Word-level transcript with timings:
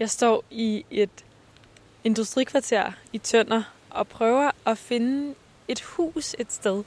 Jeg 0.00 0.10
står 0.10 0.44
i 0.50 0.84
et 0.90 1.24
industrikvarter 2.04 2.92
i 3.12 3.18
Tønder 3.18 3.62
og 3.90 4.08
prøver 4.08 4.50
at 4.66 4.78
finde 4.78 5.34
et 5.68 5.80
hus 5.80 6.36
et 6.38 6.52
sted. 6.52 6.84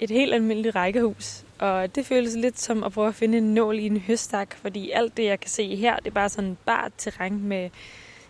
Et 0.00 0.10
helt 0.10 0.34
almindeligt 0.34 0.74
rækkehus. 0.74 1.44
Og 1.58 1.94
det 1.94 2.06
føles 2.06 2.34
lidt 2.34 2.60
som 2.60 2.84
at 2.84 2.92
prøve 2.92 3.08
at 3.08 3.14
finde 3.14 3.38
en 3.38 3.54
nål 3.54 3.78
i 3.78 3.86
en 3.86 4.00
høstak, 4.00 4.56
fordi 4.56 4.90
alt 4.90 5.16
det, 5.16 5.24
jeg 5.24 5.40
kan 5.40 5.50
se 5.50 5.76
her, 5.76 5.96
det 5.96 6.06
er 6.06 6.10
bare 6.10 6.28
sådan 6.28 6.58
bart 6.66 6.92
terræn 6.98 7.42
med 7.42 7.70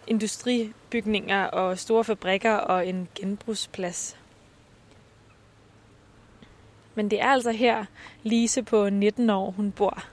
industribygninger 0.07 1.45
og 1.45 1.79
store 1.79 2.05
fabrikker 2.05 2.53
og 2.53 2.87
en 2.87 3.09
genbrugsplads. 3.15 4.17
Men 6.95 7.11
det 7.11 7.21
er 7.21 7.27
altså 7.27 7.51
her, 7.51 7.85
Lise 8.23 8.63
på 8.63 8.91
19 8.91 9.31
år, 9.31 9.51
hun 9.51 9.73
bor. 9.73 10.05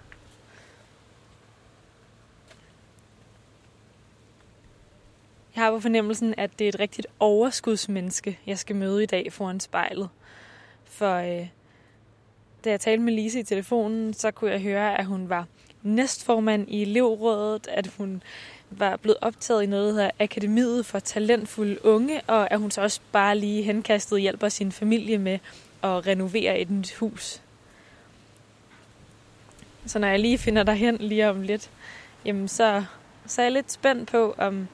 Jeg 5.56 5.64
har 5.64 5.72
på 5.72 5.80
fornemmelsen, 5.80 6.34
at 6.38 6.60
det 6.60 6.66
er 6.66 6.70
et 6.70 6.80
rigtigt 6.80 7.08
overskudsmenneske, 7.20 8.40
jeg 8.48 8.60
skal 8.60 8.76
møde 8.76 9.04
i 9.04 9.06
dag 9.06 9.34
foran 9.34 9.60
spejlet. 9.60 10.10
For 10.86 11.16
øh, 11.16 11.48
da 12.66 12.70
jeg 12.70 12.80
talte 12.80 13.04
med 13.04 13.14
Lise 13.14 13.40
i 13.40 13.44
telefonen, 13.44 14.14
så 14.14 14.32
kunne 14.32 14.52
jeg 14.52 14.62
høre, 14.62 15.00
at 15.00 15.06
hun 15.06 15.30
var 15.30 15.46
næstformand 15.84 16.70
i 16.70 16.82
elevrådet, 16.82 17.68
at 17.68 17.88
hun 17.88 18.24
var 18.70 18.98
blevet 18.98 19.18
optaget 19.22 19.64
i 19.64 19.66
noget, 19.66 20.00
af 20.00 20.12
Akademiet 20.20 20.86
for 20.86 21.00
Talentfulde 21.00 21.86
Unge, 21.86 22.22
og 22.28 22.52
at 22.52 22.60
hun 22.60 22.72
så 22.72 22.82
også 22.82 23.00
bare 23.12 23.38
lige 23.38 23.64
henkastet 23.64 24.22
hjælper 24.22 24.50
sin 24.50 24.72
familie 24.72 25.18
med 25.18 25.40
at 25.84 26.08
renovere 26.08 26.60
et 26.60 26.70
nyt 26.70 26.94
hus. 26.94 27.42
Så 29.86 30.00
når 30.00 30.08
jeg 30.08 30.20
lige 30.20 30.38
finder 30.38 30.64
dig 30.64 30.76
hen 30.76 30.98
lige 30.98 31.30
om 31.30 31.42
lidt, 31.42 31.70
jamen 32.26 32.48
så, 32.48 32.84
så 33.26 33.42
er 33.42 33.46
jeg 33.46 33.52
lidt 33.52 33.72
spændt 33.72 34.10
på, 34.10 34.36
om 34.38 34.68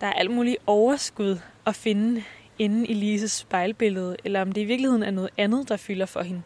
der 0.00 0.06
er 0.06 0.12
alt 0.12 0.30
muligt 0.30 0.56
overskud 0.66 1.38
at 1.66 1.74
finde 1.74 2.22
inde 2.58 2.86
i 2.86 2.94
Lises 2.94 3.32
spejlbillede, 3.32 4.16
eller 4.24 4.42
om 4.42 4.52
det 4.52 4.60
i 4.60 4.64
virkeligheden 4.64 5.02
er 5.02 5.10
noget 5.10 5.30
andet, 5.38 5.68
der 5.68 5.76
fylder 5.76 6.06
for 6.06 6.22
hende. 6.22 6.42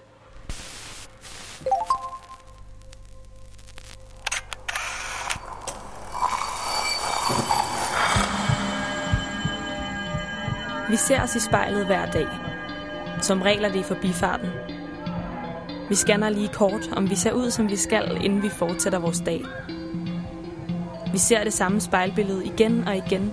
Vi 10.90 10.96
ser 10.96 11.22
os 11.22 11.36
i 11.36 11.40
spejlet 11.40 11.86
hver 11.86 12.10
dag. 12.10 12.26
Som 13.22 13.42
regler 13.42 13.72
det 13.72 13.80
i 13.80 13.82
forbifarten. 13.82 14.48
Vi 15.88 15.94
scanner 15.94 16.28
lige 16.28 16.48
kort, 16.48 16.88
om 16.96 17.10
vi 17.10 17.14
ser 17.14 17.32
ud, 17.32 17.50
som 17.50 17.68
vi 17.68 17.76
skal, 17.76 18.24
inden 18.24 18.42
vi 18.42 18.48
fortsætter 18.48 18.98
vores 18.98 19.20
dag. 19.20 19.42
Vi 21.12 21.18
ser 21.18 21.44
det 21.44 21.52
samme 21.52 21.80
spejlbillede 21.80 22.44
igen 22.46 22.88
og 22.88 22.96
igen, 22.96 23.32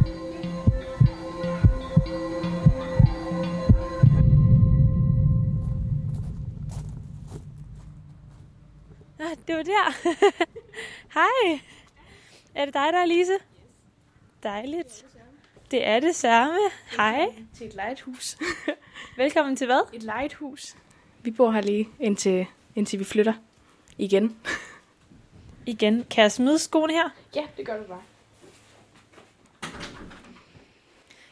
Var 9.61 9.65
der. 9.65 10.13
Hej. 11.19 11.59
Er 12.55 12.65
det 12.65 12.73
dig, 12.73 12.93
der 12.93 12.99
er 12.99 13.05
Lise? 13.05 13.33
Dejligt. 14.43 15.05
Det 15.71 15.87
er 15.87 15.99
det 15.99 16.15
samme. 16.15 16.57
Hej. 16.97 17.25
Til 17.57 17.67
et 17.67 17.73
lighthus. 17.73 18.37
Velkommen 19.17 19.55
til 19.55 19.67
hvad? 19.67 19.93
Et 19.93 20.03
lighthus. 20.03 20.75
Vi 21.23 21.31
bor 21.31 21.51
her 21.51 21.61
lige 21.61 21.89
indtil, 21.99 22.45
indtil 22.75 22.99
vi 22.99 23.03
flytter 23.03 23.33
igen. 23.97 24.37
Igen. 25.65 26.05
Kan 26.09 26.21
jeg 26.21 26.31
smide 26.31 26.59
skoene 26.59 26.93
her? 26.93 27.09
Ja, 27.35 27.43
det 27.57 27.65
gør 27.65 27.77
du 27.77 27.83
bare. 27.83 28.03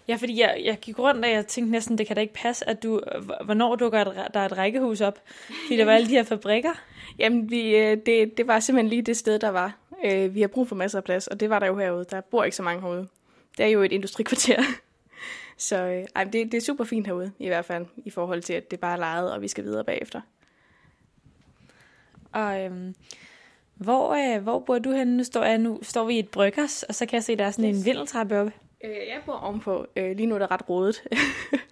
Ja, 0.08 0.16
fordi 0.16 0.40
jeg, 0.40 0.62
jeg 0.64 0.80
gik 0.80 1.00
rundt, 1.00 1.26
og 1.26 1.32
jeg 1.32 1.48
tænkte 1.48 1.72
næsten, 1.72 1.98
det 1.98 2.08
kan 2.08 2.16
da 2.16 2.22
ikke 2.22 2.34
passe, 2.34 2.70
at 2.70 2.84
du, 2.84 3.02
hvornår 3.46 3.76
dukker 3.76 4.04
der 4.34 4.40
et 4.40 4.58
rækkehus 4.58 5.02
op? 5.02 5.20
Fordi 5.48 5.78
der 5.78 5.86
var 5.86 5.92
alle 5.92 6.08
de 6.08 6.14
her 6.14 6.24
fabrikker. 6.24 6.74
Jamen, 7.18 7.50
vi, 7.50 7.76
øh, 7.76 7.98
det, 8.06 8.38
det 8.38 8.48
var 8.48 8.60
simpelthen 8.60 8.90
lige 8.90 9.02
det 9.02 9.18
sted, 9.18 9.40
der 9.40 9.50
var. 9.50 9.78
Øh, 10.06 10.36
vi 10.36 10.42
har 10.42 10.48
brug 10.48 10.68
for 10.68 10.76
masser 10.76 10.98
af 10.98 11.04
plads, 11.04 11.28
og 11.28 11.40
det 11.40 11.50
var 11.50 11.60
der 11.60 11.68
jo 11.68 11.78
herude. 11.78 12.06
Der 12.12 12.22
bor 12.22 12.44
ikke 12.44 12.58
så 12.58 12.64
mange 12.64 12.82
herude. 12.82 13.08
Det 13.58 13.66
er 13.66 13.70
jo 13.70 13.82
et 13.82 13.92
industrikvarter. 13.92 14.64
Så 15.58 15.84
øh, 15.84 16.06
ej, 16.16 16.24
det, 16.24 16.34
det 16.34 16.54
er 16.54 16.62
super 16.62 16.84
fint 16.84 17.08
herude, 17.08 17.32
i 17.40 17.48
hvert 17.48 17.66
fald, 17.66 17.86
i 17.98 18.10
forhold 18.10 18.42
til, 18.42 18.54
at 18.54 18.72
det 18.72 18.80
bare 18.80 18.94
er 18.94 18.98
lejet, 18.98 19.32
og 19.34 19.42
vi 19.42 19.48
skal 19.48 19.64
videre 19.64 19.84
bagefter. 19.84 20.22
Og 22.32 22.64
øhm, 22.64 22.96
hvor, 23.76 24.36
øh, 24.36 24.44
hvor 24.44 24.60
bor 24.60 24.80
du 24.80 24.92
henne? 24.92 25.18
Nu 25.18 25.24
står, 25.24 25.44
jeg, 25.44 25.58
nu 25.58 25.80
står 25.82 26.06
vi 26.06 26.16
i 26.16 26.20
et 26.20 26.30
bryggers, 26.30 26.84
og 26.84 26.96
så 26.96 27.06
kan 27.06 27.16
jeg 27.16 27.24
se, 27.24 27.32
at 27.32 27.40
der 27.40 27.46
er 27.46 27.52
sådan 27.52 27.70
yes. 27.70 27.78
en 27.78 27.86
vindeltrappe 27.86 28.40
oppe. 28.40 28.52
Øh, 28.84 28.92
jeg 28.92 29.22
bor 29.26 29.34
ovenpå. 29.34 29.86
Øh, 29.96 30.16
lige 30.16 30.26
nu 30.26 30.36
er 30.36 30.40
det 30.40 30.52
ret 30.52 30.70
rodet. 30.70 31.04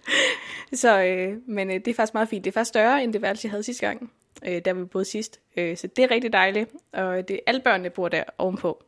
så, 0.82 1.02
øh, 1.02 1.36
men 1.46 1.70
øh, 1.70 1.74
det 1.74 1.88
er 1.88 1.94
faktisk 1.94 2.14
meget 2.14 2.28
fint. 2.28 2.44
Det 2.44 2.50
er 2.50 2.52
faktisk 2.52 2.68
større, 2.68 3.04
end 3.04 3.12
det 3.12 3.22
værelse, 3.22 3.46
jeg 3.46 3.50
havde 3.50 3.62
sidste 3.62 3.86
gang, 3.86 4.12
øh, 4.46 4.62
der 4.64 4.72
vi 4.72 4.84
boede 4.84 5.04
sidst. 5.04 5.40
Øh, 5.56 5.76
så 5.76 5.86
det 5.86 6.04
er 6.04 6.10
rigtig 6.10 6.32
dejligt. 6.32 6.70
Og 6.92 7.28
det, 7.28 7.40
alle 7.46 7.60
børnene 7.60 7.90
bor 7.90 8.08
der 8.08 8.24
ovenpå. 8.38 8.84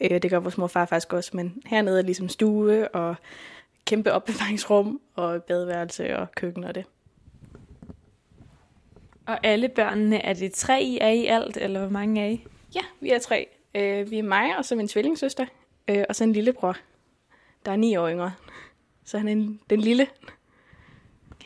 Øh, 0.00 0.22
det 0.22 0.30
gør 0.30 0.38
vores 0.38 0.58
mor 0.58 0.64
og 0.64 0.70
far 0.70 0.86
faktisk 0.86 1.12
også. 1.12 1.30
Men 1.34 1.62
hernede 1.66 1.98
er 1.98 2.02
ligesom 2.02 2.28
stue 2.28 2.88
og 2.88 3.14
kæmpe 3.84 4.12
opbevaringsrum 4.12 5.00
og 5.14 5.42
badeværelse 5.42 6.16
og 6.16 6.32
køkken 6.32 6.64
og 6.64 6.74
det. 6.74 6.84
Og 9.26 9.38
alle 9.42 9.68
børnene, 9.68 10.24
er 10.24 10.32
det 10.32 10.52
tre 10.52 10.82
I 10.82 10.98
er 11.00 11.08
i 11.08 11.26
alt, 11.26 11.56
eller 11.56 11.80
hvor 11.80 11.88
mange 11.88 12.22
er 12.22 12.28
I? 12.28 12.44
Ja, 12.74 12.80
vi 13.00 13.10
er 13.10 13.18
tre. 13.18 13.48
Øh, 13.74 14.10
vi 14.10 14.18
er 14.18 14.22
mig, 14.22 14.56
og 14.58 14.64
så 14.64 14.76
min 14.76 14.88
tvillingssøster, 14.88 15.46
øh, 15.88 16.04
og 16.08 16.16
så 16.16 16.24
en 16.24 16.32
lillebror, 16.32 16.76
der 17.66 17.72
er 17.72 17.76
ni 17.76 17.96
år 17.96 18.08
yngre. 18.10 18.32
Så 19.04 19.18
han 19.18 19.28
er 19.28 19.32
en, 19.32 19.60
den 19.70 19.80
lille. 19.80 20.06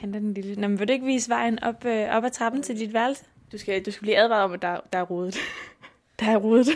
Han 0.05 0.15
er 0.15 0.19
den 0.19 0.35
lille. 0.35 0.55
Nå, 0.55 0.69
men 0.69 0.79
vil 0.79 0.89
du 0.89 0.93
ikke 0.93 1.07
vise 1.07 1.31
vejen 1.31 1.63
op, 1.63 1.85
øh, 1.85 2.09
op 2.09 2.25
ad 2.25 2.31
trappen 2.31 2.63
til 2.63 2.79
dit 2.79 2.93
værelse? 2.93 3.25
Du 3.53 3.59
skal, 3.59 3.85
du 3.85 3.91
skal 3.91 4.01
blive 4.01 4.17
advaret 4.17 4.45
om, 4.45 4.53
at 4.53 4.63
der, 4.63 4.81
der 4.93 4.99
er 4.99 5.03
rodet. 5.03 5.37
der 6.21 6.27
er 6.27 6.37
rodet. 6.37 6.69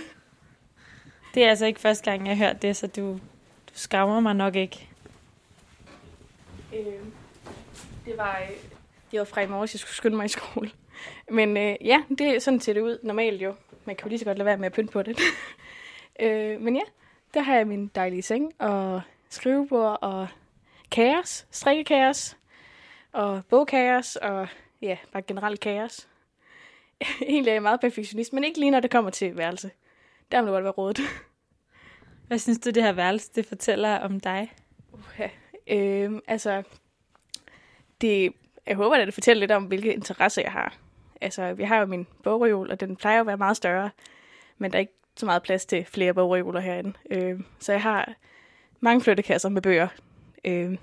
Det 1.34 1.44
er 1.44 1.48
altså 1.48 1.66
ikke 1.66 1.80
første 1.80 2.10
gang, 2.10 2.26
jeg 2.26 2.36
har 2.36 2.46
hørt 2.46 2.62
det, 2.62 2.76
så 2.76 2.86
du, 2.86 3.12
du 3.12 3.72
skammer 3.72 4.20
mig 4.20 4.34
nok 4.34 4.56
ikke. 4.56 4.88
Øh, 6.74 6.84
det 8.06 8.16
var, 8.16 8.38
øh, 8.38 8.56
det 9.10 9.18
var 9.18 9.24
fra 9.24 9.40
i 9.40 9.46
morges, 9.46 9.74
jeg 9.74 9.80
skulle 9.80 9.96
skynde 9.96 10.16
mig 10.16 10.24
i 10.24 10.28
skole. 10.28 10.70
Men 11.30 11.56
øh, 11.56 11.76
ja, 11.84 12.02
det 12.08 12.20
er 12.20 12.38
sådan 12.38 12.60
ser 12.60 12.72
det 12.72 12.80
ud 12.80 12.98
normalt 13.02 13.42
jo. 13.42 13.54
Man 13.84 13.96
kan 13.96 14.04
jo 14.04 14.08
lige 14.08 14.18
så 14.18 14.24
godt 14.24 14.38
lade 14.38 14.46
være 14.46 14.56
med 14.56 14.66
at 14.66 14.72
pynte 14.72 14.92
på 14.92 15.02
det. 15.02 15.18
øh, 16.22 16.60
men 16.60 16.76
ja, 16.76 16.82
der 17.34 17.40
har 17.40 17.54
jeg 17.54 17.66
min 17.66 17.90
dejlige 17.94 18.22
seng 18.22 18.52
og 18.58 19.00
skrivebord 19.28 19.98
og 20.02 20.28
kaos, 20.90 21.46
strikkekaos 21.50 22.37
og 23.12 23.44
bogkaos 23.44 24.16
og 24.16 24.48
ja, 24.82 24.96
bare 25.12 25.22
generelt 25.22 25.60
kaos. 25.60 26.08
Egentlig 27.22 27.50
er 27.50 27.54
jeg 27.54 27.62
meget 27.62 27.80
perfektionist, 27.80 28.32
men 28.32 28.44
ikke 28.44 28.60
lige 28.60 28.70
når 28.70 28.80
det 28.80 28.90
kommer 28.90 29.10
til 29.10 29.36
værelse. 29.36 29.70
Der 30.32 30.40
må 30.40 30.46
det 30.46 30.52
godt 30.52 30.64
være 30.64 30.72
rådet. 30.72 31.00
Hvad 32.26 32.38
synes 32.38 32.58
du, 32.58 32.70
det 32.70 32.82
her 32.82 32.92
værelse 32.92 33.30
det 33.34 33.46
fortæller 33.46 33.98
om 33.98 34.20
dig? 34.20 34.52
Uh, 34.92 35.20
øh, 35.66 36.12
altså, 36.26 36.62
det, 38.00 38.32
jeg 38.66 38.76
håber, 38.76 38.96
at 38.96 39.06
det 39.06 39.14
fortæller 39.14 39.40
lidt 39.40 39.50
om, 39.50 39.64
hvilke 39.64 39.94
interesser 39.94 40.42
jeg 40.42 40.52
har. 40.52 40.76
Altså, 41.20 41.52
vi 41.52 41.62
har 41.62 41.78
jo 41.78 41.86
min 41.86 42.06
bogreol, 42.22 42.70
og 42.70 42.80
den 42.80 42.96
plejer 42.96 43.20
at 43.20 43.26
være 43.26 43.36
meget 43.36 43.56
større, 43.56 43.90
men 44.58 44.70
der 44.70 44.76
er 44.76 44.80
ikke 44.80 44.92
så 45.16 45.26
meget 45.26 45.42
plads 45.42 45.66
til 45.66 45.84
flere 45.84 46.14
bogreoler 46.14 46.60
herinde. 46.60 46.92
Øh, 47.10 47.40
så 47.58 47.72
jeg 47.72 47.82
har 47.82 48.14
mange 48.80 49.00
flyttekasser 49.00 49.48
med 49.48 49.62
bøger. 49.62 49.88
Øh, 50.44 50.78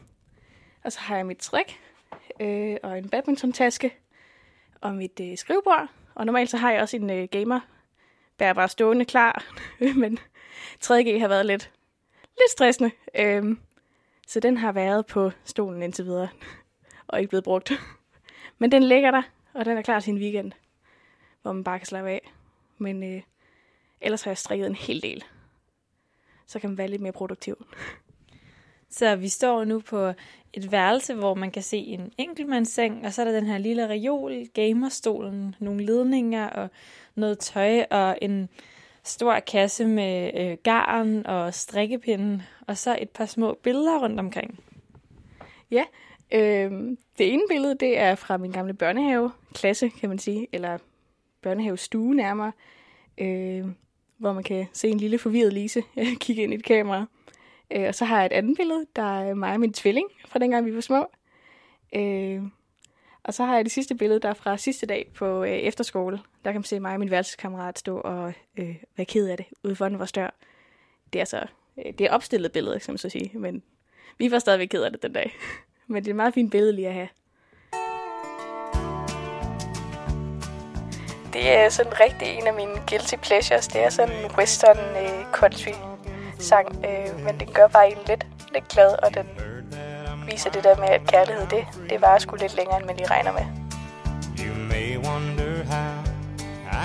og 0.84 0.92
så 0.92 1.00
har 1.00 1.16
jeg 1.16 1.26
mit 1.26 1.38
træk, 1.38 1.80
øh, 2.40 2.78
og 2.84 2.98
en 2.98 3.10
badminton-taske, 3.10 3.94
og 4.82 4.96
mit 4.96 5.20
øh, 5.22 5.38
skrivebord. 5.38 5.88
Og 6.16 6.26
normalt 6.26 6.50
så 6.50 6.58
har 6.58 6.72
jeg 6.72 6.82
også 6.82 6.98
en 6.98 7.10
øh, 7.10 7.28
gamer, 7.32 7.60
der 8.40 8.46
er 8.46 8.54
bare 8.54 8.70
stående 8.70 9.06
klar, 9.06 9.44
men 10.02 10.20
3G 10.84 11.20
har 11.20 11.28
været 11.28 11.46
lidt, 11.46 11.72
lidt 12.22 12.52
stressende. 12.52 12.92
Øh, 13.16 13.58
så 14.28 14.40
den 14.40 14.58
har 14.58 14.72
været 14.72 15.06
på 15.06 15.32
stolen 15.44 15.82
indtil 15.82 16.06
videre, 16.06 16.30
og 17.08 17.20
ikke 17.20 17.30
blevet 17.30 17.44
brugt. 17.44 17.72
Men 18.60 18.72
den 18.72 18.84
ligger 18.84 19.12
der, 19.12 19.22
og 19.54 19.66
den 19.66 19.78
er 19.78 19.82
klar 19.82 20.00
til 20.00 20.14
en 20.14 20.20
weekend, 20.20 20.52
hvor 21.42 21.52
man 21.52 21.64
bare 21.64 21.80
kan 21.80 21.86
slappe 21.86 22.10
af. 22.10 22.32
Men 22.78 23.16
øh, 23.16 23.22
ellers 24.02 24.24
har 24.24 24.32
jeg 24.32 24.38
strikket 24.38 24.68
en 24.68 24.76
hel 24.76 25.02
del. 25.02 25.24
Så 26.46 26.60
kan 26.60 26.70
man 26.70 26.78
være 26.78 26.88
lidt 26.88 27.02
mere 27.02 27.12
produktiv. 27.12 27.66
Så 28.98 29.16
vi 29.16 29.30
står 29.30 29.64
nu 29.64 29.80
på 29.80 30.14
et 30.54 30.72
værelse, 30.72 31.14
hvor 31.14 31.34
man 31.34 31.52
kan 31.52 31.64
se 31.64 31.78
en 31.78 32.12
enkeltmandsseng, 32.18 33.06
og 33.06 33.14
så 33.14 33.22
er 33.22 33.26
der 33.26 33.32
den 33.32 33.46
her 33.46 33.58
lille 33.58 33.90
reol, 33.90 34.48
gamerstolen, 34.54 35.56
nogle 35.60 35.86
ledninger 35.86 36.50
og 36.50 36.70
noget 37.16 37.40
tøj 37.40 37.86
og 37.92 38.18
en 38.22 38.50
stor 39.04 39.40
kasse 39.40 39.86
med 39.86 40.32
øh, 40.36 40.58
garn 40.64 41.26
og 41.26 41.54
strikkepinden, 41.54 42.42
og 42.68 42.78
så 42.78 42.98
et 43.02 43.10
par 43.10 43.26
små 43.26 43.58
billeder 43.64 44.00
rundt 44.00 44.20
omkring. 44.20 44.60
Ja, 45.72 45.84
øh, 46.32 46.72
det 47.18 47.34
ene 47.34 47.44
billede, 47.50 47.76
det 47.76 48.00
er 48.00 48.16
fra 48.16 48.38
min 48.38 48.52
gamle 48.52 48.74
børnehave-klasse, 48.74 49.90
kan 49.90 50.10
man 50.10 50.20
sige, 50.20 50.48
eller 50.52 50.78
børnehavestue 51.42 52.16
nærmere, 52.16 52.52
øh, 53.18 53.66
hvor 54.18 54.34
man 54.34 54.44
kan 54.44 54.66
se 54.74 54.88
en 54.88 54.98
lille 54.98 55.18
forvirret 55.18 55.54
Lise 55.54 55.84
kigge 56.22 56.44
ind 56.44 56.54
i 56.54 56.56
et 56.56 56.64
kamera. 56.64 57.06
Øh, 57.72 57.88
og 57.88 57.96
så 57.96 58.06
har 58.06 58.18
jeg 58.18 58.26
et 58.26 58.32
andet 58.32 58.58
billede, 58.58 58.86
der 58.96 59.20
er 59.20 59.34
mig 59.34 59.54
og 59.54 59.60
min 59.60 59.74
tvilling 59.74 60.08
fra 60.28 60.40
dengang 60.40 60.66
vi 60.66 60.76
var 60.76 60.82
små. 60.82 61.08
Øh, 61.96 62.44
og 63.24 63.34
så 63.34 63.46
har 63.46 63.56
jeg 63.56 63.66
det 63.66 63.72
sidste 63.72 63.96
billede, 63.96 64.20
der 64.20 64.30
er 64.30 64.34
fra 64.34 64.58
sidste 64.58 64.86
dag 64.86 65.12
på 65.16 65.44
øh, 65.44 65.50
efterskole. 65.50 66.20
Der 66.46 66.52
kan 66.52 66.60
man 66.60 66.64
se 66.64 66.80
mig 66.80 66.94
og 66.94 67.00
min 67.00 67.12
værelseskammerat 67.12 67.80
stå 67.80 67.98
og 67.98 68.34
øh, 68.58 68.76
være 68.98 69.06
ked 69.06 69.28
af 69.28 69.38
det 69.38 69.46
ude 69.64 69.76
foran 69.76 70.00
vores 70.00 70.12
dør. 70.12 70.30
Det 71.14 71.22
er 71.22 71.26
så 71.26 71.46
øh, 71.78 71.94
det 71.98 72.02
er 72.02 72.12
opstillet 72.12 72.52
billede, 72.52 72.80
kan 72.80 72.92
man 72.92 72.98
så 72.98 73.10
sige, 73.10 73.32
men 73.34 73.64
vi 74.18 74.32
var 74.32 74.40
stadigvæk 74.40 74.68
ked 74.68 74.84
af 74.84 74.92
det 74.92 75.04
den 75.04 75.14
dag. 75.14 75.36
men 75.88 76.04
det 76.04 76.08
er 76.08 76.14
et 76.14 76.16
meget 76.16 76.34
fint 76.34 76.52
billede 76.52 76.74
lige 76.74 76.88
at 76.88 76.94
have. 76.94 77.10
Det 81.34 81.50
er 81.50 81.70
sådan 81.70 82.00
rigtig 82.00 82.28
en 82.28 82.48
af 82.48 82.54
mine 82.54 82.82
guilty 82.90 83.16
pleasures. 83.16 83.68
Det 83.68 83.84
er 83.84 83.90
sådan 83.90 84.26
en 84.26 84.32
western 84.38 84.78
øh, 84.78 85.26
country 85.32 85.95
sang, 86.46 86.68
øh, 86.86 87.24
men 87.26 87.40
den 87.40 87.48
gør 87.54 87.68
bare 87.68 87.88
en 87.92 87.98
lidt, 88.08 88.28
lidt 88.54 88.68
glad, 88.68 88.92
og 89.04 89.14
den 89.14 89.26
viser 90.30 90.50
det 90.50 90.64
der 90.64 90.78
med, 90.78 90.90
at 90.90 91.02
kærlighed, 91.08 91.46
det, 91.48 91.64
det 91.90 92.02
varer 92.02 92.20
sgu 92.20 92.36
lidt 92.36 92.56
længere, 92.56 92.78
end 92.78 92.86
man 92.86 92.96
lige 92.96 93.08
regner 93.08 93.32
med. 93.32 93.46
You 94.46 94.54
may 94.72 94.98
wonder 94.98 95.64
how 95.64 96.16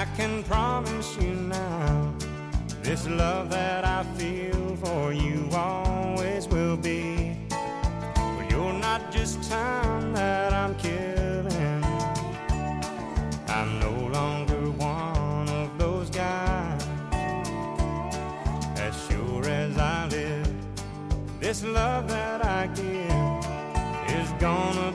I 0.00 0.02
can 0.16 0.44
promise 0.44 1.08
you 1.20 1.32
now. 1.34 2.12
This 2.84 3.06
love 3.06 3.50
that 3.50 3.84
I 3.84 4.00
feel 4.18 4.76
for 4.84 5.12
you 5.12 5.38
always 5.54 6.48
will 6.48 6.76
be. 6.76 7.36
But 8.36 8.50
you're 8.50 8.78
not 8.88 9.00
just 9.12 9.34
time 9.50 10.14
that 10.14 10.52
I'm 10.52 10.74
killing. 10.74 11.84
I'm 13.48 13.80
no 13.80 14.08
longer 14.08 14.39
This 21.50 21.64
love 21.64 22.06
that 22.06 22.46
I 22.46 22.68
give 22.68 24.14
is 24.16 24.30
gonna 24.38 24.92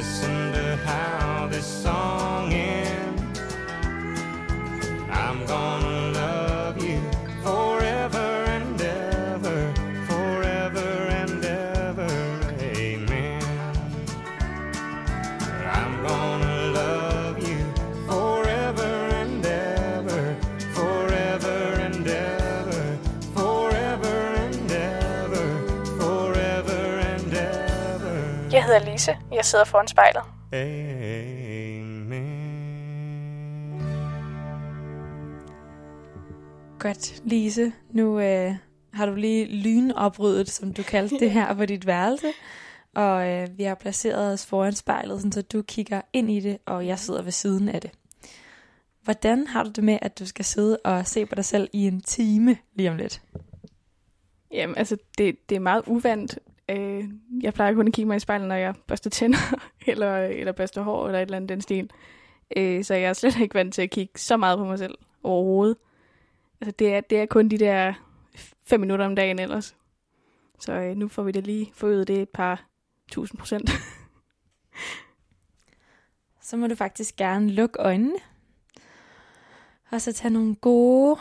well, 0.00 0.08
just 0.08 0.22
listen 0.22 0.52
to 0.52 0.69
Lise. 29.00 29.18
Jeg 29.32 29.44
sidder 29.44 29.64
foran 29.64 29.88
spejlet. 29.88 30.22
Amen. 30.52 30.90
Godt, 36.78 37.22
Lise. 37.24 37.72
Nu 37.90 38.20
øh, 38.20 38.54
har 38.92 39.06
du 39.06 39.14
lige 39.14 39.44
lynopryddet, 39.44 40.50
som 40.50 40.72
du 40.72 40.82
kaldte 40.82 41.18
det 41.18 41.30
her, 41.30 41.54
på 41.54 41.66
dit 41.66 41.86
værelse. 41.86 42.26
Og 42.94 43.28
øh, 43.28 43.48
vi 43.58 43.62
har 43.62 43.74
placeret 43.74 44.32
os 44.32 44.46
foran 44.46 44.72
spejlet, 44.72 45.20
sådan 45.20 45.32
så 45.32 45.42
du 45.42 45.62
kigger 45.62 46.00
ind 46.12 46.30
i 46.30 46.40
det, 46.40 46.58
og 46.66 46.86
jeg 46.86 46.98
sidder 46.98 47.22
ved 47.22 47.32
siden 47.32 47.68
af 47.68 47.80
det. 47.80 47.90
Hvordan 49.02 49.46
har 49.46 49.62
du 49.62 49.70
det 49.70 49.84
med, 49.84 49.98
at 50.02 50.18
du 50.18 50.26
skal 50.26 50.44
sidde 50.44 50.78
og 50.84 51.06
se 51.06 51.26
på 51.26 51.34
dig 51.34 51.44
selv 51.44 51.68
i 51.72 51.86
en 51.86 52.00
time 52.00 52.56
lige 52.74 52.90
om 52.90 52.96
lidt? 52.96 53.22
Jamen, 54.52 54.76
altså, 54.76 54.96
det, 55.18 55.48
det 55.48 55.56
er 55.56 55.60
meget 55.60 55.82
uvandt. 55.86 56.38
Øh, 56.70 57.04
jeg 57.42 57.54
plejer 57.54 57.74
kun 57.74 57.86
at 57.86 57.92
kigge 57.92 58.08
mig 58.08 58.16
i 58.16 58.20
spejlet, 58.20 58.48
når 58.48 58.54
jeg 58.54 58.74
børster 58.86 59.10
tænder, 59.10 59.60
eller, 59.86 60.16
eller 60.16 60.52
børster 60.52 60.82
hår, 60.82 61.06
eller 61.06 61.18
et 61.18 61.22
eller 61.22 61.36
andet 61.36 61.48
den 61.48 61.60
stil. 61.60 61.90
Øh, 62.56 62.84
så 62.84 62.94
jeg 62.94 63.08
er 63.08 63.12
slet 63.12 63.40
ikke 63.40 63.54
vant 63.54 63.74
til 63.74 63.82
at 63.82 63.90
kigge 63.90 64.12
så 64.18 64.36
meget 64.36 64.58
på 64.58 64.64
mig 64.64 64.78
selv 64.78 64.94
overhovedet. 65.22 65.76
Altså, 66.60 66.74
det 66.78 66.94
er, 66.94 67.00
det 67.00 67.20
er 67.20 67.26
kun 67.26 67.48
de 67.48 67.58
der 67.58 67.94
fem 68.66 68.80
minutter 68.80 69.06
om 69.06 69.16
dagen 69.16 69.38
ellers. 69.38 69.76
Så 70.60 70.72
øh, 70.72 70.96
nu 70.96 71.08
får 71.08 71.22
vi 71.22 71.32
det 71.32 71.46
lige 71.46 71.72
forøget 71.74 72.08
det 72.08 72.22
et 72.22 72.28
par 72.28 72.64
tusind 73.12 73.38
procent. 73.38 73.70
Så 76.42 76.56
må 76.56 76.66
du 76.66 76.74
faktisk 76.74 77.16
gerne 77.16 77.50
lukke 77.50 77.78
øjnene. 77.78 78.16
Og 79.90 80.00
så 80.00 80.12
tage 80.12 80.32
nogle 80.32 80.54
gode, 80.54 81.20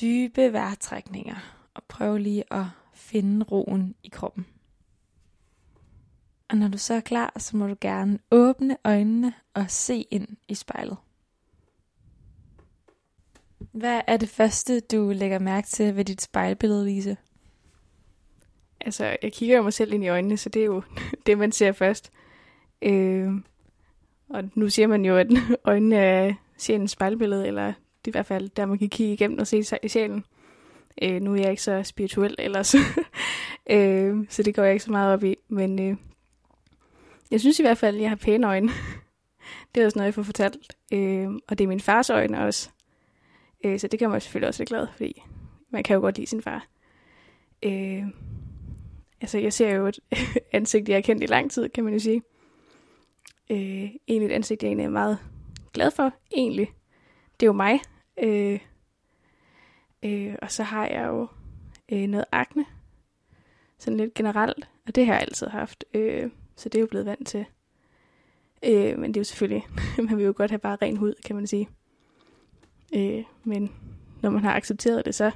dybe 0.00 0.52
vejrtrækninger. 0.52 1.36
Og 1.74 1.82
prøv 1.88 2.16
lige 2.16 2.52
at 2.52 2.64
finde 2.94 3.44
roen 3.44 3.94
i 4.02 4.08
kroppen. 4.08 4.46
Og 6.54 6.58
når 6.58 6.68
du 6.68 6.78
så 6.78 6.94
er 6.94 7.00
klar, 7.00 7.32
så 7.38 7.56
må 7.56 7.66
du 7.66 7.76
gerne 7.80 8.18
åbne 8.30 8.76
øjnene 8.84 9.34
og 9.54 9.64
se 9.68 10.06
ind 10.10 10.28
i 10.48 10.54
spejlet. 10.54 10.96
Hvad 13.72 14.00
er 14.06 14.16
det 14.16 14.28
første, 14.28 14.80
du 14.80 15.12
lægger 15.14 15.38
mærke 15.38 15.66
til 15.66 15.96
ved 15.96 16.04
dit 16.04 16.22
spejlbillede, 16.22 16.84
Lise? 16.84 17.16
Altså, 18.80 19.16
jeg 19.22 19.32
kigger 19.32 19.56
jo 19.56 19.62
mig 19.62 19.72
selv 19.72 19.92
ind 19.92 20.04
i 20.04 20.08
øjnene, 20.08 20.36
så 20.36 20.48
det 20.48 20.62
er 20.62 20.66
jo 20.66 20.82
det, 21.26 21.38
man 21.38 21.52
ser 21.52 21.72
først. 21.72 22.12
Øh, 22.82 23.32
og 24.28 24.44
nu 24.54 24.68
siger 24.68 24.86
man 24.86 25.04
jo, 25.04 25.16
at 25.16 25.26
øjnene 25.64 25.96
er 25.96 26.34
sjælens 26.58 26.90
spejlbillede, 26.90 27.46
eller 27.46 27.66
det 27.66 27.74
er 28.04 28.10
i 28.10 28.10
hvert 28.10 28.26
fald 28.26 28.48
der, 28.48 28.66
man 28.66 28.78
kan 28.78 28.88
kigge 28.88 29.12
igennem 29.12 29.38
og 29.38 29.46
se 29.46 29.64
sig 29.64 29.78
i 29.82 29.88
sjælen. 29.88 30.24
Øh, 31.02 31.22
nu 31.22 31.32
er 31.32 31.40
jeg 31.40 31.50
ikke 31.50 31.62
så 31.62 31.82
spirituel 31.82 32.34
ellers, 32.38 32.74
øh, 33.70 34.26
så 34.28 34.42
det 34.42 34.54
går 34.54 34.62
jeg 34.62 34.72
ikke 34.72 34.84
så 34.84 34.90
meget 34.90 35.12
op 35.12 35.24
i. 35.24 35.36
Men 35.48 35.90
øh, 35.90 35.96
jeg 37.30 37.40
synes 37.40 37.58
i 37.58 37.62
hvert 37.62 37.78
fald, 37.78 37.96
at 37.96 38.02
jeg 38.02 38.10
har 38.10 38.16
pæne 38.16 38.46
øjne. 38.46 38.68
det 39.74 39.80
er 39.80 39.84
også 39.84 39.98
noget, 39.98 40.06
jeg 40.06 40.14
får 40.14 40.22
fortalt. 40.22 40.76
Øh, 40.92 41.28
og 41.48 41.58
det 41.58 41.64
er 41.64 41.68
min 41.68 41.80
fars 41.80 42.10
øjne 42.10 42.44
også. 42.44 42.70
Øh, 43.64 43.78
så 43.78 43.88
det 43.88 43.98
kan 43.98 44.10
man 44.10 44.20
selvfølgelig 44.20 44.48
også 44.48 44.58
være 44.58 44.66
glad, 44.66 44.86
fordi 44.96 45.22
man 45.70 45.82
kan 45.82 45.94
jo 45.94 46.00
godt 46.00 46.16
lide 46.16 46.26
sin 46.26 46.42
far. 46.42 46.66
Øh, 47.62 48.04
altså, 49.20 49.38
jeg 49.38 49.52
ser 49.52 49.70
jo 49.70 49.86
et 49.86 49.98
ansigt, 50.52 50.88
jeg 50.88 50.96
har 50.96 51.02
kendt 51.02 51.22
i 51.22 51.26
lang 51.26 51.50
tid, 51.50 51.68
kan 51.68 51.84
man 51.84 51.92
jo 51.92 51.98
sige. 51.98 52.22
Øh, 53.50 53.90
egentlig 54.08 54.26
et 54.26 54.32
ansigt, 54.32 54.62
jeg 54.62 54.68
egentlig 54.68 54.84
er 54.84 54.90
meget 54.90 55.18
glad 55.72 55.90
for, 55.90 56.12
egentlig. 56.36 56.72
Det 57.40 57.46
er 57.46 57.48
jo 57.48 57.52
mig. 57.52 57.80
Øh, 58.22 58.60
øh, 60.02 60.34
og 60.42 60.50
så 60.50 60.62
har 60.62 60.86
jeg 60.86 61.06
jo 61.06 61.28
øh, 61.92 62.06
noget 62.06 62.24
akne, 62.32 62.64
sådan 63.78 63.96
lidt 63.96 64.14
generelt, 64.14 64.68
og 64.86 64.94
det 64.94 65.06
har 65.06 65.12
jeg 65.12 65.22
altid 65.22 65.46
haft, 65.46 65.84
øh, 65.94 66.30
så 66.56 66.68
det 66.68 66.78
er 66.78 66.80
jo 66.80 66.86
blevet 66.86 67.06
vant 67.06 67.28
til. 67.28 67.44
Øh, 68.62 68.98
men 68.98 69.14
det 69.14 69.16
er 69.16 69.20
jo 69.20 69.24
selvfølgelig, 69.24 69.66
man 70.08 70.16
vil 70.16 70.24
jo 70.24 70.34
godt 70.36 70.50
have 70.50 70.58
bare 70.58 70.78
ren 70.82 70.96
hud, 70.96 71.14
kan 71.24 71.36
man 71.36 71.46
sige. 71.46 71.68
Øh, 72.94 73.24
men 73.44 73.72
når 74.22 74.30
man 74.30 74.42
har 74.42 74.56
accepteret 74.56 75.04
det, 75.04 75.14
så, 75.14 75.30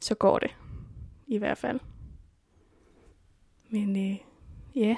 så 0.00 0.14
går 0.14 0.38
det 0.38 0.56
i 1.26 1.38
hvert 1.38 1.58
fald. 1.58 1.80
Men 3.70 4.10
øh, 4.10 4.16
ja, 4.74 4.96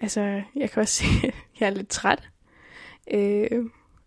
altså 0.00 0.42
jeg 0.54 0.70
kan 0.70 0.80
også 0.80 0.94
sige, 1.04 1.28
at 1.28 1.34
jeg 1.60 1.66
er 1.66 1.70
lidt 1.74 1.88
træt. 1.88 2.28
Øh, 3.10 3.64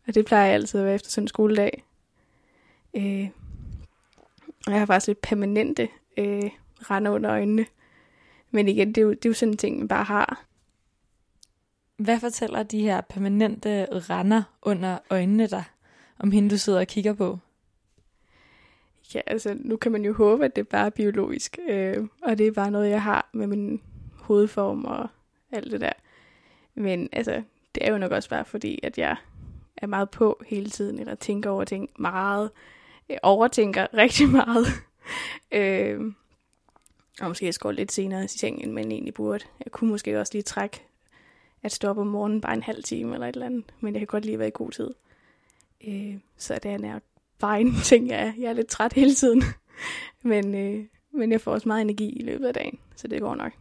og 0.08 0.16
det 0.16 0.26
plejer 0.26 0.46
jeg 0.46 0.54
altid 0.54 0.80
at 0.80 0.86
være 0.86 0.96
efter 0.96 1.10
sådan 1.10 1.24
en 1.24 1.28
skoledag. 1.28 1.84
Øh, 2.94 3.30
og 4.68 4.72
jeg 4.72 4.80
har 4.80 4.86
faktisk 4.86 5.08
lidt 5.08 5.22
permanente 5.22 5.90
øh, 6.18 6.52
render 6.82 7.12
under 7.12 7.32
øjnene. 7.32 7.66
Men 8.56 8.68
igen, 8.68 8.88
det 8.88 8.98
er, 8.98 9.02
jo, 9.02 9.10
det 9.10 9.26
er 9.26 9.30
jo 9.30 9.34
sådan 9.34 9.54
en 9.54 9.58
ting, 9.58 9.78
man 9.78 9.88
bare 9.88 10.04
har. 10.04 10.46
Hvad 11.98 12.20
fortæller 12.20 12.64
de 12.64 12.82
her 12.82 13.02
permanente 13.02 13.88
render 13.92 14.44
under 14.62 14.98
øjnene 15.10 15.48
der, 15.48 15.64
om 16.20 16.32
hende 16.32 16.50
du 16.50 16.58
sidder 16.58 16.80
og 16.80 16.88
kigger 16.88 17.14
på? 17.14 17.40
Ja, 19.14 19.22
altså 19.28 19.58
nu 19.60 19.78
kan 19.78 19.92
man 19.92 20.06
jo 20.06 20.14
håbe, 20.14 20.46
at 20.46 20.56
det 20.56 20.62
er 20.62 20.66
bare 20.66 20.92
biologisk. 20.92 21.60
Øh, 21.70 22.08
og 22.22 22.38
det 22.38 22.48
er 22.48 22.52
bare 22.52 22.72
noget, 22.72 22.90
jeg 22.90 23.02
har 23.04 23.30
med 23.34 23.48
min 23.48 23.82
hovedform 24.14 24.86
og 24.86 25.08
alt 25.52 25.72
det 25.72 25.82
der. 25.82 25.94
Men 26.76 27.10
altså, 27.12 27.44
det 27.76 27.88
er 27.88 27.92
jo 27.92 27.98
nok 27.98 28.12
også 28.12 28.30
bare 28.30 28.46
fordi, 28.46 28.80
at 28.84 28.98
jeg 28.98 29.16
er 29.78 29.88
meget 29.88 30.10
på 30.10 30.44
hele 30.48 30.70
tiden, 30.70 31.00
eller 31.00 31.16
tænker 31.16 31.50
over 31.50 31.64
ting 31.64 31.90
meget, 32.00 32.52
øh, 33.10 33.18
overtænker 33.24 33.88
rigtig 34.04 34.30
meget. 34.30 34.68
øh, 35.52 36.14
og 37.22 37.28
måske 37.28 37.46
jeg 37.46 37.54
går 37.60 37.72
lidt 37.72 37.92
senere 37.92 38.24
i 38.24 38.28
seng, 38.28 38.64
end 38.64 38.72
man 38.72 38.92
egentlig 38.92 39.14
burde. 39.14 39.46
Jeg 39.66 39.72
kunne 39.72 39.90
måske 39.90 40.20
også 40.20 40.34
lige 40.34 40.44
trække 40.44 40.84
at 41.64 41.72
stoppe 41.72 42.02
om 42.02 42.08
morgenen 42.08 42.42
bare 42.42 42.54
en 42.54 42.64
halv 42.64 42.84
time 42.84 43.14
eller 43.14 43.28
et 43.28 43.36
eller 43.36 43.46
andet, 43.46 43.64
men 43.80 43.94
jeg 43.94 44.00
kan 44.00 44.08
godt 44.08 44.26
lige 44.26 44.40
være 44.40 44.48
i 44.48 44.52
god 44.54 44.72
tid. 44.72 44.90
Øh, 45.88 46.18
så 46.38 46.60
det 46.64 46.72
er 46.72 47.00
bare 47.40 47.62
en 47.62 47.74
ting, 47.84 48.10
jeg 48.10 48.28
er. 48.28 48.34
Jeg 48.38 48.50
er 48.50 48.54
lidt 48.54 48.68
træt 48.68 48.94
hele 48.94 49.14
tiden, 49.14 49.44
men, 50.32 50.56
øh, 50.56 50.86
men 51.12 51.32
jeg 51.32 51.42
får 51.42 51.52
også 51.52 51.70
meget 51.70 51.82
energi 51.82 52.10
i 52.10 52.24
løbet 52.24 52.48
af 52.48 52.54
dagen, 52.54 52.80
så 52.96 53.08
det 53.08 53.22
går 53.22 53.36
nok. 53.36 53.52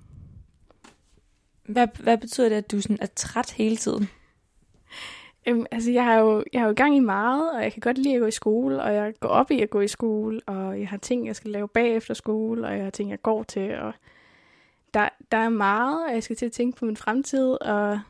Hvad, 1.65 1.89
hvad 2.01 2.19
betyder 2.19 2.49
det, 2.49 2.57
at 2.57 2.71
du 2.71 2.81
sådan 2.81 2.99
er 3.01 3.07
træt 3.07 3.51
hele 3.51 3.77
tiden? 3.77 4.09
Øhm, 5.47 5.67
altså, 5.71 5.91
jeg 5.91 6.05
har, 6.05 6.15
jo, 6.15 6.45
jeg 6.53 6.61
har 6.61 6.69
jo 6.69 6.75
gang 6.77 6.97
i 6.97 7.01
meget, 7.01 7.53
og 7.53 7.63
jeg 7.63 7.73
kan 7.73 7.81
godt 7.81 7.99
lide 7.99 8.15
at 8.15 8.21
gå 8.21 8.27
i 8.27 8.31
skole, 8.31 8.83
og 8.83 8.95
jeg 8.95 9.15
går 9.21 9.29
op 9.29 9.51
i 9.51 9.61
at 9.61 9.71
gå 9.71 9.81
i 9.81 9.89
skole, 9.89 10.41
og 10.47 10.81
jeg 10.81 10.89
har 10.89 10.97
ting, 10.97 11.27
jeg 11.27 11.37
skal 11.37 11.51
lave 11.51 11.69
bagefter 11.69 12.15
skole, 12.15 12.67
og 12.67 12.77
jeg 12.77 12.85
har 12.85 12.91
ting, 12.91 13.11
jeg 13.11 13.23
går 13.23 13.43
til, 13.43 13.75
og 13.75 13.93
der, 14.95 15.09
der 15.33 15.39
er 15.39 15.49
meget, 15.49 16.07
og 16.07 16.15
jeg 16.15 16.23
skal 16.23 16.37
til 16.37 16.47
at 16.47 16.53
tænke 16.53 16.79
på 16.79 16.85
min 16.85 16.97
fremtid, 16.97 17.63
og 17.63 18.01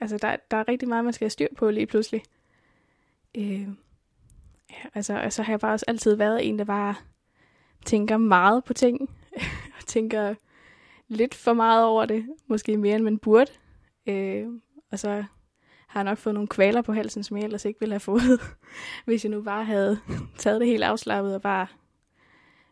altså, 0.00 0.18
der, 0.18 0.36
der 0.50 0.56
er 0.56 0.68
rigtig 0.68 0.88
meget, 0.88 1.04
man 1.04 1.12
skal 1.12 1.24
have 1.24 1.30
styr 1.30 1.48
på 1.56 1.70
lige 1.70 1.86
pludselig. 1.86 2.22
Øh, 3.34 3.68
ja, 4.70 4.88
altså, 4.94 5.20
og 5.24 5.32
så 5.32 5.42
har 5.42 5.52
jeg 5.52 5.60
bare 5.60 5.72
også 5.72 5.84
altid 5.88 6.14
været 6.14 6.48
en, 6.48 6.58
der 6.58 6.64
bare 6.64 6.94
tænker 7.84 8.16
meget 8.16 8.64
på 8.64 8.72
ting, 8.72 9.00
og 9.78 9.86
tænker 9.86 10.34
lidt 11.08 11.34
for 11.34 11.52
meget 11.52 11.84
over 11.84 12.06
det, 12.06 12.26
måske 12.46 12.76
mere 12.76 12.96
end 12.96 13.04
man 13.04 13.18
burde. 13.18 13.50
Øh, 14.06 14.46
og 14.90 14.98
så 14.98 15.24
har 15.94 16.02
nok 16.02 16.18
fået 16.18 16.34
nogle 16.34 16.48
kvaler 16.48 16.82
på 16.82 16.92
halsen, 16.92 17.22
som 17.22 17.36
jeg 17.36 17.44
ellers 17.44 17.64
ikke 17.64 17.80
ville 17.80 17.92
have 17.92 18.00
fået, 18.00 18.40
hvis 19.06 19.24
jeg 19.24 19.30
nu 19.30 19.42
bare 19.42 19.64
havde 19.64 19.98
taget 20.38 20.60
det 20.60 20.68
helt 20.68 20.82
afslappet 20.82 21.34
og 21.34 21.42
bare 21.42 21.66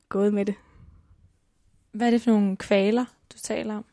gået 0.09 0.35
med 0.35 0.45
det. 0.45 0.55
Hvad 1.93 2.07
er 2.07 2.11
det 2.11 2.23
for 2.23 2.31
nogle 2.31 2.57
kvaler, 2.57 3.05
du 3.33 3.38
taler 3.38 3.76
om? 3.76 3.85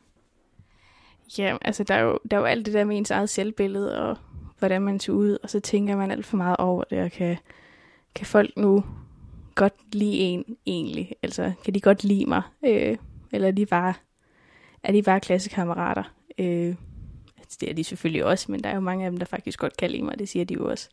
Ja, 1.38 1.56
altså 1.62 1.84
der 1.84 1.94
er, 1.94 2.00
jo, 2.00 2.18
der 2.30 2.36
er 2.36 2.40
jo 2.40 2.46
alt 2.46 2.66
det 2.66 2.74
der 2.74 2.84
med 2.84 2.96
ens 2.96 3.10
eget 3.10 3.28
selvbillede, 3.28 4.02
og 4.02 4.16
hvordan 4.58 4.82
man 4.82 5.00
ser 5.00 5.12
ud, 5.12 5.38
og 5.42 5.50
så 5.50 5.60
tænker 5.60 5.96
man 5.96 6.10
alt 6.10 6.26
for 6.26 6.36
meget 6.36 6.56
over 6.56 6.84
det, 6.84 7.02
og 7.02 7.10
kan, 7.10 7.36
kan 8.14 8.26
folk 8.26 8.50
nu 8.56 8.84
godt 9.54 9.94
lide 9.94 10.18
en 10.18 10.44
egentlig? 10.66 11.12
Altså, 11.22 11.52
kan 11.64 11.74
de 11.74 11.80
godt 11.80 12.04
lide 12.04 12.26
mig? 12.26 12.42
Øh, 12.64 12.96
eller 13.32 13.48
er 13.48 13.52
de 13.52 13.66
bare, 13.66 13.94
er 14.82 14.92
de 14.92 15.02
bare 15.02 15.20
klassekammerater? 15.20 16.02
Øh, 16.38 16.74
det 17.56 17.70
er 17.70 17.74
de 17.74 17.84
selvfølgelig 17.84 18.24
også, 18.24 18.52
men 18.52 18.64
der 18.64 18.70
er 18.70 18.74
jo 18.74 18.80
mange 18.80 19.04
af 19.04 19.10
dem, 19.10 19.18
der 19.18 19.26
faktisk 19.26 19.58
godt 19.58 19.76
kan 19.76 19.90
lide 19.90 20.02
mig, 20.02 20.18
det 20.18 20.28
siger 20.28 20.44
de 20.44 20.54
jo 20.54 20.70
også. 20.70 20.88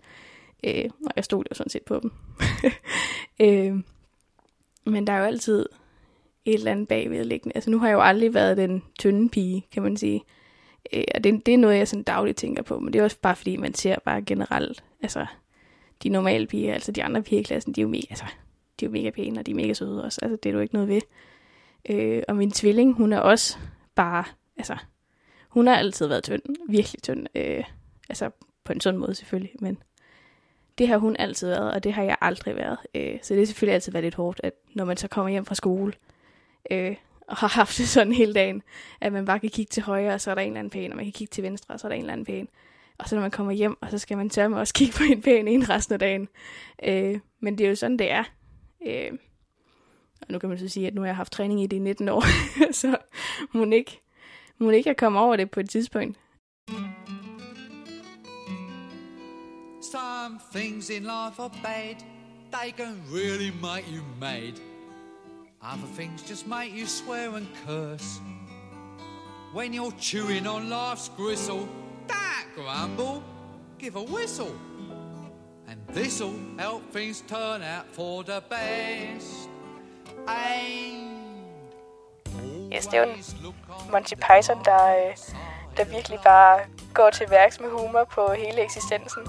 Øh, 0.63 0.89
og 1.05 1.11
jeg 1.15 1.23
stod 1.23 1.43
jo 1.51 1.55
sådan 1.55 1.69
set 1.69 1.83
på 1.83 1.99
dem. 1.99 2.11
øh, 3.45 3.83
men 4.85 5.07
der 5.07 5.13
er 5.13 5.19
jo 5.19 5.25
altid 5.25 5.65
et 6.45 6.53
eller 6.53 6.71
andet 6.71 6.87
bagvedliggende. 6.87 7.55
Altså 7.55 7.69
nu 7.69 7.79
har 7.79 7.87
jeg 7.87 7.93
jo 7.93 8.01
aldrig 8.01 8.33
været 8.33 8.57
den 8.57 8.83
tynde 8.99 9.29
pige, 9.29 9.65
kan 9.71 9.83
man 9.83 9.97
sige. 9.97 10.23
Øh, 10.93 11.03
og 11.15 11.23
det, 11.23 11.45
det 11.45 11.53
er 11.53 11.57
noget, 11.57 11.77
jeg 11.77 11.87
sådan 11.87 12.03
dagligt 12.03 12.37
tænker 12.37 12.63
på, 12.63 12.79
men 12.79 12.93
det 12.93 12.99
er 12.99 13.03
også 13.03 13.17
bare 13.21 13.35
fordi, 13.35 13.57
man 13.57 13.73
ser 13.73 13.95
bare 14.05 14.21
generelt, 14.21 14.83
altså 15.01 15.25
de 16.03 16.09
normale 16.09 16.47
piger, 16.47 16.73
altså 16.73 16.91
de 16.91 17.03
andre 17.03 17.23
piger 17.23 17.39
i 17.39 17.43
klassen, 17.43 17.73
de 17.73 17.81
er 17.81 17.83
jo 17.83 17.89
mega, 17.89 18.05
altså, 18.09 18.25
de 18.79 18.85
er 18.85 18.89
jo 18.89 18.91
mega 18.91 19.09
pæne, 19.09 19.39
og 19.39 19.45
de 19.45 19.51
er 19.51 19.55
mega 19.55 19.73
søde 19.73 20.03
også. 20.03 20.19
Altså 20.21 20.37
det 20.43 20.49
er 20.49 20.53
du 20.53 20.59
ikke 20.59 20.73
noget 20.73 20.89
ved. 20.89 21.01
Øh, 21.89 22.23
og 22.27 22.35
min 22.35 22.51
tvilling, 22.51 22.93
hun 22.93 23.13
er 23.13 23.19
også 23.19 23.57
bare, 23.95 24.23
altså, 24.57 24.77
hun 25.47 25.67
har 25.67 25.75
altid 25.75 26.07
været 26.07 26.23
tynd, 26.23 26.41
virkelig 26.69 27.03
tynd. 27.03 27.27
Øh, 27.35 27.63
altså 28.09 28.29
på 28.63 28.73
en 28.73 28.81
sund 28.81 28.97
måde 28.97 29.15
selvfølgelig, 29.15 29.51
men 29.59 29.77
det 30.77 30.87
har 30.87 30.97
hun 30.97 31.15
altid 31.19 31.47
været, 31.47 31.73
og 31.73 31.83
det 31.83 31.93
har 31.93 32.03
jeg 32.03 32.17
aldrig 32.21 32.55
været. 32.55 32.77
Øh, 32.95 33.19
så 33.21 33.33
det 33.33 33.41
har 33.41 33.45
selvfølgelig 33.45 33.73
altid 33.73 33.91
været 33.91 34.03
lidt 34.03 34.15
hårdt, 34.15 34.41
at 34.43 34.53
når 34.73 34.85
man 34.85 34.97
så 34.97 35.07
kommer 35.07 35.31
hjem 35.31 35.45
fra 35.45 35.55
skole, 35.55 35.93
øh, 36.71 36.95
og 37.27 37.37
har 37.37 37.47
haft 37.47 37.77
det 37.77 37.87
sådan 37.87 38.13
hele 38.13 38.33
dagen, 38.33 38.63
at 39.01 39.13
man 39.13 39.25
bare 39.25 39.39
kan 39.39 39.49
kigge 39.49 39.69
til 39.69 39.83
højre, 39.83 40.13
og 40.13 40.21
så 40.21 40.31
er 40.31 40.35
der 40.35 40.41
en 40.41 40.47
eller 40.47 40.59
anden 40.59 40.71
pæn, 40.71 40.91
og 40.91 40.95
man 40.95 41.05
kan 41.05 41.13
kigge 41.13 41.31
til 41.31 41.43
venstre, 41.43 41.73
og 41.73 41.79
så 41.79 41.87
er 41.87 41.89
der 41.89 41.95
en 41.95 42.01
eller 42.01 42.13
anden 42.13 42.25
pæn. 42.25 42.47
Og 42.97 43.09
så 43.09 43.15
når 43.15 43.21
man 43.21 43.31
kommer 43.31 43.53
hjem, 43.53 43.77
og 43.81 43.91
så 43.91 43.97
skal 43.97 44.17
man 44.17 44.29
tørre 44.29 44.49
med 44.49 44.57
også 44.57 44.73
kigge 44.73 44.93
på 44.97 45.03
en 45.03 45.21
pæn 45.21 45.47
en 45.47 45.69
resten 45.69 45.93
af 45.93 45.99
dagen. 45.99 46.27
Øh, 46.83 47.19
men 47.39 47.57
det 47.57 47.65
er 47.65 47.69
jo 47.69 47.75
sådan, 47.75 47.99
det 47.99 48.11
er. 48.11 48.23
Øh, 48.87 49.11
og 50.21 50.27
nu 50.29 50.39
kan 50.39 50.49
man 50.49 50.57
så 50.57 50.67
sige, 50.67 50.87
at 50.87 50.95
nu 50.95 51.01
har 51.01 51.07
jeg 51.07 51.15
haft 51.15 51.31
træning 51.31 51.63
i 51.63 51.67
det 51.67 51.77
i 51.77 51.79
19 51.79 52.09
år, 52.09 52.23
så 52.81 52.97
må 53.51 53.65
ikke, 53.65 54.01
må 54.59 54.69
ikke 54.69 54.93
komme 54.93 55.19
over 55.19 55.35
det 55.35 55.51
på 55.51 55.59
et 55.59 55.69
tidspunkt. 55.69 56.17
Some 59.81 60.39
things 60.51 60.89
in 60.89 61.03
life 61.03 61.39
are 61.39 61.51
bad. 61.63 61.95
They 62.51 62.71
can 62.71 63.01
really 63.13 63.51
make 63.61 63.85
you 63.91 64.01
mad. 64.19 64.59
Other 65.61 65.87
things 65.95 66.21
just 66.23 66.47
make 66.47 66.73
you 66.73 66.85
swear 66.85 67.29
and 67.35 67.47
curse. 67.65 68.21
When 69.53 69.73
you're 69.73 69.95
chewing 69.99 70.47
on 70.47 70.69
life's 70.69 71.09
gristle, 71.17 71.67
that 72.07 72.45
grumble, 72.55 73.23
give 73.79 73.95
a 73.95 74.03
whistle. 74.03 74.55
And 75.67 75.79
this'll 75.93 76.35
help 76.57 76.91
things 76.91 77.21
turn 77.21 77.61
out 77.61 77.85
for 77.91 78.23
the 78.23 78.43
best. 78.49 79.49
Yes, 82.73 82.87
det 82.87 82.93
er 82.93 83.05
jo 83.05 83.53
Monty 83.91 84.13
Python, 84.13 84.63
der, 84.65 84.87
øh, 84.87 85.17
der 85.77 85.83
virkelig 85.85 86.19
bare 86.23 86.59
går 86.93 87.09
til 87.09 87.25
værks 87.29 87.59
med 87.59 87.69
humor 87.69 88.03
på 88.03 88.33
hele 88.37 88.63
eksistensen. 88.63 89.21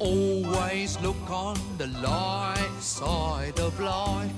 Always 0.00 1.00
look 1.02 1.30
on 1.30 1.56
the 1.78 1.86
light 1.86 2.82
side 2.82 3.58
of 3.66 3.78
life. 3.78 4.34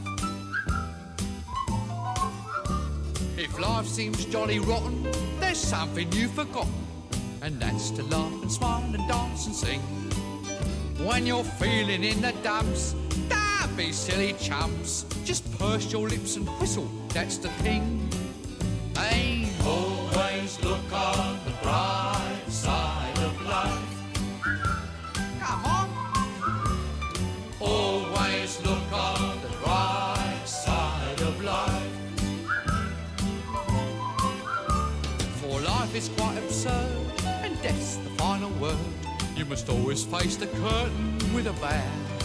If 3.39 3.59
life 3.59 3.89
seems 3.89 4.25
jolly 4.35 4.59
rotten, 4.59 5.07
there's 5.41 5.59
something 5.59 6.15
you've 6.15 6.35
forgotten, 6.35 6.85
and 7.43 7.63
that's 7.63 7.91
to 7.97 8.03
laugh 8.03 8.43
and 8.43 8.51
smile 8.51 8.95
and 8.95 9.09
dance 9.09 9.47
and 9.47 9.55
sing. 9.55 9.81
When 11.09 11.27
you're 11.27 11.51
feeling 11.61 12.05
in 12.05 12.21
the 12.21 12.33
dumps, 12.43 12.95
be 13.79 13.93
silly 13.93 14.33
chumps. 14.41 15.07
Just 15.25 15.57
purse 15.57 15.93
your 15.93 16.09
lips 16.09 16.35
and 16.35 16.49
whistle, 16.59 16.91
that's 17.15 17.39
the 17.39 17.49
thing. 17.63 18.11
Aim 19.13 19.49
always 19.65 20.61
look 20.65 20.93
on 20.93 21.39
the 21.45 21.53
bright 21.63 22.43
side 22.49 23.19
of 23.19 23.41
life. 23.47 23.95
Come 25.41 25.65
on. 25.65 25.89
Always 27.61 28.61
look 28.67 28.93
on 28.93 29.41
the 29.43 29.53
bright 29.63 30.43
side 30.45 31.21
of 31.21 31.41
life. 31.45 31.95
For 35.41 35.61
life 35.61 35.95
is 35.95 36.09
quite 36.17 36.37
absurd, 36.39 36.97
and 37.45 37.63
death's 37.63 37.95
the 37.99 38.11
final 38.23 38.51
word. 38.59 38.77
You 39.37 39.45
must 39.45 39.69
always 39.69 40.03
face 40.03 40.35
the 40.35 40.49
curtain 40.49 41.17
with 41.33 41.47
a 41.47 41.53
bow. 41.61 42.18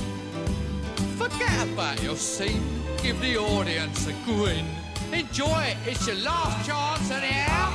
Forget 1.33 1.67
about 1.67 2.03
your 2.03 2.15
scene, 2.15 2.61
give 3.01 3.19
the 3.19 3.37
audience 3.37 4.05
a 4.05 4.13
grin. 4.23 4.67
Enjoy 5.11 5.61
it, 5.63 5.77
it's 5.87 6.05
your 6.05 6.15
last 6.17 6.67
chance 6.67 7.09
anyhow. 7.09 7.71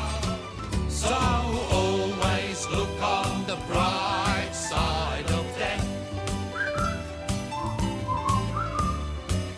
So 0.89 1.09
always 1.09 2.69
look 2.69 3.03
on 3.03 3.45
the 3.49 3.57
bright 3.67 4.51
side 4.53 5.27
of 5.31 5.45
death. 5.59 5.87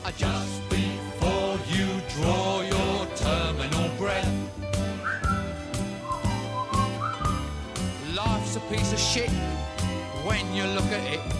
Uh, 0.06 0.12
Just 0.16 0.70
before 0.70 1.58
you 1.68 1.86
draw 2.16 2.62
your 2.62 3.06
terminal 3.16 3.90
breath. 3.98 4.32
Life's 8.14 8.56
a 8.56 8.60
piece 8.60 8.94
of 8.94 8.98
shit 8.98 9.30
when 10.24 10.54
you 10.54 10.64
look 10.64 10.90
at 10.90 11.04
it. 11.12 11.39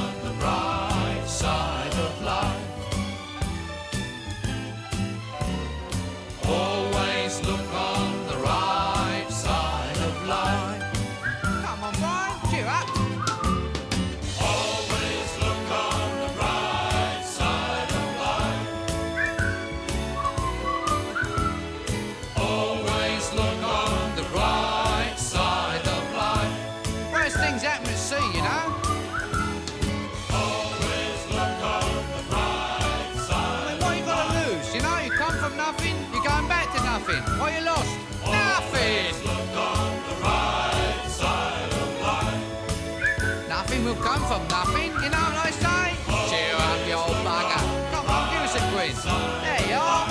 Nothing 44.31 44.47
from 44.47 44.63
nothing, 44.63 44.91
you 45.03 45.09
know 45.11 45.27
what 45.27 45.43
I 45.43 45.51
say? 45.51 45.91
Cheer 46.31 46.55
up, 46.55 46.79
you 46.87 46.95
old 46.95 47.19
bugger. 47.27 47.59
Come 47.91 48.07
on, 48.07 48.31
give 48.31 48.43
us 48.47 48.55
a 48.55 48.63
quiz. 48.71 49.03
There 49.03 49.63
you 49.67 49.75
are. 49.75 50.07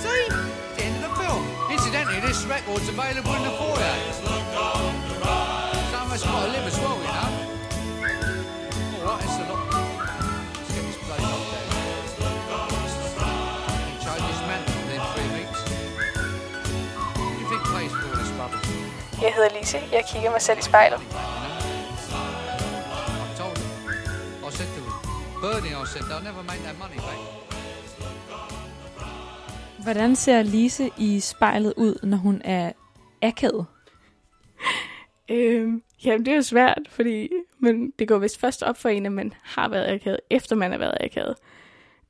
See? 0.00 0.24
It's 0.24 0.76
the 0.76 0.84
end 0.88 0.96
of 0.96 1.02
the 1.04 1.12
film. 1.20 1.44
Incidentally, 1.70 2.20
this 2.20 2.40
record's 2.46 2.88
available 2.88 3.34
in 3.34 3.42
the 3.42 3.50
foyer. 3.60 3.96
Some 5.92 6.06
of 6.06 6.12
us 6.16 6.24
got 6.24 6.46
to 6.46 6.52
live 6.56 6.64
as 6.64 6.78
well, 6.80 6.96
you 6.96 7.12
know. 7.12 7.28
All 8.96 9.12
right, 9.12 9.20
it's 9.20 9.36
a 9.36 9.44
lot. 9.52 9.68
Let's 10.56 10.72
get 10.72 10.84
this 10.88 10.96
place 11.04 11.20
up 11.20 11.44
there. 11.52 11.68
And 14.08 14.22
this 14.32 14.40
mantle 14.48 14.80
within 14.80 15.02
three 15.12 15.30
weeks. 15.36 15.60
What 17.20 17.28
do 17.28 17.36
you 17.36 17.48
think 17.52 17.62
pays 17.68 17.92
for 18.00 18.16
this 18.16 18.32
rubbish? 18.40 18.64
Jeg 19.20 19.32
hedder 19.34 19.50
Lise. 19.58 19.80
Jeg 19.92 20.04
kigger 20.12 20.30
mig 20.30 20.42
selv 20.42 20.58
i 20.58 20.62
spejlet. 20.62 21.00
Bernie, 25.52 25.74
I 25.82 25.86
said, 25.86 26.02
they'll 26.02 26.24
never 26.24 26.42
make 26.42 26.62
that 26.62 26.78
money 26.78 26.96
back. 26.96 27.18
Hvordan 29.82 30.16
ser 30.16 30.42
Lise 30.42 30.90
i 30.98 31.20
spejlet 31.20 31.74
ud, 31.76 32.06
når 32.06 32.16
hun 32.16 32.42
er 32.44 32.72
akavet? 33.22 33.66
Øhm, 35.30 35.82
jamen, 36.04 36.26
det 36.26 36.32
er 36.32 36.36
jo 36.36 36.42
svært, 36.42 36.78
fordi 36.88 37.28
men 37.58 37.92
det 37.98 38.08
går 38.08 38.18
vist 38.18 38.40
først 38.40 38.62
op 38.62 38.76
for 38.76 38.88
en, 38.88 39.06
at 39.06 39.12
man 39.12 39.32
har 39.42 39.68
været 39.68 39.94
akavet, 39.94 40.20
efter 40.30 40.56
man 40.56 40.70
har 40.70 40.78
været 40.78 40.96
akavet. 41.00 41.34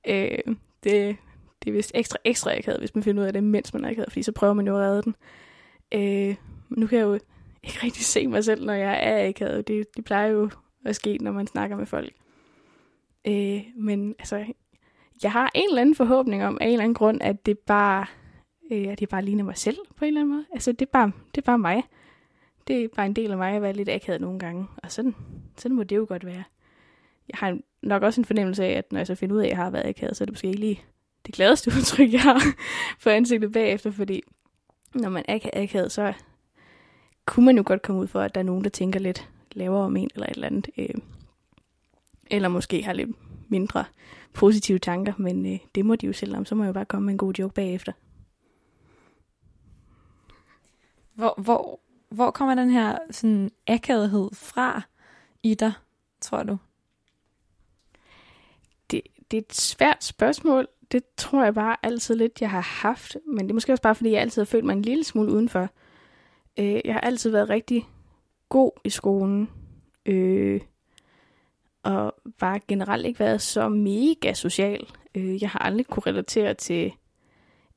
Øh, 0.09 0.55
det, 0.85 1.17
det 1.65 1.71
er 1.71 1.73
vist 1.73 1.93
ekstra, 1.95 2.19
ekstra 2.25 2.57
akavet, 2.57 2.79
hvis 2.81 2.95
man 2.95 3.05
finder 3.05 3.23
ud 3.23 3.27
af 3.27 3.33
det, 3.33 3.45
mens 3.45 3.75
man 3.75 3.85
er 3.85 3.91
akavet, 3.91 4.13
fordi 4.13 4.23
så 4.23 4.33
prøver 4.33 4.55
man 4.55 4.67
jo 4.67 4.77
at 4.77 4.83
redde 4.83 5.03
den. 5.03 5.15
Øh, 5.95 6.37
nu 6.69 6.87
kan 6.87 6.99
jeg 6.99 7.05
jo 7.05 7.15
ikke 7.63 7.79
rigtig 7.83 8.05
se 8.05 8.27
mig 8.27 8.45
selv, 8.45 8.65
når 8.65 8.75
jeg 8.75 9.01
er 9.03 9.29
akavet. 9.29 9.69
Det, 9.69 9.97
det 9.97 10.05
plejer 10.05 10.27
jo 10.27 10.51
at 10.85 10.97
ske, 10.97 11.19
når 11.21 11.33
man 11.33 11.47
snakker 11.47 11.77
med 11.77 11.87
folk. 11.87 12.13
Øh, 13.27 13.63
men 13.77 14.15
altså, 14.19 14.45
jeg 15.23 15.33
har 15.33 15.51
en 15.55 15.69
eller 15.69 15.81
anden 15.81 15.95
forhåbning 15.95 16.45
om, 16.45 16.59
af 16.61 16.67
en 16.67 16.73
eller 16.73 16.85
anden 16.85 16.95
grund, 16.95 17.23
at 17.23 17.47
det 17.47 17.59
bare, 17.59 18.07
øh, 18.73 18.89
at 18.89 19.01
det 19.01 19.09
bare 19.09 19.25
ligner 19.25 19.45
mig 19.45 19.57
selv 19.57 19.79
på 19.97 20.05
en 20.05 20.09
eller 20.09 20.21
anden 20.21 20.35
måde. 20.35 20.47
Altså, 20.53 20.73
det 20.73 20.83
er 20.83 20.91
bare, 20.93 21.13
det 21.35 21.41
er 21.41 21.47
bare 21.47 21.59
mig. 21.59 21.83
Det 22.67 22.85
er 22.85 22.89
bare 22.97 23.07
en 23.07 23.17
del 23.17 23.31
af 23.31 23.37
mig 23.37 23.53
at 23.53 23.63
være 23.63 23.73
lidt 23.73 23.89
akavet 23.89 24.21
nogle 24.21 24.39
gange. 24.39 24.67
Og 24.77 24.93
sådan, 24.93 25.15
sådan 25.57 25.77
må 25.77 25.83
det 25.83 25.97
jo 25.97 26.07
godt 26.09 26.27
være. 26.27 26.45
Jeg 27.29 27.39
har 27.39 27.59
nok 27.83 28.03
også 28.03 28.21
en 28.21 28.25
fornemmelse 28.25 28.65
af, 28.65 28.71
at 28.71 28.93
når 28.93 28.99
jeg 28.99 29.07
så 29.07 29.15
finder 29.15 29.37
ud 29.37 29.41
af, 29.41 29.45
at 29.45 29.51
jeg 29.51 29.57
har 29.57 29.71
været 29.71 29.87
akavet, 29.87 30.17
så 30.17 30.25
er 30.25 30.27
det 30.27 30.33
måske 30.33 30.47
ikke 30.47 30.61
lige 30.61 30.81
det 31.27 31.35
gladeste 31.35 31.71
udtryk, 31.79 32.13
jeg 32.13 32.21
har 32.21 32.43
på 33.03 33.11
ansigtet 33.11 33.53
bagefter, 33.53 33.91
fordi 33.91 34.23
når 34.95 35.09
man 35.09 35.25
er 35.29 35.39
akavet, 35.53 35.93
så 35.93 36.13
kunne 37.27 37.47
man 37.47 37.57
jo 37.57 37.63
godt 37.67 37.83
komme 37.83 38.01
ud 38.01 38.07
for, 38.07 38.21
at 38.21 38.35
der 38.35 38.41
er 38.41 38.45
nogen, 38.45 38.65
der 38.65 38.71
tænker 38.71 39.01
lidt 39.01 39.29
lavere 39.53 39.85
om 39.85 39.97
en 39.97 40.11
eller 40.15 40.27
et 40.27 40.35
eller 40.35 40.47
andet. 40.47 40.71
Øh, 40.79 40.95
eller 42.33 42.49
måske 42.49 42.83
har 42.83 42.93
lidt 42.93 43.11
mindre 43.51 43.85
positive 44.33 44.79
tanker, 44.79 45.13
men 45.19 45.53
øh, 45.53 45.59
det 45.75 45.87
må 45.87 45.97
de 45.97 46.07
jo 46.07 46.13
selv 46.13 46.37
om. 46.37 46.45
Så 46.45 46.55
må 46.55 46.63
jeg 46.63 46.69
jo 46.69 46.73
bare 46.73 46.85
komme 46.85 47.07
med 47.07 47.15
en 47.15 47.19
god 47.19 47.33
joke 47.33 47.55
bagefter. 47.55 47.93
Hvor, 51.15 51.35
hvor, 51.43 51.81
hvor 52.09 52.31
kommer 52.31 52.55
den 52.55 52.71
her 52.71 52.99
sådan, 53.11 53.51
akavethed 53.67 54.31
fra 54.33 54.83
i 55.43 55.55
dig, 55.55 55.73
tror 56.21 56.43
du? 56.43 56.59
Det, 58.91 59.01
det 59.31 59.37
er 59.37 59.41
et 59.41 59.55
svært 59.55 60.05
spørgsmål. 60.05 60.69
Det 60.93 61.03
tror 61.17 61.45
jeg 61.45 61.55
bare 61.55 61.77
altid 61.83 62.15
lidt, 62.15 62.41
jeg 62.41 62.51
har 62.51 62.61
haft. 62.61 63.17
Men 63.27 63.39
det 63.39 63.51
er 63.51 63.55
måske 63.55 63.73
også 63.73 63.83
bare, 63.83 63.95
fordi 63.95 64.11
jeg 64.11 64.21
altid 64.21 64.43
har 64.43 64.47
følt 64.47 64.65
mig 64.65 64.73
en 64.73 64.83
lille 64.83 65.05
smule 65.05 65.33
udenfor. 65.33 65.69
Øh, 66.59 66.81
jeg 66.85 66.95
har 66.95 67.01
altid 67.01 67.31
været 67.31 67.49
rigtig 67.49 67.89
god 68.49 68.71
i 68.85 68.91
skolen. 68.91 69.51
Øh, 70.07 70.61
og 71.83 72.15
bare 72.39 72.61
generelt 72.69 73.07
ikke 73.07 73.21
været 73.21 73.43
så 73.43 73.69
mega 73.69 74.33
social. 74.35 74.87
Øh, 75.15 75.43
jeg 75.43 75.51
har 75.51 75.59
aldrig 75.59 75.87
kunne 75.87 76.03
relatere 76.07 76.55
til 76.55 76.93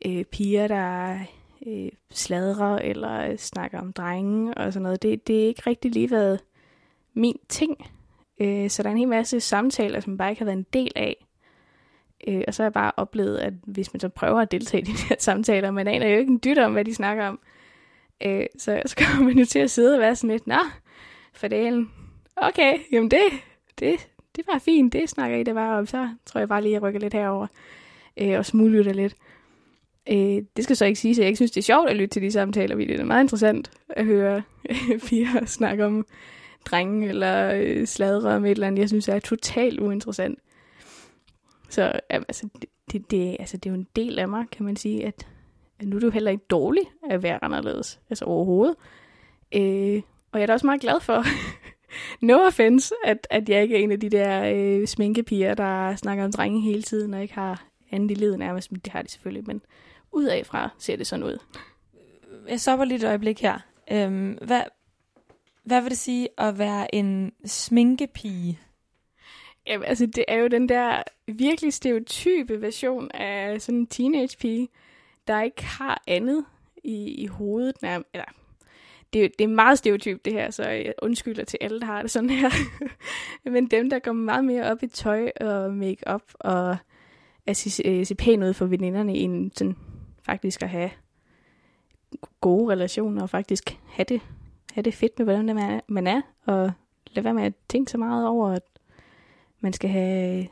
øh, 0.05 0.23
piger, 0.23 0.67
der 0.67 1.19
øh, 1.67 1.89
sladrer 2.11 2.79
eller 2.79 3.31
øh, 3.31 3.37
snakker 3.37 3.79
om 3.79 3.93
drenge 3.93 4.53
og 4.53 4.73
sådan 4.73 4.83
noget. 4.83 5.03
Det, 5.03 5.27
det 5.27 5.43
er 5.43 5.47
ikke 5.47 5.63
rigtig 5.67 5.91
lige 5.91 6.11
været 6.11 6.39
min 7.13 7.39
ting. 7.49 7.91
Øh, 8.41 8.69
så 8.69 8.83
der 8.83 8.89
er 8.89 8.91
en 8.91 8.99
hel 8.99 9.07
masse 9.07 9.39
samtaler, 9.39 9.99
som 9.99 10.17
bare 10.17 10.29
ikke 10.29 10.39
har 10.39 10.45
været 10.45 10.57
en 10.57 10.65
del 10.73 10.91
af. 10.95 11.25
Øh, 12.27 12.43
og 12.47 12.53
så 12.53 12.63
har 12.63 12.65
jeg 12.65 12.73
bare 12.73 12.91
oplevet, 12.97 13.37
at 13.37 13.53
hvis 13.63 13.93
man 13.93 13.99
så 13.99 14.09
prøver 14.09 14.41
at 14.41 14.51
deltage 14.51 14.81
i 14.81 14.85
de 14.85 14.91
her 15.09 15.15
samtaler, 15.19 15.71
man 15.71 15.87
aner 15.87 16.07
jo 16.07 16.17
ikke 16.17 16.31
en 16.31 16.41
dyt 16.43 16.57
om, 16.57 16.73
hvad 16.73 16.85
de 16.85 16.95
snakker 16.95 17.27
om. 17.27 17.39
Øh, 18.23 18.45
så, 18.57 18.81
så 18.85 18.95
kommer 18.95 19.25
man 19.25 19.37
jo 19.37 19.45
til 19.45 19.59
at 19.59 19.71
sidde 19.71 19.93
og 19.93 19.99
være 19.99 20.15
sådan 20.15 20.29
lidt, 20.29 20.47
nå, 20.47 20.59
for 21.33 21.47
delen, 21.47 21.91
okay, 22.37 22.79
jamen 22.91 23.11
det, 23.11 23.19
det, 23.79 24.07
det 24.35 24.47
var 24.47 24.59
fint, 24.59 24.93
det 24.93 25.09
snakker 25.09 25.37
I 25.37 25.43
det 25.43 25.53
bare 25.53 25.77
om, 25.77 25.85
så 25.85 26.09
tror 26.25 26.39
jeg 26.39 26.49
bare 26.49 26.61
lige, 26.61 26.71
at 26.71 26.73
jeg 26.73 26.81
rykker 26.81 26.99
lidt 26.99 27.13
herover 27.13 27.47
øh, 28.17 28.37
og 28.37 28.45
smuglytter 28.45 28.93
lidt. 28.93 29.15
Øh, 30.09 30.43
det 30.55 30.63
skal 30.63 30.75
så 30.75 30.85
ikke 30.85 30.99
sige, 30.99 31.11
at 31.11 31.17
jeg 31.17 31.27
ikke 31.27 31.37
synes, 31.37 31.51
det 31.51 31.61
er 31.61 31.65
sjovt 31.65 31.89
at 31.89 31.95
lytte 31.95 32.13
til 32.13 32.21
de 32.21 32.31
samtaler, 32.31 32.75
fordi 32.75 32.85
det 32.85 32.99
er 32.99 33.05
meget 33.05 33.23
interessant 33.23 33.71
at 33.89 34.05
høre 34.05 34.43
piger 35.07 35.45
snakke 35.45 35.85
om 35.85 36.05
drenge 36.65 37.09
eller 37.09 37.53
øh, 37.55 37.87
sladre 37.87 38.35
om 38.35 38.45
et 38.45 38.51
eller 38.51 38.67
andet, 38.67 38.79
jeg 38.79 38.89
synes 38.89 39.07
er 39.07 39.19
totalt 39.19 39.79
uinteressant. 39.79 40.39
Så 41.69 41.99
altså, 42.09 42.49
det, 42.61 42.69
det, 42.91 43.11
det, 43.11 43.37
altså, 43.39 43.57
det 43.57 43.65
er 43.65 43.73
jo 43.73 43.79
en 43.79 43.87
del 43.95 44.19
af 44.19 44.27
mig, 44.27 44.45
kan 44.51 44.65
man 44.65 44.75
sige, 44.75 45.05
at, 45.05 45.27
at 45.79 45.87
nu 45.87 45.95
er 45.95 45.99
du 45.99 46.09
heller 46.09 46.31
ikke 46.31 46.45
dårlig 46.49 46.83
at 47.09 47.23
være 47.23 47.43
anderledes, 47.43 47.99
altså 48.09 48.25
overhovedet. 48.25 48.75
Øh, 49.55 50.01
og 50.31 50.39
jeg 50.39 50.41
er 50.41 50.47
da 50.47 50.53
også 50.53 50.65
meget 50.65 50.81
glad 50.81 50.99
for, 50.99 51.23
no 52.21 52.45
offense, 52.47 52.95
at, 53.05 53.27
at 53.29 53.49
jeg 53.49 53.61
ikke 53.61 53.75
er 53.75 53.79
en 53.79 53.91
af 53.91 53.99
de 53.99 54.09
der 54.09 54.53
øh, 54.55 54.87
sminkepiger, 54.87 55.53
der 55.53 55.95
snakker 55.95 56.23
om 56.23 56.31
drenge 56.31 56.61
hele 56.61 56.81
tiden, 56.81 57.13
og 57.13 57.21
ikke 57.21 57.33
har 57.33 57.63
andet 57.91 58.11
i 58.11 58.13
livet 58.13 58.39
nærmest, 58.39 58.71
men 58.71 58.81
det 58.85 58.93
har 58.93 59.01
de 59.01 59.11
selvfølgelig, 59.11 59.47
men 59.47 59.61
udafra 60.11 60.69
ser 60.77 60.95
det 60.95 61.07
sådan 61.07 61.25
ud. 61.25 61.37
Jeg 62.47 62.59
stopper 62.59 62.85
lige 62.85 62.97
et 62.97 63.03
øjeblik 63.03 63.41
her. 63.41 63.59
Øhm, 63.91 64.37
hvad, 64.41 64.61
hvad 65.63 65.81
vil 65.81 65.89
det 65.89 65.97
sige 65.97 66.27
at 66.37 66.59
være 66.59 66.95
en 66.95 67.31
sminkepige? 67.45 68.59
Jamen, 69.67 69.87
altså, 69.87 70.05
det 70.05 70.25
er 70.27 70.35
jo 70.35 70.47
den 70.47 70.69
der 70.69 71.03
virkelig 71.27 71.73
stereotype 71.73 72.61
version 72.61 73.11
af 73.11 73.61
sådan 73.61 73.79
en 73.79 73.87
teenage-pige, 73.87 74.67
der 75.27 75.41
ikke 75.41 75.63
har 75.63 76.03
andet 76.07 76.45
i, 76.83 77.23
i 77.23 77.25
hovedet. 77.25 77.81
Nær, 77.81 77.99
eller, 78.13 78.25
det, 79.15 79.25
er- 79.25 79.29
det 79.39 79.43
er 79.43 79.47
meget 79.47 79.77
stereotypt 79.77 80.25
det 80.25 80.33
her, 80.33 80.51
så 80.51 80.63
jeg 80.69 80.93
undskylder 81.01 81.43
til 81.45 81.57
alle, 81.61 81.79
der 81.79 81.85
har 81.85 82.01
det 82.01 82.11
sådan 82.11 82.29
her. 82.29 82.49
Men 83.51 83.67
dem, 83.67 83.89
der 83.89 83.99
går 83.99 84.11
meget 84.11 84.45
mere 84.45 84.63
op 84.71 84.83
i 84.83 84.87
tøj 84.87 85.31
og 85.41 85.73
makeup 85.73 86.21
og 86.33 86.77
at 87.45 87.57
se, 87.57 87.69
se 87.69 87.83
øh, 88.13 88.17
pæn 88.17 88.43
ud 88.43 88.53
for 88.53 88.65
veninderne, 88.65 89.13
end 89.15 89.51
sådan 89.55 89.75
faktisk 90.23 90.63
at 90.63 90.69
have 90.69 90.89
gode 92.41 92.71
relationer 92.71 93.21
og 93.21 93.29
faktisk 93.29 93.79
have 93.87 94.05
det, 94.09 94.21
have 94.73 94.83
det 94.83 94.93
fedt 94.93 95.19
med, 95.19 95.25
hvordan 95.25 95.45
man 95.45 95.57
er, 95.57 95.79
man 95.87 96.07
er 96.07 96.21
og 96.45 96.71
lade 97.11 97.23
være 97.23 97.33
med 97.33 97.43
at 97.43 97.53
tænke 97.69 97.91
så 97.91 97.97
meget 97.97 98.27
over, 98.27 98.49
at 98.49 98.63
man 99.59 99.73
skal 99.73 99.89
have 99.89 100.47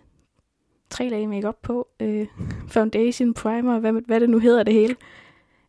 tre 0.89 1.09
lag 1.09 1.29
makeup 1.29 1.57
på, 1.61 1.87
øh, 1.99 2.27
foundation, 2.67 3.33
primer, 3.33 3.79
hvad, 3.79 3.93
hvad 3.93 4.19
det 4.19 4.29
nu 4.29 4.39
hedder 4.39 4.63
det 4.63 4.73
hele. 4.73 4.95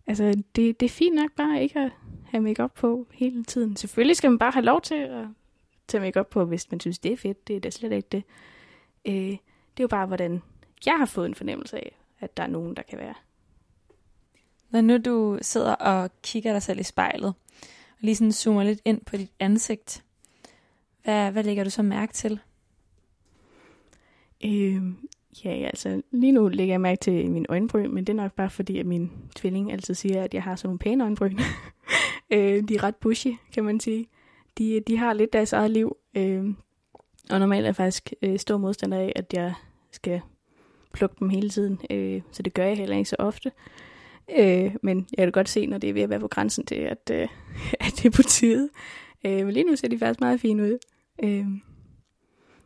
Altså, 0.06 0.24
det, 0.56 0.80
det 0.80 0.86
er 0.86 0.90
fint 0.90 1.14
nok 1.14 1.30
bare 1.36 1.62
ikke 1.62 1.80
at 1.80 1.90
have 2.34 2.42
makeup 2.42 2.74
på 2.74 3.06
hele 3.12 3.44
tiden. 3.44 3.76
Selvfølgelig 3.76 4.16
skal 4.16 4.30
man 4.30 4.38
bare 4.38 4.52
have 4.52 4.64
lov 4.64 4.80
til 4.80 4.94
at 4.94 5.26
tage 5.88 6.00
makeup 6.00 6.26
på, 6.26 6.44
hvis 6.44 6.70
man 6.70 6.80
synes, 6.80 6.98
det 6.98 7.12
er 7.12 7.16
fedt. 7.16 7.48
Det 7.48 7.56
er 7.56 7.60
da 7.60 7.70
slet 7.70 7.92
ikke 7.92 8.08
det. 8.12 8.24
Øh, 9.04 9.14
det 9.14 9.80
er 9.80 9.84
jo 9.84 9.88
bare, 9.88 10.06
hvordan 10.06 10.42
jeg 10.86 10.94
har 10.98 11.06
fået 11.06 11.26
en 11.26 11.34
fornemmelse 11.34 11.76
af, 11.76 11.98
at 12.20 12.36
der 12.36 12.42
er 12.42 12.46
nogen, 12.46 12.76
der 12.76 12.82
kan 12.82 12.98
være. 12.98 13.14
Når 14.70 14.80
nu 14.80 14.98
du 14.98 15.38
sidder 15.42 15.74
og 15.74 16.10
kigger 16.22 16.52
dig 16.52 16.62
selv 16.62 16.80
i 16.80 16.82
spejlet, 16.82 17.34
og 17.90 18.00
lige 18.00 18.16
sådan 18.16 18.32
zoomer 18.32 18.62
lidt 18.62 18.80
ind 18.84 19.00
på 19.04 19.16
dit 19.16 19.30
ansigt, 19.40 20.04
hvad, 21.02 21.32
hvad 21.32 21.44
lægger 21.44 21.64
du 21.64 21.70
så 21.70 21.82
mærke 21.82 22.12
til? 22.12 22.40
Øh, 24.44 24.82
ja, 25.44 25.50
altså 25.50 26.02
lige 26.10 26.32
nu 26.32 26.48
lægger 26.48 26.74
jeg 26.74 26.80
mærke 26.80 27.00
til 27.00 27.30
min 27.30 27.46
øjenbryn, 27.48 27.90
men 27.90 28.04
det 28.04 28.12
er 28.12 28.16
nok 28.16 28.32
bare 28.32 28.50
fordi, 28.50 28.78
at 28.78 28.86
min 28.86 29.10
tvilling 29.36 29.72
altid 29.72 29.94
siger, 29.94 30.22
at 30.22 30.34
jeg 30.34 30.42
har 30.42 30.56
sådan 30.56 30.68
nogle 30.68 30.78
pæne 30.78 31.04
øjenbryn. 31.04 31.38
øh, 32.32 32.68
de 32.68 32.74
er 32.74 32.82
ret 32.82 32.96
bushy, 32.96 33.32
kan 33.54 33.64
man 33.64 33.80
sige. 33.80 34.06
De, 34.58 34.80
de 34.86 34.96
har 34.96 35.12
lidt 35.12 35.32
deres 35.32 35.52
eget 35.52 35.70
liv, 35.70 35.96
øh, 36.16 36.44
og 37.30 37.38
normalt 37.38 37.64
er 37.64 37.68
jeg 37.68 37.76
faktisk 37.76 38.12
øh, 38.22 38.38
stor 38.38 38.56
modstander 38.56 38.98
af, 38.98 39.12
at 39.16 39.34
jeg 39.34 39.54
skal 39.90 40.20
plukke 40.92 41.16
dem 41.20 41.28
hele 41.28 41.50
tiden, 41.50 41.80
øh, 41.90 42.22
så 42.32 42.42
det 42.42 42.54
gør 42.54 42.64
jeg 42.64 42.76
heller 42.76 42.96
ikke 42.96 43.10
så 43.10 43.16
ofte. 43.18 43.52
Øh, 44.38 44.74
men 44.82 45.06
jeg 45.18 45.26
kan 45.26 45.32
godt 45.32 45.48
se, 45.48 45.66
når 45.66 45.78
det 45.78 45.90
er 45.90 45.94
ved 45.94 46.02
at 46.02 46.10
være 46.10 46.20
på 46.20 46.28
grænsen 46.28 46.66
til, 46.66 46.74
at, 46.74 47.10
øh, 47.12 47.28
at 47.86 47.92
det 47.96 48.04
er 48.04 48.10
på 48.10 48.22
tide. 48.22 48.68
Øh, 49.24 49.44
men 49.44 49.50
lige 49.50 49.64
nu 49.64 49.76
ser 49.76 49.88
de 49.88 49.98
faktisk 49.98 50.20
meget 50.20 50.40
fine 50.40 50.62
ud. 50.62 50.78
Øh, 51.22 51.46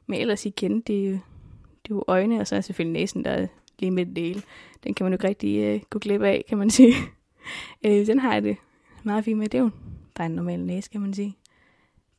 men 0.06 0.20
ellers 0.20 0.46
igen, 0.46 0.80
det 0.80 1.06
er 1.06 1.10
jo 1.10 1.18
det 1.88 1.94
er 1.94 1.96
jo 1.96 2.04
øjne, 2.06 2.40
og 2.40 2.46
så 2.46 2.56
er 2.56 2.60
selvfølgelig 2.60 3.00
næsen, 3.00 3.24
der 3.24 3.30
er 3.30 3.46
lige 3.78 3.90
midt 3.90 4.08
i 4.08 4.12
det 4.12 4.22
hele. 4.22 4.42
Den 4.84 4.94
kan 4.94 5.04
man 5.04 5.12
jo 5.12 5.14
ikke 5.14 5.28
rigtig 5.28 5.58
øh, 5.58 5.80
gå 5.90 5.98
glip 5.98 6.22
af, 6.22 6.44
kan 6.48 6.58
man 6.58 6.70
sige. 6.78 6.94
øh, 7.86 8.06
den 8.06 8.18
har 8.18 8.32
jeg 8.32 8.42
det 8.42 8.56
meget 9.02 9.24
fint 9.24 9.38
med. 9.38 9.48
Det 9.48 9.58
er 9.58 9.62
jo 9.62 9.70
bare 10.14 10.26
en 10.26 10.32
normal 10.32 10.60
næse, 10.60 10.90
kan 10.90 11.00
man 11.00 11.14
sige. 11.14 11.36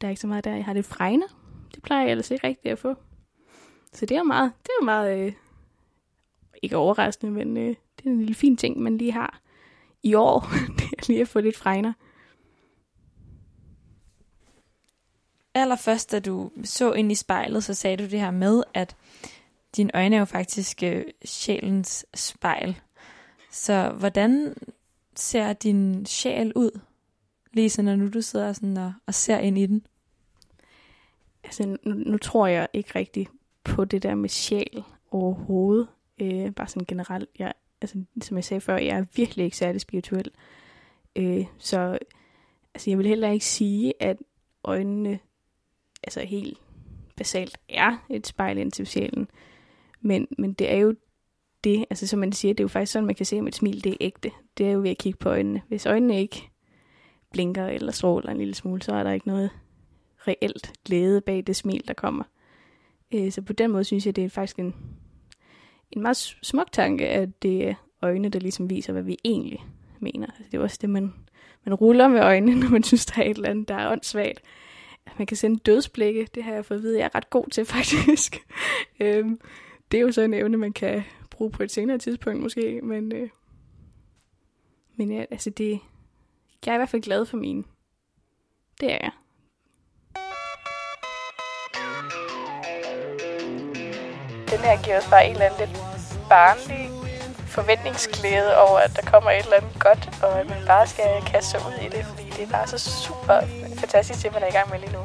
Der 0.01 0.07
er 0.07 0.09
ikke 0.09 0.21
så 0.21 0.27
meget 0.27 0.43
der. 0.43 0.55
Jeg 0.55 0.65
har 0.65 0.73
det 0.73 0.85
fregner. 0.85 1.27
Det 1.75 1.83
plejer 1.83 2.01
jeg 2.01 2.11
ellers 2.11 2.31
ikke 2.31 2.47
rigtig 2.47 2.71
at 2.71 2.79
få. 2.79 2.95
Så 3.93 4.05
det 4.05 4.15
er 4.15 4.19
jo 4.19 4.23
meget, 4.23 4.51
det 4.63 4.69
er 4.69 4.81
jo 4.81 4.85
meget, 4.85 5.19
øh, 5.19 5.33
ikke 6.63 6.77
overraskende, 6.77 7.31
men 7.31 7.57
øh, 7.57 7.67
det 7.67 8.05
er 8.05 8.09
en 8.09 8.17
lille 8.17 8.33
fin 8.33 8.57
ting, 8.57 8.79
man 8.79 8.97
lige 8.97 9.11
har 9.11 9.39
i 10.03 10.13
år. 10.13 10.39
det 10.77 10.85
er 10.97 11.03
lige 11.07 11.21
at 11.21 11.27
få 11.27 11.39
lidt 11.39 11.57
fregner. 11.57 11.93
Allerførst, 15.53 16.11
da 16.11 16.19
du 16.19 16.51
så 16.63 16.93
ind 16.93 17.11
i 17.11 17.15
spejlet, 17.15 17.63
så 17.63 17.73
sagde 17.73 17.97
du 17.97 18.03
det 18.03 18.19
her 18.19 18.31
med, 18.31 18.63
at 18.73 18.95
dine 19.75 19.91
øjne 19.93 20.15
er 20.15 20.19
jo 20.19 20.25
faktisk 20.25 20.83
øh, 20.83 21.05
sjælens 21.25 22.05
spejl. 22.15 22.79
Så 23.51 23.89
hvordan 23.89 24.55
ser 25.15 25.53
din 25.53 26.05
sjæl 26.05 26.53
ud, 26.55 26.79
Lise, 27.53 27.81
når 27.81 27.95
nu 27.95 28.09
du 28.09 28.21
sidder 28.21 28.53
sådan 28.53 28.77
og, 28.77 28.93
og 29.05 29.13
ser 29.13 29.37
ind 29.37 29.57
i 29.57 29.65
den? 29.65 29.83
altså, 31.49 31.77
nu, 31.83 31.93
nu 31.93 32.17
tror 32.17 32.47
jeg 32.47 32.67
ikke 32.73 32.91
rigtig 32.95 33.27
på 33.63 33.85
det 33.85 34.03
der 34.03 34.15
med 34.15 34.29
sjæl 34.29 34.83
overhovedet. 35.11 35.87
Øh, 36.19 36.51
bare 36.51 36.67
sådan 36.67 36.85
generelt. 36.85 37.29
Jeg, 37.39 37.53
altså, 37.81 38.03
som 38.21 38.37
jeg 38.37 38.43
sagde 38.43 38.61
før, 38.61 38.77
jeg 38.77 38.97
er 38.97 39.05
virkelig 39.15 39.45
ikke 39.45 39.57
særlig 39.57 39.81
spirituel. 39.81 40.31
Øh, 41.15 41.45
så 41.57 41.97
altså, 42.73 42.89
jeg 42.89 42.97
vil 42.97 43.07
heller 43.07 43.29
ikke 43.29 43.45
sige, 43.45 43.93
at 43.99 44.17
øjnene 44.63 45.19
altså 46.03 46.21
helt 46.21 46.57
basalt 47.15 47.57
er 47.69 48.05
et 48.09 48.27
spejl 48.27 48.57
ind 48.57 48.71
til 48.71 48.87
sjælen. 48.87 49.27
Men, 50.01 50.27
men 50.37 50.53
det 50.53 50.71
er 50.71 50.77
jo 50.77 50.95
det, 51.63 51.85
altså 51.89 52.07
som 52.07 52.19
man 52.19 52.31
siger, 52.31 52.53
det 52.53 52.59
er 52.59 52.63
jo 52.63 52.67
faktisk 52.67 52.91
sådan, 52.91 53.05
man 53.05 53.15
kan 53.15 53.25
se, 53.25 53.39
om 53.39 53.47
et 53.47 53.55
smil 53.55 53.83
det 53.83 53.91
er 53.91 53.97
ægte. 54.01 54.31
Det 54.57 54.65
er 54.67 54.71
jo 54.71 54.81
ved 54.81 54.89
at 54.89 54.97
kigge 54.97 55.17
på 55.17 55.29
øjnene. 55.29 55.61
Hvis 55.67 55.85
øjnene 55.85 56.19
ikke 56.19 56.49
blinker 57.31 57.65
eller 57.65 57.91
stråler 57.91 58.29
en 58.31 58.37
lille 58.37 58.55
smule, 58.55 58.81
så 58.81 58.93
er 58.93 59.03
der 59.03 59.11
ikke 59.11 59.27
noget 59.27 59.49
reelt 60.27 60.73
glæde 60.85 61.21
bag 61.21 61.43
det 61.47 61.55
smil, 61.55 61.83
der 61.87 61.93
kommer. 61.93 62.23
Øh, 63.13 63.31
så 63.31 63.41
på 63.41 63.53
den 63.53 63.71
måde 63.71 63.83
synes 63.83 64.05
jeg, 64.05 64.15
det 64.15 64.23
er 64.23 64.29
faktisk 64.29 64.59
en, 64.59 64.75
en 65.91 66.01
meget 66.01 66.17
smuk 66.17 66.71
tanke, 66.71 67.07
at 67.07 67.43
det 67.43 67.67
er 67.67 67.73
øjne, 68.01 68.29
der 68.29 68.39
ligesom 68.39 68.69
viser, 68.69 68.93
hvad 68.93 69.03
vi 69.03 69.17
egentlig 69.25 69.65
mener. 69.99 70.27
Altså, 70.27 70.43
det 70.51 70.57
er 70.57 70.61
også 70.61 70.77
det, 70.81 70.89
man, 70.89 71.13
man 71.65 71.73
ruller 71.73 72.07
med 72.07 72.21
øjnene, 72.21 72.59
når 72.61 72.69
man 72.69 72.83
synes, 72.83 73.05
der 73.05 73.21
er 73.21 73.25
et 73.25 73.37
eller 73.37 73.49
andet, 73.49 73.67
der 73.67 73.75
er 73.75 73.91
åndssvagt. 73.91 74.41
Man 75.17 75.27
kan 75.27 75.37
sende 75.37 75.59
dødsblikke, 75.59 76.27
det 76.35 76.43
har 76.43 76.53
jeg 76.53 76.65
fået 76.65 76.77
at 76.77 76.83
vide, 76.83 76.99
jeg 76.99 77.05
er 77.05 77.15
ret 77.15 77.29
god 77.29 77.47
til 77.47 77.65
faktisk. 77.75 78.47
øhm, 78.99 79.39
det 79.91 79.97
er 79.97 80.01
jo 80.01 80.11
så 80.11 80.21
en 80.21 80.33
evne, 80.33 80.57
man 80.57 80.73
kan 80.73 81.03
bruge 81.31 81.51
på 81.51 81.63
et 81.63 81.71
senere 81.71 81.97
tidspunkt 81.97 82.41
måske, 82.41 82.81
men, 82.83 83.11
øh, 83.11 83.29
men 84.95 85.11
ja, 85.11 85.25
altså 85.31 85.49
det, 85.49 85.79
jeg 86.65 86.71
er 86.71 86.75
i 86.75 86.77
hvert 86.77 86.89
fald 86.89 87.01
glad 87.01 87.25
for 87.25 87.37
min. 87.37 87.65
Det 88.79 88.93
er 88.93 88.97
jeg. 89.01 89.11
Den 94.51 94.59
her 94.59 94.83
giver 94.83 94.97
os 94.97 95.09
bare 95.09 95.25
en 95.25 95.31
eller 95.31 95.45
anden 95.45 95.59
lidt 95.59 95.79
barnlig 96.29 96.89
forventningsglæde 97.47 98.57
over, 98.57 98.79
at 98.79 98.91
der 98.95 99.11
kommer 99.11 99.31
et 99.31 99.43
eller 99.43 99.57
andet 99.57 99.79
godt, 99.79 100.23
og 100.23 100.39
at 100.39 100.49
man 100.49 100.61
bare 100.67 100.87
skal 100.87 101.05
kaste 101.27 101.49
sig 101.51 101.59
ud 101.67 101.85
i 101.85 101.89
det, 101.89 102.05
fordi 102.05 102.29
det 102.29 102.43
er 102.43 102.51
bare 102.51 102.67
så 102.67 102.77
super 102.77 103.39
fantastisk, 103.79 104.23
det 104.23 104.33
man 104.33 104.43
er 104.43 104.47
i 104.47 104.51
gang 104.51 104.69
med 104.69 104.79
lige 104.79 104.93
nu. 104.93 105.03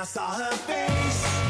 I 0.00 0.04
saw 0.04 0.30
her 0.30 0.50
face. 0.50 1.49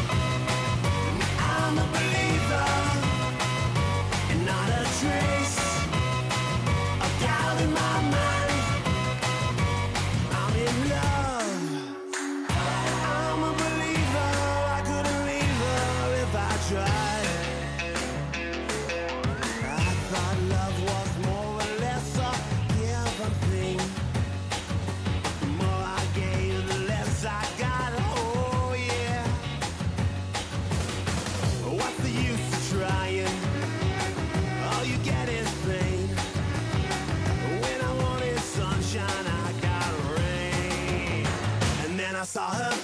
Saw 42.40 42.55
her 42.55 42.79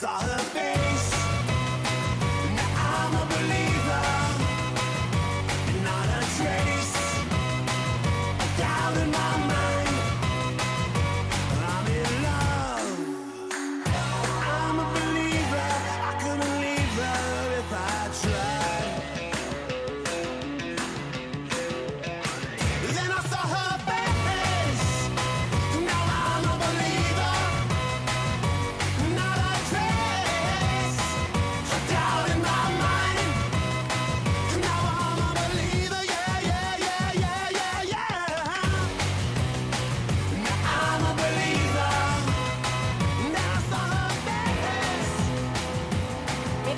ça. 0.00 0.45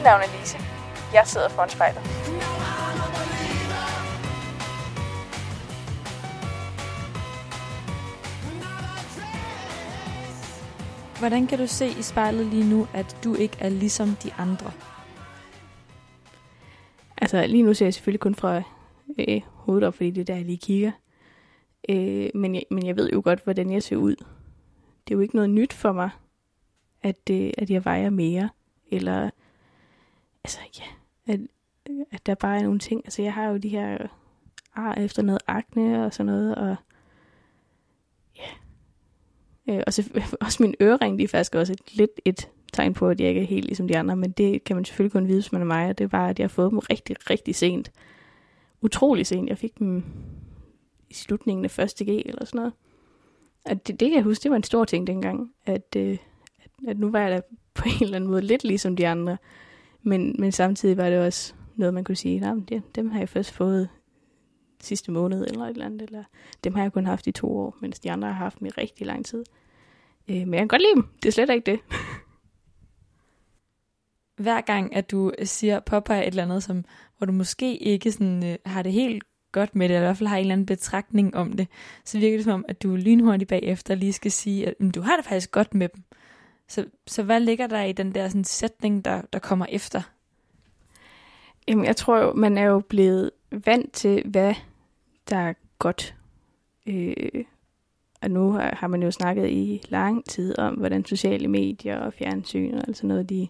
Navn 0.09 0.23
er 0.23 0.39
Lise. 0.39 0.59
Jeg 1.13 1.27
sidder 1.27 1.49
foran 1.49 1.69
spejlet. 1.69 2.03
Hvordan 11.19 11.47
kan 11.47 11.59
du 11.59 11.67
se 11.67 11.87
i 11.87 12.03
spejlet 12.03 12.47
lige 12.47 12.71
nu, 12.71 12.87
at 12.95 13.17
du 13.25 13.35
ikke 13.35 13.57
er 13.61 13.69
ligesom 13.69 14.09
de 14.23 14.33
andre? 14.33 14.73
Altså 17.17 17.47
lige 17.47 17.63
nu 17.63 17.75
ser 17.75 17.87
jeg 17.87 17.95
selvfølgelig 17.95 18.21
kun 18.21 18.35
fra 18.35 18.63
øh, 19.19 19.41
hovedet 19.53 19.87
op, 19.87 19.95
fordi 19.95 20.11
det 20.11 20.21
er 20.21 20.25
der, 20.25 20.35
jeg 20.35 20.45
lige 20.45 20.59
kigger. 20.59 20.93
Øh, 21.89 22.31
men, 22.35 22.55
jeg, 22.55 22.63
men 22.71 22.87
jeg 22.87 22.97
ved 22.97 23.11
jo 23.13 23.21
godt, 23.25 23.45
hvordan 23.45 23.73
jeg 23.73 23.83
ser 23.83 23.97
ud. 23.97 24.17
Det 25.05 25.15
er 25.15 25.17
jo 25.17 25.21
ikke 25.21 25.37
noget 25.37 25.51
nyt 25.51 25.73
for 25.73 25.93
mig, 25.93 26.11
at, 27.03 27.31
øh, 27.31 27.51
at 27.59 27.71
jeg 27.71 27.85
vejer 27.85 28.11
mere. 28.11 28.49
Eller, 28.91 29.31
altså 30.49 30.61
ja, 30.79 31.33
at, 31.33 31.41
at 32.11 32.27
der 32.27 32.35
bare 32.35 32.59
er 32.59 32.63
nogle 32.63 32.79
ting. 32.79 33.01
Altså 33.05 33.23
jeg 33.23 33.33
har 33.33 33.49
jo 33.49 33.57
de 33.57 33.69
her 33.69 33.99
ar 34.75 34.95
efter 34.95 35.23
noget 35.23 35.43
akne 35.47 36.05
og 36.05 36.15
sådan 36.15 36.33
noget, 36.33 36.55
og 36.55 36.77
ja. 38.37 38.49
Øh, 39.69 39.83
og 39.87 39.93
så, 39.93 40.23
også 40.41 40.63
min 40.63 40.75
ørering, 40.83 41.19
de 41.19 41.25
er 41.25 41.29
faktisk 41.29 41.55
også 41.55 41.73
et, 41.73 41.97
lidt 41.97 42.11
et 42.25 42.49
tegn 42.73 42.95
på, 42.95 43.09
at 43.09 43.21
jeg 43.21 43.29
ikke 43.29 43.41
er 43.41 43.47
helt 43.47 43.67
ligesom 43.67 43.89
de 43.89 43.99
andre, 43.99 44.17
men 44.17 44.31
det 44.31 44.65
kan 44.65 44.77
man 44.77 44.85
selvfølgelig 44.85 45.13
kun 45.13 45.27
vide, 45.27 45.41
hvis 45.41 45.53
man 45.53 45.61
er 45.61 45.67
mig, 45.67 45.89
og 45.89 45.99
det 45.99 46.05
er 46.05 46.09
bare, 46.09 46.31
at 46.31 46.39
jeg 46.39 46.45
har 46.45 46.49
fået 46.49 46.71
dem 46.71 46.79
rigtig, 46.79 47.31
rigtig 47.31 47.55
sent. 47.55 47.93
Utrolig 48.83 49.27
sent. 49.27 49.49
Jeg 49.49 49.59
fik 49.59 49.79
dem 49.79 50.05
i 51.11 51.15
slutningen 51.15 51.65
af 51.65 51.79
1. 51.79 52.07
G 52.07 52.09
eller 52.09 52.45
sådan 52.45 52.59
noget. 52.59 52.73
Og 53.65 53.87
det, 53.87 54.01
det 54.01 54.09
kan 54.09 54.17
jeg 54.17 54.23
huske, 54.23 54.43
det 54.43 54.51
var 54.51 54.57
en 54.57 54.63
stor 54.63 54.85
ting 54.85 55.07
dengang, 55.07 55.53
at, 55.67 55.97
øh, 55.97 56.19
at, 56.59 56.71
at 56.89 56.99
nu 56.99 57.11
var 57.11 57.21
jeg 57.21 57.31
da 57.31 57.41
på 57.75 57.85
en 57.87 58.03
eller 58.03 58.17
anden 58.17 58.31
måde 58.31 58.43
lidt 58.43 58.65
ligesom 58.65 58.97
de 58.97 59.09
andre. 59.09 59.37
Men, 60.09 60.37
men 60.39 60.53
samtidig 60.53 60.97
var 60.97 61.11
det 61.11 61.19
også 61.19 61.55
noget, 61.77 61.95
man 61.95 62.05
kunne 62.05 62.17
sige, 62.17 62.41
nej, 62.41 62.55
ja, 62.71 62.81
dem 62.95 63.11
har 63.11 63.19
jeg 63.19 63.29
først 63.29 63.53
fået 63.53 63.89
sidste 64.81 65.13
måned 65.13 65.47
eller 65.47 65.65
et 65.65 65.71
eller 65.71 65.87
andet, 65.87 66.03
eller 66.03 66.25
dem 66.65 66.75
har 66.75 66.83
jeg 66.83 66.93
kun 66.93 67.07
haft 67.07 67.27
i 67.27 67.33
to 67.33 67.57
år, 67.57 67.77
mens 67.81 68.01
de 68.01 68.13
andre 68.13 68.29
har 68.29 68.35
haft 68.35 68.59
dem 68.59 68.67
i 68.67 68.71
rigtig 68.71 69.07
lang 69.07 69.27
tid. 69.27 69.45
Øh, 70.29 70.37
men 70.37 70.55
jeg 70.55 70.61
kan 70.61 70.69
godt 70.69 70.83
lide 70.83 70.95
dem. 70.95 71.07
Det 71.23 71.29
er 71.29 71.33
slet 71.33 71.51
ikke 71.51 71.71
det. 71.71 71.81
Hver 74.45 74.61
gang, 74.61 74.97
at 74.97 75.11
du 75.11 75.33
øh, 75.39 75.47
siger, 75.47 75.81
påpeger 75.81 76.23
et 76.23 76.27
eller 76.27 76.43
andet, 76.43 76.63
som, 76.63 76.85
hvor 77.19 77.27
du 77.27 77.33
måske 77.33 77.77
ikke 77.77 78.13
sådan, 78.13 78.45
øh, 78.45 78.57
har 78.67 78.83
det 78.83 78.93
helt 78.93 79.25
godt 79.53 79.75
med 79.75 79.89
det, 79.89 79.95
eller 79.95 80.07
i 80.07 80.09
hvert 80.09 80.17
fald 80.17 80.29
har 80.29 80.37
en 80.37 80.41
eller 80.41 80.53
anden 80.53 80.67
betragtning 80.67 81.37
om 81.37 81.53
det, 81.53 81.69
så 82.05 82.19
virker 82.19 82.37
det 82.37 82.45
som 82.45 82.55
om, 82.55 82.65
at 82.69 82.83
du 82.83 82.97
lynhurtigt 82.97 83.49
bagefter 83.49 83.95
lige 83.95 84.13
skal 84.13 84.31
sige, 84.31 84.69
at 84.69 84.75
du 84.95 85.01
har 85.01 85.17
det 85.17 85.25
faktisk 85.25 85.51
godt 85.51 85.75
med 85.75 85.89
dem. 85.89 86.03
Så, 86.69 86.87
så 87.07 87.23
hvad 87.23 87.41
ligger 87.41 87.67
der 87.67 87.83
i 87.83 87.93
den 87.93 88.15
der 88.15 88.29
sådan, 88.29 88.45
sætning, 88.45 89.05
der, 89.05 89.23
der 89.33 89.39
kommer 89.39 89.67
efter? 89.69 90.03
Jamen, 91.69 91.85
jeg 91.85 91.97
tror 91.97 92.19
jo, 92.19 92.33
man 92.33 92.59
er 92.59 92.65
jo 92.65 92.81
blevet 92.81 93.31
vant 93.51 93.93
til, 93.93 94.23
hvad 94.27 94.55
der 95.31 95.37
er 95.37 95.53
godt. 95.79 96.15
Øh, 96.87 97.45
og 98.23 98.31
nu 98.31 98.53
har, 98.53 98.77
har 98.77 98.87
man 98.87 99.03
jo 99.03 99.11
snakket 99.11 99.51
i 99.51 99.83
lang 99.89 100.25
tid 100.25 100.59
om, 100.59 100.75
hvordan 100.75 101.05
sociale 101.05 101.49
medier 101.49 101.99
og 101.99 102.13
fjernsyn 102.13 102.75
og 102.75 102.89
alt 102.89 102.97
sådan 102.97 103.09
noget, 103.09 103.31
de 103.31 103.49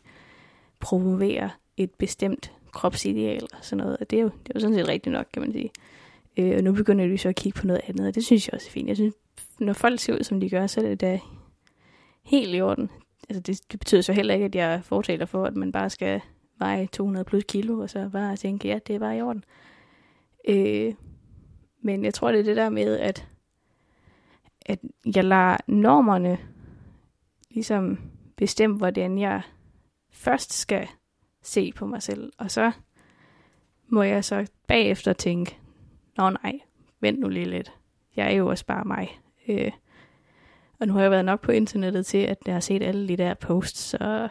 promoverer 0.81 1.49
et 1.77 1.91
bestemt 1.91 2.53
kropsideal 2.73 3.43
og 3.53 3.65
sådan 3.65 3.85
noget. 3.85 3.97
Og 4.01 4.11
det 4.11 4.19
er 4.19 4.23
jo, 4.23 4.29
det 4.29 4.49
er 4.49 4.53
jo 4.55 4.61
sådan 4.61 4.75
set 4.75 4.89
rigtigt 4.89 5.13
nok, 5.13 5.27
kan 5.33 5.43
man 5.43 5.53
sige. 5.53 5.71
Øh, 6.37 6.57
og 6.57 6.65
nu 6.65 6.73
begynder 6.73 7.07
vi 7.07 7.17
så 7.17 7.29
at 7.29 7.37
kigge 7.37 7.61
på 7.61 7.67
noget 7.67 7.81
andet, 7.89 8.07
og 8.07 8.15
det 8.15 8.25
synes 8.25 8.47
jeg 8.47 8.55
også 8.55 8.69
er 8.69 8.73
fint. 8.73 8.89
Jeg 8.89 8.97
synes, 8.97 9.15
når 9.59 9.73
folk 9.73 10.01
ser 10.01 10.15
ud, 10.15 10.23
som 10.23 10.41
de 10.41 10.51
gør, 10.51 10.67
så 10.67 10.81
er 10.81 10.85
det 10.85 11.01
da 11.01 11.21
helt 12.23 12.55
i 12.55 12.61
orden. 12.61 12.91
Altså, 13.29 13.41
det, 13.41 13.73
det 13.73 13.81
betyder 13.81 14.03
så 14.03 14.13
heller 14.13 14.35
ikke, 14.35 14.47
at 14.47 14.55
jeg 14.55 14.81
fortaler 14.85 15.27
for, 15.27 15.45
at 15.45 15.57
man 15.57 15.73
bare 15.73 15.91
skal 15.91 16.21
veje 16.59 16.87
200 16.87 17.25
plus 17.25 17.45
kilo, 17.49 17.79
og 17.79 17.91
så 17.91 18.09
bare 18.09 18.37
tænke, 18.37 18.69
ja, 18.69 18.79
det 18.87 18.95
er 18.95 18.99
bare 18.99 19.17
i 19.17 19.23
orden. 19.23 19.45
Øh, 20.49 20.95
men 21.83 22.05
jeg 22.05 22.15
tror, 22.15 22.33
det 22.33 22.41
er 22.41 22.45
det 22.45 22.57
der 22.57 22.69
med, 22.69 22.99
at, 22.99 23.29
at 24.67 24.79
jeg 25.15 25.25
lader 25.25 25.57
normerne 25.67 26.39
ligesom 27.51 27.99
bestemme, 28.37 28.77
hvordan 28.77 29.19
jeg 29.19 29.43
først 30.11 30.53
skal 30.53 30.89
se 31.43 31.73
på 31.73 31.87
mig 31.87 32.03
selv, 32.03 32.33
og 32.39 32.51
så 32.51 32.73
må 33.89 34.03
jeg 34.03 34.25
så 34.25 34.47
bagefter 34.67 35.13
tænke, 35.13 35.59
nå 36.17 36.31
nej, 36.31 36.61
vent 37.01 37.19
nu 37.19 37.29
lige 37.29 37.51
lidt. 37.51 37.73
Jeg 38.17 38.27
er 38.27 38.37
jo 38.37 38.47
også 38.47 38.67
bare 38.67 38.85
mig. 38.85 39.21
Øh, 39.49 39.73
og 40.81 40.87
nu 40.87 40.93
har 40.93 41.01
jeg 41.01 41.11
været 41.11 41.25
nok 41.25 41.41
på 41.41 41.53
internettet 41.53 42.07
til, 42.07 42.19
at 42.19 42.39
jeg 42.47 42.55
har 42.55 42.61
set 42.61 42.83
alle 42.83 43.09
de 43.09 43.17
der 43.17 43.35
posts 43.35 43.95
og 43.95 44.29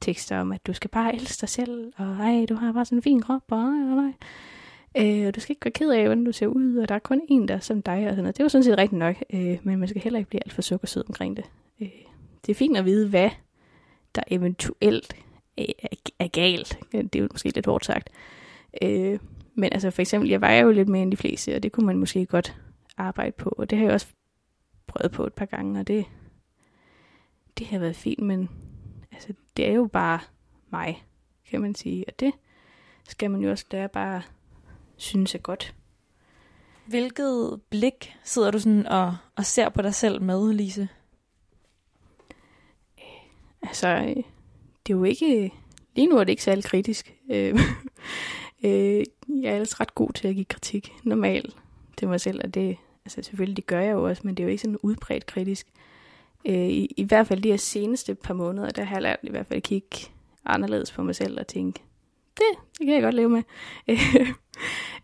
tekster 0.00 0.38
om, 0.38 0.52
at 0.52 0.66
du 0.66 0.72
skal 0.72 0.90
bare 0.90 1.14
elske 1.14 1.40
dig 1.40 1.48
selv, 1.48 1.92
og 1.96 2.06
ej, 2.06 2.46
du 2.48 2.54
har 2.54 2.72
bare 2.72 2.84
sådan 2.84 2.98
en 2.98 3.02
fin 3.02 3.22
krop, 3.22 3.42
og 3.50 3.58
ej, 3.58 3.64
ej, 3.64 4.04
ej. 4.04 4.12
Øh, 4.96 5.26
og 5.26 5.34
du 5.34 5.40
skal 5.40 5.52
ikke 5.52 5.64
være 5.64 5.72
ked 5.72 5.90
af, 5.90 6.04
hvordan 6.04 6.24
du 6.24 6.32
ser 6.32 6.46
ud, 6.46 6.76
og 6.76 6.88
der 6.88 6.94
er 6.94 6.98
kun 6.98 7.20
en, 7.28 7.48
der 7.48 7.54
er 7.54 7.60
som 7.60 7.82
dig, 7.82 8.04
og 8.06 8.10
sådan 8.10 8.16
noget. 8.16 8.36
Det 8.36 8.40
er 8.40 8.44
jo 8.44 8.48
sådan 8.48 8.64
set 8.64 8.78
rigtigt 8.78 8.98
nok, 8.98 9.16
øh, 9.32 9.58
men 9.62 9.78
man 9.78 9.88
skal 9.88 10.02
heller 10.02 10.18
ikke 10.18 10.28
blive 10.28 10.44
alt 10.44 10.52
for 10.52 10.62
sukkersød 10.62 11.04
omkring 11.08 11.36
det. 11.36 11.44
Øh, 11.80 11.88
det 12.46 12.50
er 12.50 12.54
fint 12.54 12.76
at 12.76 12.84
vide, 12.84 13.08
hvad 13.08 13.30
der 14.14 14.22
eventuelt 14.30 15.16
er, 15.58 15.64
er 16.18 16.28
galt. 16.28 16.78
Det 16.92 17.16
er 17.16 17.20
jo 17.20 17.28
måske 17.30 17.52
lidt 17.54 17.66
hårdt 17.66 17.84
sagt. 17.84 18.10
Øh, 18.82 19.18
men 19.54 19.72
altså 19.72 19.90
for 19.90 20.02
eksempel, 20.02 20.30
jeg 20.30 20.40
vejer 20.40 20.60
jo 20.60 20.70
lidt 20.70 20.88
mere 20.88 21.02
end 21.02 21.12
de 21.12 21.16
fleste, 21.16 21.56
og 21.56 21.62
det 21.62 21.72
kunne 21.72 21.86
man 21.86 21.98
måske 21.98 22.26
godt 22.26 22.56
arbejde 22.96 23.32
på, 23.32 23.54
og 23.58 23.70
det 23.70 23.78
har 23.78 23.84
jeg 23.84 23.94
også 23.94 24.06
prøvet 24.86 25.12
på 25.12 25.26
et 25.26 25.32
par 25.32 25.44
gange, 25.44 25.80
og 25.80 25.86
det, 25.86 26.06
det 27.58 27.66
har 27.66 27.78
været 27.78 27.96
fint, 27.96 28.22
men 28.22 28.50
altså, 29.12 29.34
det 29.56 29.68
er 29.68 29.72
jo 29.72 29.86
bare 29.86 30.20
mig, 30.70 31.04
kan 31.50 31.60
man 31.60 31.74
sige, 31.74 32.04
og 32.08 32.20
det 32.20 32.32
skal 33.08 33.30
man 33.30 33.40
jo 33.40 33.50
også 33.50 33.64
lære 33.70 33.88
bare 33.88 34.22
synes 34.96 35.34
er 35.34 35.38
godt. 35.38 35.74
Hvilket 36.86 37.60
blik 37.70 38.14
sidder 38.24 38.50
du 38.50 38.58
sådan 38.58 38.86
og, 38.86 39.16
og 39.36 39.44
ser 39.44 39.68
på 39.68 39.82
dig 39.82 39.94
selv 39.94 40.22
med, 40.22 40.52
Lise? 40.52 40.88
Altså, 43.62 43.88
øh, 43.88 44.16
det 44.86 44.92
er 44.92 44.96
jo 44.98 45.04
ikke... 45.04 45.52
Lige 45.96 46.06
nu 46.06 46.16
er 46.16 46.24
det 46.24 46.30
ikke 46.30 46.42
særlig 46.42 46.64
kritisk. 46.64 47.14
Øh, 47.30 47.54
øh, 48.64 49.04
jeg 49.28 49.50
er 49.50 49.54
ellers 49.54 49.80
ret 49.80 49.94
god 49.94 50.12
til 50.12 50.28
at 50.28 50.34
give 50.34 50.44
kritik 50.44 50.92
normalt 51.02 51.56
til 51.96 52.08
mig 52.08 52.20
selv, 52.20 52.40
og 52.44 52.54
det, 52.54 52.76
altså 53.04 53.22
selvfølgelig, 53.22 53.56
det 53.56 53.66
gør 53.66 53.80
jeg 53.80 53.92
jo 53.92 54.04
også, 54.04 54.22
men 54.24 54.34
det 54.34 54.42
er 54.42 54.44
jo 54.44 54.50
ikke 54.50 54.60
sådan 54.60 54.78
udbredt 54.82 55.26
kritisk. 55.26 55.66
Øh, 56.44 56.68
i, 56.68 56.94
I 56.96 57.04
hvert 57.04 57.26
fald 57.26 57.42
de 57.42 57.50
her 57.50 57.56
seneste 57.56 58.14
par 58.14 58.34
måneder, 58.34 58.70
der 58.70 58.84
har 58.84 58.94
jeg 58.94 59.02
lært 59.02 59.18
i 59.22 59.30
hvert 59.30 59.46
fald 59.46 59.56
at 59.56 59.62
kigge 59.62 59.98
anderledes 60.44 60.92
på 60.92 61.02
mig 61.02 61.16
selv 61.16 61.40
og 61.40 61.46
tænke, 61.46 61.82
det, 62.36 62.44
det 62.78 62.86
kan 62.86 62.94
jeg 62.94 63.02
godt 63.02 63.14
leve 63.14 63.28
med. 63.28 63.42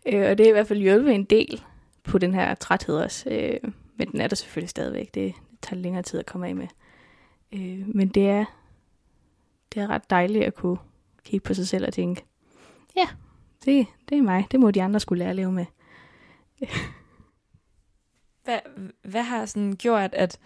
øh, 0.05 0.29
og 0.29 0.37
det 0.37 0.39
er 0.39 0.49
i 0.49 0.51
hvert 0.51 0.67
fald 0.67 0.79
hjulpet 0.79 1.15
en 1.15 1.23
del 1.23 1.63
på 2.03 2.17
den 2.17 2.33
her 2.33 2.55
træthed 2.55 2.95
også. 2.95 3.29
Øh, 3.29 3.71
men 3.95 4.11
den 4.11 4.21
er 4.21 4.27
der 4.27 4.35
selvfølgelig 4.35 4.69
stadigvæk. 4.69 5.13
Det, 5.13 5.33
det 5.51 5.59
tager 5.61 5.81
længere 5.81 6.03
tid 6.03 6.19
at 6.19 6.25
komme 6.25 6.47
af 6.47 6.55
med. 6.55 6.67
Øh, 7.53 7.95
men 7.95 8.07
det 8.07 8.29
er, 8.29 8.45
det 9.73 9.81
er 9.81 9.87
ret 9.87 10.09
dejligt 10.09 10.45
at 10.45 10.55
kunne 10.55 10.77
kigge 11.25 11.43
på 11.43 11.53
sig 11.53 11.67
selv 11.67 11.87
og 11.87 11.93
tænke, 11.93 12.23
ja, 12.95 13.07
det, 13.65 13.87
det 14.09 14.17
er 14.17 14.21
mig. 14.21 14.47
Det 14.51 14.59
må 14.59 14.71
de 14.71 14.83
andre 14.83 14.99
skulle 14.99 15.19
lære 15.19 15.29
at 15.29 15.35
leve 15.35 15.51
med. 15.51 15.65
Hvad, 18.43 18.59
hvad 19.03 19.23
har 19.23 19.45
sådan 19.45 19.75
gjort, 19.75 20.13
at 20.13 20.39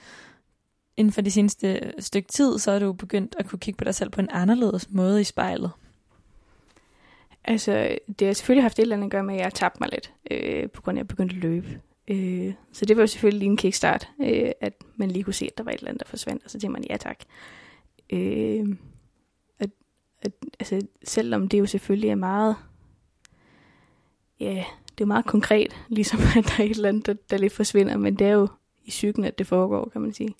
inden 0.98 1.14
for 1.14 1.22
de 1.22 1.32
seneste 1.32 1.94
stykke 2.00 2.28
tid, 2.28 2.60
så 2.60 2.72
er 2.72 2.80
du 2.80 2.94
begyndt 2.94 3.36
at 3.40 3.48
kunne 3.48 3.60
kigge 3.60 3.78
på 3.78 3.84
dig 3.84 3.96
selv 3.96 4.10
på 4.10 4.22
en 4.22 4.30
anderledes 4.32 4.90
måde 4.90 5.22
i 5.22 5.24
spejlet? 5.24 5.72
Altså, 7.44 7.98
det 8.20 8.28
har 8.28 8.34
selvfølgelig 8.34 8.64
haft 8.64 8.80
et 8.80 8.82
eller 8.82 8.96
andet 8.96 9.06
at 9.08 9.12
gøre 9.12 9.24
med, 9.24 9.34
at 9.34 9.38
jeg 9.38 9.46
har 9.46 9.50
tabt 9.50 9.80
mig 9.80 9.90
lidt, 9.92 10.14
øh, 10.32 10.70
på 10.70 10.82
grund 10.82 10.98
af, 10.98 11.00
at 11.00 11.04
jeg 11.04 11.08
begyndte 11.08 11.36
at 11.36 11.42
løbe. 11.42 11.82
Øh, 12.08 12.54
så 12.72 12.86
det 12.86 12.98
var 12.98 13.04
jo 13.04 13.08
selvfølgelig 13.08 13.40
lige 13.40 13.50
en 13.50 13.58
kickstart, 13.58 14.10
øh, 14.22 14.52
at 14.62 14.74
man 14.96 15.12
lige 15.12 15.24
kunne 15.24 15.34
se, 15.34 15.46
at 15.46 15.58
der 15.58 15.64
var 15.64 15.72
et 15.72 15.78
eller 15.78 15.90
andet, 15.90 16.04
der 16.04 16.10
forsvandt, 16.10 16.44
og 16.44 16.50
så 16.50 16.60
tænkte 16.60 16.74
man, 16.74 16.86
ja 16.90 16.98
tak. 16.98 17.20
Øh, 18.10 18.78
at, 19.60 19.70
at, 20.22 20.32
altså, 20.60 20.82
selvom 21.04 21.48
det 21.48 21.60
jo 21.60 21.66
selvfølgelig 21.66 22.10
er 22.10 22.16
meget, 22.16 22.56
ja, 24.40 24.66
det 24.98 25.04
er 25.04 25.08
meget 25.08 25.26
konkret, 25.26 25.76
ligesom 25.90 26.20
at 26.38 26.44
der 26.44 26.64
er 26.64 26.66
et 26.66 26.72
eller 26.72 26.90
andet, 26.90 27.06
der, 27.06 27.14
der 27.30 27.38
lidt 27.38 27.54
forsvinder, 27.54 27.98
men 27.98 28.16
det 28.16 28.28
er 28.28 28.32
jo 28.32 28.48
i 28.86 28.90
psyken, 28.90 29.24
at 29.24 29.38
det 29.38 29.48
foregår, 29.48 29.90
kan 29.90 30.02
man 30.02 30.14
sige. 30.14 30.36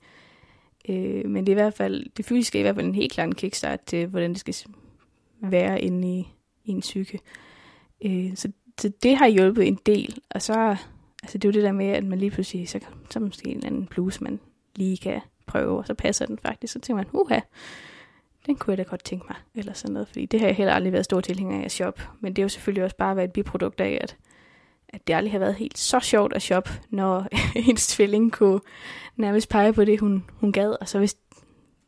Øh, 0.90 1.30
men 1.30 1.46
det 1.46 1.52
er 1.52 1.56
i 1.56 1.62
hvert 1.62 1.74
fald, 1.74 2.06
det 2.18 2.26
fysiske 2.26 2.58
er 2.58 2.60
i 2.60 2.64
hvert 2.64 2.76
fald 2.76 2.86
en 2.86 2.96
helt 2.96 3.12
klar 3.12 3.24
en 3.24 3.36
kickstart 3.36 3.82
til, 3.82 4.08
hvordan 4.08 4.34
det 4.34 4.40
skal 4.40 4.56
være 5.42 5.82
inde 5.82 6.20
i, 6.20 6.28
i 6.66 6.72
en 6.72 6.80
psyke. 6.80 7.20
Øh, 8.06 8.36
så, 8.36 8.52
så 8.82 8.92
det 9.04 9.18
har 9.18 9.28
hjulpet 9.28 9.68
en 9.68 9.80
del, 9.86 10.18
og 10.30 10.42
så, 10.42 10.76
altså 11.24 11.38
det 11.38 11.46
er 11.46 11.50
jo 11.50 11.54
det 11.54 11.64
der 11.64 11.72
med, 11.72 11.88
at 11.88 12.04
man 12.04 12.20
lige 12.20 12.32
pludselig, 12.32 12.70
så, 12.70 12.80
så 13.10 13.20
måske 13.20 13.50
en 13.50 13.58
eller 13.58 13.68
anden 13.68 13.86
blues, 13.86 14.22
man 14.22 14.40
lige 14.76 14.98
kan 14.98 15.22
prøve, 15.46 15.78
og 15.78 15.88
så 15.88 15.94
passer 15.94 16.26
den 16.26 16.38
faktisk, 16.38 16.74
så 16.74 16.80
tænker 16.80 16.96
man, 16.96 17.06
uha, 17.14 17.40
den 18.46 18.56
kunne 18.56 18.72
jeg 18.72 18.78
da 18.78 18.84
godt 18.84 19.04
tænke 19.04 19.26
mig, 19.30 19.38
eller 19.56 19.74
sådan 19.74 19.94
noget, 19.94 20.08
fordi 20.08 20.26
det 20.26 20.40
har 20.40 20.48
jeg 20.48 20.56
heller 20.56 20.74
aldrig 20.74 20.94
været 20.94 21.06
stor 21.06 21.22
tilhænger 21.22 21.60
af 21.60 21.66
at 21.66 21.72
shop, 21.72 22.02
men 22.20 22.34
det 22.34 22.42
er 22.42 22.44
jo 22.44 22.50
selvfølgelig 22.50 22.84
også 22.84 22.98
bare 22.98 23.16
været 23.16 23.28
et 23.28 23.34
biprodukt 23.34 23.82
af, 23.82 24.00
at, 24.02 24.18
at 24.90 25.08
det 25.08 25.14
aldrig 25.14 25.32
har 25.32 25.40
været 25.40 25.56
helt 25.56 25.78
så 25.78 26.00
sjovt 26.00 26.34
at 26.34 26.42
shoppe, 26.42 26.72
når 26.90 27.28
hendes 27.66 27.88
tvilling 27.88 28.32
kunne 28.32 28.60
nærmest 29.16 29.50
pege 29.50 29.74
på 29.74 29.86
det, 29.86 30.00
hun, 30.00 30.26
hun 30.34 30.52
gad, 30.52 30.76
og 30.82 30.88
så 30.88 30.98
hvis 30.98 31.16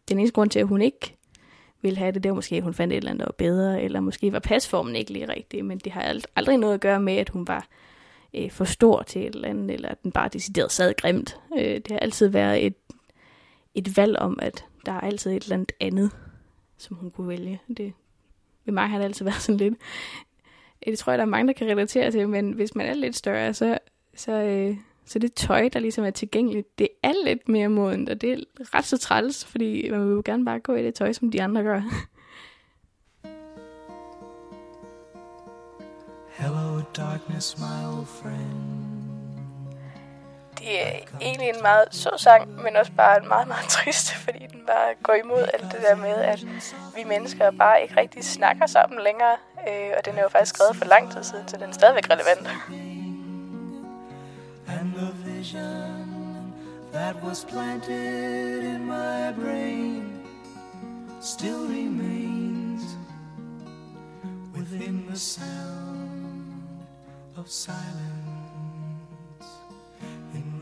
den 0.09 0.19
eneste 0.19 0.33
grund 0.33 0.49
til, 0.49 0.59
at 0.59 0.67
hun 0.67 0.81
ikke 0.81 1.17
ville 1.81 1.97
have 1.97 2.11
det, 2.11 2.23
det 2.23 2.29
var 2.29 2.35
måske, 2.35 2.55
at 2.55 2.63
hun 2.63 2.73
fandt 2.73 2.93
et 2.93 2.97
eller 2.97 3.09
andet, 3.09 3.19
der 3.19 3.25
var 3.25 3.35
bedre, 3.37 3.81
eller 3.81 3.99
måske 3.99 4.31
var 4.31 4.39
pasformen 4.39 4.95
ikke 4.95 5.13
lige 5.13 5.29
rigtig, 5.29 5.65
men 5.65 5.77
det 5.77 5.91
har 5.91 6.21
aldrig 6.35 6.57
noget 6.57 6.73
at 6.73 6.81
gøre 6.81 6.99
med, 6.99 7.17
at 7.17 7.29
hun 7.29 7.47
var 7.47 7.67
øh, 8.33 8.51
for 8.51 8.65
stor 8.65 9.01
til 9.01 9.21
et 9.21 9.35
eller 9.35 9.47
andet, 9.47 9.71
eller 9.71 9.89
at 9.89 10.03
den 10.03 10.11
bare 10.11 10.29
decideret 10.33 10.71
sad 10.71 10.93
grimt. 10.97 11.39
Øh, 11.57 11.75
det 11.75 11.91
har 11.91 11.99
altid 11.99 12.27
været 12.27 12.65
et, 12.65 12.75
et 13.75 13.97
valg 13.97 14.19
om, 14.19 14.39
at 14.41 14.65
der 14.85 14.91
er 14.91 15.01
altid 15.01 15.31
et 15.31 15.43
eller 15.43 15.55
andet 15.55 15.71
andet, 15.79 16.11
som 16.77 16.97
hun 16.97 17.11
kunne 17.11 17.27
vælge. 17.27 17.61
Det, 17.77 17.93
ved 18.65 18.73
mig 18.73 18.89
har 18.89 18.97
det 18.97 19.05
altid 19.05 19.25
været 19.29 19.41
sådan 19.41 19.57
lidt, 19.57 19.73
det 20.85 20.99
tror 20.99 21.11
jeg, 21.11 21.17
der 21.17 21.25
er 21.25 21.29
mange, 21.29 21.47
der 21.47 21.53
kan 21.53 21.67
relatere 21.67 22.11
til, 22.11 22.29
men 22.29 22.51
hvis 22.51 22.75
man 22.75 22.85
er 22.85 22.93
lidt 22.93 23.15
større, 23.15 23.53
så, 23.53 23.77
så, 24.15 24.31
øh, 24.31 24.77
så 25.05 25.19
det 25.19 25.33
tøj, 25.33 25.69
der 25.73 25.79
ligesom 25.79 26.03
er 26.03 26.09
tilgængeligt, 26.09 26.79
det 26.79 26.87
er 27.03 27.13
lidt 27.25 27.49
mere 27.49 27.69
modent, 27.69 28.09
og 28.09 28.21
det 28.21 28.33
er 28.33 28.37
ret 28.75 28.85
så 28.85 28.97
træls, 28.97 29.45
fordi 29.45 29.89
man 29.89 30.07
vil 30.07 30.13
jo 30.13 30.21
gerne 30.25 30.45
bare 30.45 30.59
gå 30.59 30.75
i 30.75 30.83
det 30.83 30.93
tøj, 30.93 31.13
som 31.13 31.31
de 31.31 31.43
andre 31.43 31.63
gør. 31.63 31.81
Hello, 36.37 36.81
darkness, 36.97 37.57
my 37.57 37.97
old 37.97 38.05
friend. 38.05 38.86
Det 40.67 40.87
er 40.87 40.99
egentlig 41.21 41.49
en 41.49 41.61
meget 41.61 41.85
sød 41.91 42.17
sang, 42.17 42.63
men 42.63 42.75
også 42.75 42.91
bare 42.91 43.21
en 43.21 43.27
meget, 43.27 43.47
meget 43.47 43.67
trist, 43.77 44.13
fordi 44.13 44.45
den 44.51 44.61
bare 44.67 44.93
går 45.03 45.13
imod 45.13 45.45
alt 45.53 45.71
det 45.71 45.81
der 45.81 45.95
med, 45.95 46.15
at 46.15 46.45
vi 46.95 47.03
mennesker 47.03 47.51
bare 47.51 47.81
ikke 47.81 47.97
rigtig 47.97 48.23
snakker 48.25 48.65
sammen 48.65 48.99
længere. 49.03 49.35
Øh, 49.67 49.91
og 49.97 50.05
den 50.05 50.17
er 50.17 50.21
jo 50.21 50.29
faktisk 50.29 50.55
skrevet 50.55 50.75
for 50.75 50.85
lang 50.85 51.11
tid 51.11 51.23
siden, 51.23 51.47
så 51.47 51.57
den 51.57 51.69
er 51.69 51.73
stadigvæk 51.73 52.09
relevant. 52.09 52.47
And 54.67 54.93
the 54.93 55.11
vision 55.25 56.53
that 56.93 57.15
was 57.23 57.45
planted 57.45 58.63
in 58.63 58.85
my 58.85 59.31
brain 59.41 60.17
still 61.21 61.67
remains 61.67 62.83
within 64.55 65.05
the 65.07 65.17
sound 65.17 66.57
of 67.37 67.47
silence. 67.47 68.16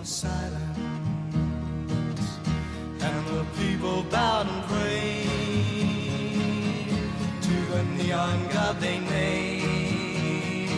of 0.00 0.06
silence. 0.06 0.78
And 3.02 3.26
the 3.26 3.44
people 3.58 4.02
bowed 4.04 4.46
and 4.48 4.64
prayed 4.64 5.28
to 7.42 7.54
the 7.72 7.82
neon 7.98 8.48
god 8.48 8.80
they 8.80 8.98
made. 9.00 10.70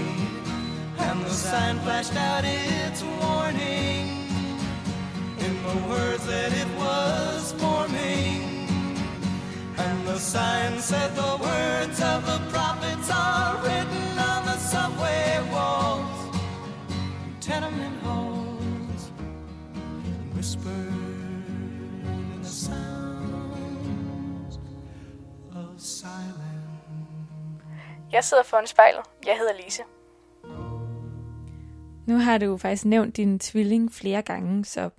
And 0.99 1.25
the 1.25 1.31
sign 1.31 1.79
flashed 1.81 2.17
out 2.17 2.45
its 2.45 3.03
warning 3.21 4.07
in 5.39 5.53
the 5.67 5.77
words 5.89 6.02
Jeg 28.13 28.25
sidder 28.25 28.43
foran 28.43 28.67
spejlet. 28.67 29.01
Jeg 29.27 29.39
hedder 29.39 29.53
Lise. 29.65 29.83
Nu 32.07 32.19
har 32.19 32.39
du 32.39 32.57
faktisk 32.57 32.85
nævnt 32.85 33.17
din 33.17 33.39
tvilling 33.39 33.93
flere 33.93 34.23
gange, 34.23 34.65
så 34.65 34.91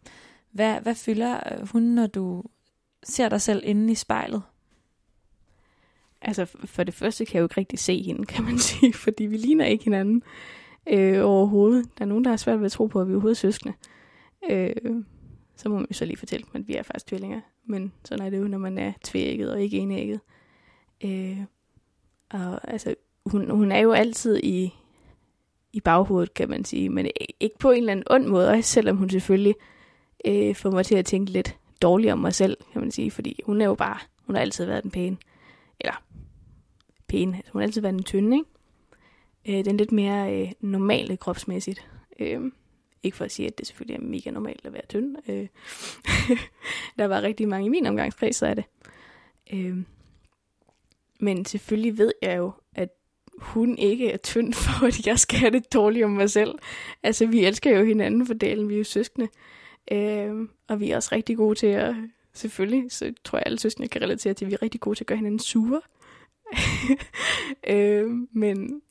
hvad, 0.51 0.79
hvad 0.81 0.95
fylder 0.95 1.39
øh, 1.51 1.67
hun, 1.67 1.83
når 1.83 2.07
du 2.07 2.43
ser 3.03 3.29
dig 3.29 3.41
selv 3.41 3.61
inde 3.65 3.91
i 3.91 3.95
spejlet? 3.95 4.43
Altså, 6.21 6.45
for 6.45 6.83
det 6.83 6.93
første 6.93 7.25
kan 7.25 7.33
jeg 7.33 7.39
jo 7.39 7.45
ikke 7.45 7.57
rigtig 7.57 7.79
se 7.79 8.01
hende, 8.01 8.25
kan 8.25 8.43
man 8.43 8.59
sige, 8.69 8.93
fordi 8.93 9.23
vi 9.23 9.37
ligner 9.37 9.65
ikke 9.65 9.83
hinanden 9.83 10.23
øh, 10.87 11.25
overhovedet. 11.25 11.89
Der 11.97 12.05
er 12.05 12.09
nogen, 12.09 12.23
der 12.23 12.29
har 12.29 12.37
svært 12.37 12.59
ved 12.59 12.65
at 12.65 12.71
tro 12.71 12.87
på, 12.87 13.01
at 13.01 13.07
vi 13.07 13.11
er 13.11 13.15
overhovedet 13.15 13.37
søskende. 13.37 13.73
Øh, 14.49 15.03
så 15.55 15.69
må 15.69 15.75
man 15.75 15.87
jo 15.89 15.93
så 15.93 16.05
lige 16.05 16.17
fortælle 16.17 16.45
dem, 16.45 16.61
at 16.61 16.67
vi 16.67 16.75
er 16.75 16.83
faktisk 16.83 17.05
tvillinger. 17.05 17.41
Men 17.65 17.93
sådan 18.03 18.25
er 18.25 18.29
det 18.29 18.37
jo, 18.37 18.47
når 18.47 18.57
man 18.57 18.77
er 18.77 18.93
tvægget 19.03 19.51
og 19.51 19.61
ikke 19.61 19.77
enægget. 19.77 20.19
Øh, 21.03 21.37
og 22.33 22.71
altså, 22.71 22.95
hun, 23.25 23.49
hun 23.49 23.71
er 23.71 23.79
jo 23.79 23.91
altid 23.91 24.39
i, 24.43 24.73
i 25.73 25.79
baghovedet, 25.79 26.33
kan 26.33 26.49
man 26.49 26.65
sige, 26.65 26.89
men 26.89 27.07
ikke 27.39 27.57
på 27.59 27.71
en 27.71 27.77
eller 27.77 27.91
anden 27.91 28.05
ond 28.09 28.25
måde, 28.25 28.49
også 28.49 28.69
selvom 28.69 28.97
hun 28.97 29.09
selvfølgelig 29.09 29.55
øh, 30.25 30.55
får 30.55 30.71
mig 30.71 30.85
til 30.85 30.95
at 30.95 31.05
tænke 31.05 31.31
lidt 31.31 31.57
dårligt 31.81 32.13
om 32.13 32.19
mig 32.19 32.33
selv, 32.33 32.57
kan 32.71 32.81
man 32.81 32.91
sige, 32.91 33.11
fordi 33.11 33.39
hun 33.45 33.61
er 33.61 33.65
jo 33.65 33.75
bare, 33.75 33.97
hun 34.25 34.35
har 34.35 34.41
altid 34.41 34.65
været 34.65 34.83
den 34.83 34.91
pæne, 34.91 35.17
eller 35.79 36.03
pæne, 37.07 37.37
altså 37.37 37.51
hun 37.51 37.61
har 37.61 37.67
altid 37.67 37.81
været 37.81 37.93
den 37.93 38.03
tynde, 38.03 38.37
ikke? 38.37 39.59
Øh, 39.59 39.65
den 39.65 39.77
lidt 39.77 39.91
mere 39.91 40.41
øh, 40.41 40.51
normale 40.59 41.17
kropsmæssigt. 41.17 41.87
Øh, 42.19 42.41
ikke 43.03 43.17
for 43.17 43.25
at 43.25 43.31
sige, 43.31 43.47
at 43.47 43.57
det 43.57 43.67
selvfølgelig 43.67 44.03
er 44.03 44.07
mega 44.07 44.31
normalt 44.31 44.65
at 44.65 44.73
være 44.73 44.85
tynd. 44.89 45.15
Øh, 45.29 45.47
der 46.99 47.05
var 47.05 47.21
rigtig 47.21 47.47
mange 47.47 47.65
i 47.65 47.69
min 47.69 47.85
omgangskreds, 47.85 48.35
så 48.35 48.45
er 48.45 48.53
det. 48.53 48.63
Øh, 49.53 49.77
men 51.23 51.45
selvfølgelig 51.45 51.97
ved 51.97 52.13
jeg 52.21 52.37
jo, 52.37 52.51
at 52.75 52.89
hun 53.39 53.77
ikke 53.77 54.11
er 54.11 54.17
tynd 54.17 54.53
for, 54.63 54.85
at 54.85 55.07
jeg 55.07 55.19
skal 55.19 55.39
have 55.39 55.51
det 55.51 55.73
dårligt 55.73 56.05
om 56.05 56.11
mig 56.11 56.29
selv. 56.29 56.55
Altså, 57.03 57.25
vi 57.25 57.45
elsker 57.45 57.77
jo 57.77 57.85
hinanden 57.85 58.27
for 58.27 58.33
delen, 58.33 58.69
vi 58.69 58.73
er 58.73 58.77
jo 58.77 58.83
søskende. 58.83 59.27
Øh, 59.91 60.47
og 60.67 60.79
vi 60.79 60.91
er 60.91 60.95
også 60.95 61.09
rigtig 61.11 61.37
gode 61.37 61.59
til 61.59 61.67
at, 61.67 61.95
selvfølgelig, 62.33 62.91
så 62.91 63.13
tror 63.23 63.37
jeg 63.37 63.43
alle 63.45 63.59
søskende 63.59 63.87
kan 63.87 64.01
relatere 64.01 64.33
til, 64.33 64.45
at 64.45 64.49
vi 64.49 64.53
er 64.53 64.61
rigtig 64.61 64.81
gode 64.81 64.95
til 64.97 65.03
at 65.03 65.07
gøre 65.07 65.17
hinanden 65.17 65.39
sure. 65.39 65.81
øh, 67.73 68.09
men, 68.31 68.81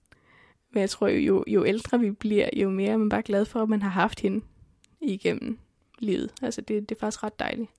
men 0.70 0.80
jeg 0.80 0.90
tror 0.90 1.08
jo, 1.08 1.18
jo, 1.18 1.44
jo 1.46 1.64
ældre 1.64 2.00
vi 2.00 2.10
bliver, 2.10 2.48
jo 2.56 2.70
mere 2.70 2.92
er 2.92 2.96
man 2.96 3.08
bare 3.08 3.22
glad 3.22 3.44
for, 3.44 3.62
at 3.62 3.68
man 3.68 3.82
har 3.82 3.90
haft 3.90 4.20
hende 4.20 4.44
igennem 5.00 5.58
livet. 5.98 6.32
Altså, 6.42 6.60
det, 6.60 6.88
det 6.88 6.94
er 6.96 7.00
faktisk 7.00 7.22
ret 7.22 7.38
dejligt. 7.38 7.70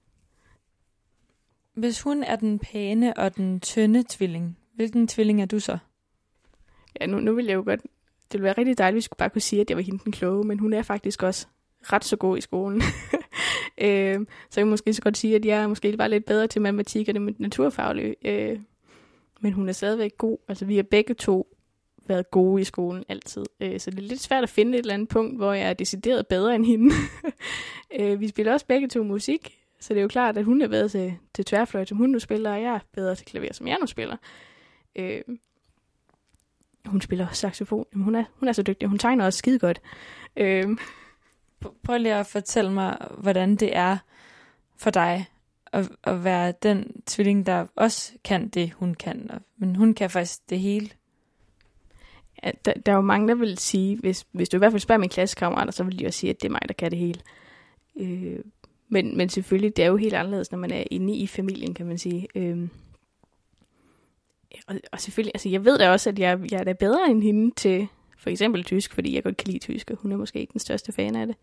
Hvis 1.74 2.02
hun 2.02 2.24
er 2.24 2.36
den 2.36 2.60
pæne 2.60 3.18
og 3.18 3.36
den 3.36 3.60
tynde 3.60 4.04
tvilling, 4.10 4.58
hvilken 4.76 5.08
tvilling 5.08 5.42
er 5.42 5.46
du 5.46 5.60
så? 5.60 5.78
Ja, 7.02 7.06
nu, 7.06 7.20
nu 7.20 7.36
vil 7.36 7.46
jeg 7.46 7.54
jo 7.56 7.64
godt... 7.66 7.82
Det 8.32 8.40
ville 8.40 8.44
være 8.44 8.58
rigtig 8.58 8.78
dejligt, 8.78 8.96
hvis 8.96 9.12
vi 9.12 9.16
bare 9.18 9.30
kunne 9.30 9.42
sige, 9.42 9.62
at 9.62 9.70
jeg 9.70 9.78
var 9.78 9.84
hende 9.84 10.04
den 10.04 10.12
kloge, 10.12 10.44
men 10.44 10.60
hun 10.60 10.74
er 10.74 10.82
faktisk 10.82 11.24
også 11.24 11.48
ret 11.82 12.06
så 12.06 12.16
god 12.16 12.38
i 12.38 12.42
skolen. 12.42 12.82
øh, 13.86 14.26
så 14.50 14.60
jeg 14.60 14.68
måske 14.68 14.94
så 14.94 15.02
godt 15.02 15.18
sige, 15.18 15.36
at 15.36 15.46
jeg 15.46 15.64
er 15.64 15.68
måske 15.68 15.98
bare 15.98 16.10
lidt 16.10 16.26
bedre 16.26 16.48
til 16.48 16.62
matematik 16.62 17.10
og 17.10 17.14
det 17.16 17.40
naturfaglige. 17.40 18.16
Øh, 18.26 18.60
men 19.42 19.54
hun 19.54 19.70
er 19.70 19.74
stadigvæk 19.74 20.18
god. 20.18 20.38
Altså, 20.48 20.66
vi 20.66 20.76
har 20.76 20.84
begge 20.84 21.14
to 21.14 21.48
været 22.08 22.32
gode 22.32 22.62
i 22.62 22.64
skolen 22.64 23.04
altid. 23.10 23.46
Øh, 23.60 23.80
så 23.80 23.92
det 23.92 24.00
er 24.00 24.04
lidt 24.04 24.22
svært 24.22 24.44
at 24.44 24.50
finde 24.50 24.78
et 24.78 24.80
eller 24.80 24.94
andet 24.94 25.10
punkt, 25.10 25.38
hvor 25.38 25.54
jeg 25.54 25.70
er 25.70 25.74
decideret 25.74 26.28
bedre 26.28 26.56
end 26.56 26.66
hende. 26.66 26.96
øh, 28.00 28.20
vi 28.20 28.28
spiller 28.28 28.54
også 28.54 28.66
begge 28.66 28.88
to 28.88 29.04
musik, 29.04 29.62
så 29.84 29.94
det 29.94 30.00
er 30.00 30.02
jo 30.02 30.08
klart, 30.08 30.38
at 30.38 30.46
hun 30.46 30.62
er 30.62 30.68
bedre 30.68 30.90
til, 30.90 31.14
til 31.34 31.46
tværfløjt, 31.46 31.90
som 31.90 31.98
hun 31.98 32.10
nu 32.10 32.20
spiller, 32.20 32.52
og 32.52 32.62
jeg 32.62 32.74
er 32.74 32.80
bedre 32.94 33.16
til 33.16 33.26
klaver, 33.26 33.54
som 33.54 33.68
jeg 33.68 33.78
nu 33.82 33.88
spiller. 33.88 34.18
Øh, 34.96 35.22
hun 36.86 37.02
spiller 37.02 37.28
saxofon. 37.32 37.86
Jamen, 37.94 38.04
hun, 38.04 38.16
er, 38.16 38.24
hun 38.34 38.50
er 38.50 38.54
så 38.54 38.64
dygtig. 38.64 38.88
Hun 38.88 38.98
tegner 38.98 39.26
også 39.26 39.38
skide 39.38 39.60
godt. 39.60 39.82
Øh, 40.38 40.78
Prøv 41.84 41.98
lige 41.98 42.16
at 42.16 42.28
fortælle 42.28 42.72
mig, 42.72 42.98
hvordan 43.18 43.56
det 43.56 43.76
er 43.76 43.98
for 44.78 44.90
dig 44.90 45.26
at, 45.72 45.90
at 46.04 46.24
være 46.24 46.54
den 46.64 47.02
tvilling, 47.06 47.46
der 47.46 47.66
også 47.76 48.14
kan 48.24 48.50
det, 48.50 48.72
hun 48.72 48.94
kan. 48.94 49.30
Men 49.58 49.76
hun 49.76 49.94
kan 49.94 50.10
faktisk 50.10 50.50
det 50.50 50.60
hele. 50.60 50.90
Ja, 52.44 52.52
der, 52.66 52.74
der 52.74 52.92
er 52.92 52.96
jo 52.96 53.02
mange, 53.02 53.28
der 53.28 53.36
vil 53.36 53.58
sige, 53.58 53.98
hvis, 54.00 54.26
hvis 54.32 54.50
du 54.50 54.58
i 54.58 54.60
hvert 54.60 54.72
fald 54.72 54.80
spørger 54.80 55.00
mine 55.00 55.10
klassekammerater, 55.10 55.72
så 55.72 55.84
vil 55.84 56.00
de 56.00 56.06
også 56.06 56.20
sige, 56.20 56.30
at 56.30 56.42
det 56.42 56.48
er 56.48 56.52
mig, 56.52 56.62
der 56.68 56.74
kan 56.74 56.92
det 56.92 57.00
hele. 57.00 57.22
Øh, 57.96 58.40
men, 58.94 59.18
men 59.18 59.30
selvfølgelig, 59.30 59.78
det 59.78 59.86
er 59.86 59.89
jo 59.89 59.96
helt 59.96 60.14
anderledes, 60.14 60.52
når 60.52 60.60
man 60.60 60.72
er 60.72 60.84
inde 60.91 61.16
i 61.16 61.28
familien, 61.28 61.74
kan 61.74 61.86
man 61.86 61.98
sige. 61.98 62.28
Øhm, 62.36 62.70
og, 64.68 64.76
og 64.91 65.02
selvfølgelig, 65.02 65.32
altså 65.36 65.50
jeg 65.50 65.66
ved 65.66 65.78
da 65.78 65.91
også, 65.91 66.10
at 66.10 66.20
jeg, 66.20 66.52
jeg 66.52 66.60
er 66.60 66.64
da 66.64 66.74
bedre 66.74 67.10
end 67.10 67.24
hende 67.24 67.52
til 67.56 67.88
for 68.18 68.30
eksempel 68.30 68.64
tysk, 68.64 68.94
fordi 68.94 69.16
jeg 69.16 69.24
godt 69.24 69.38
kan 69.38 69.48
lide 69.48 69.60
tysk, 69.60 69.91
og 69.91 69.98
hun 69.98 70.12
er 70.12 70.18
måske 70.18 70.39
ikke 70.39 70.52
den 70.52 70.60
største 70.60 70.91
fan 70.91 71.16
af 71.16 71.28
det. 71.28 71.36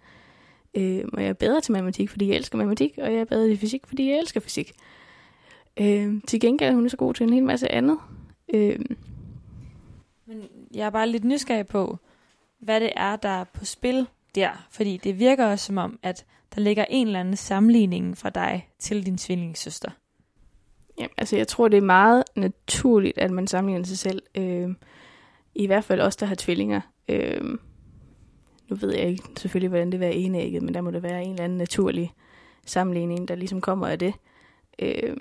Øhm, 0.75 1.11
og 1.13 1.23
jeg 1.23 1.29
er 1.29 1.33
bedre 1.33 1.61
til 1.61 1.73
matematik, 1.73 2.11
fordi 2.11 2.29
jeg 2.29 2.37
elsker 2.37 2.59
matematik, 2.59 2.99
og 2.99 3.13
jeg 3.13 3.21
er 3.21 3.25
bedre 3.25 3.49
til 3.49 3.59
fysik, 3.59 3.87
fordi 3.87 4.11
jeg 4.11 4.19
elsker 4.19 4.41
fysik. 4.41 4.73
Øhm, 5.81 6.21
til 6.21 6.41
gengæld 6.41 6.71
er 6.71 6.75
hun 6.75 6.89
så 6.89 6.97
god 6.97 7.15
til 7.15 7.27
en 7.27 7.33
hel 7.33 7.45
masse 7.45 7.73
andet. 7.73 7.99
Øhm. 8.55 8.97
Men 10.27 10.43
jeg 10.75 10.87
er 10.87 10.91
bare 10.91 11.09
lidt 11.09 11.25
nysgerrig 11.25 11.67
på, 11.67 11.99
hvad 12.59 12.81
det 12.81 12.93
er, 12.97 13.17
der 13.17 13.29
er 13.29 13.45
på 13.45 13.65
spil 13.65 14.07
der. 14.35 14.67
Fordi 14.71 14.97
det 14.97 15.19
virker 15.19 15.47
også 15.47 15.67
som 15.67 15.79
om, 15.79 15.99
at 16.03 16.25
der 16.55 16.61
ligger 16.61 16.85
en 16.91 17.07
eller 17.07 17.21
anden 17.21 17.37
sammenligning 17.37 18.19
fra 18.19 18.31
dig 18.31 18.69
til 18.79 19.07
din 19.07 19.19
tvillingssøster. 19.19 19.91
Ja, 20.99 21.07
altså 21.17 21.37
jeg 21.37 21.49
tror, 21.49 21.69
det 21.69 21.77
er 21.77 21.83
meget 21.83 22.25
naturligt, 22.37 23.19
at 23.19 23.31
man 23.31 23.47
sammenligner 23.47 23.87
sig 23.87 23.99
selv. 23.99 24.23
Øh, 24.35 24.69
I 25.55 25.67
hvert 25.67 25.85
fald 25.85 26.01
os, 26.01 26.17
der 26.17 26.27
har 26.27 26.35
tvillinger. 26.35 26.81
Øh, 27.09 27.59
nu 28.69 28.77
ved 28.77 28.95
jeg 28.95 29.09
ikke 29.09 29.23
selvfølgelig, 29.37 29.69
hvordan 29.69 29.93
det 29.93 30.03
er 30.03 30.09
enægget, 30.09 30.63
men 30.63 30.75
der 30.75 30.81
må 30.81 30.91
det 30.91 31.03
være 31.03 31.25
en 31.25 31.31
eller 31.31 31.45
anden 31.45 31.59
naturlig 31.59 32.13
sammenligning, 32.67 33.29
der 33.29 33.35
ligesom 33.35 33.61
kommer 33.61 33.87
af 33.87 33.99
det. 33.99 34.15
Øh, 34.79 35.17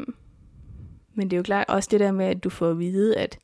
men 1.13 1.29
det 1.29 1.35
er 1.35 1.37
jo 1.37 1.43
klart 1.43 1.69
også 1.69 1.89
det 1.91 1.99
der 1.99 2.11
med, 2.11 2.25
at 2.25 2.43
du 2.43 2.49
får 2.49 2.69
at 2.69 2.79
vide, 2.79 3.17
at, 3.17 3.39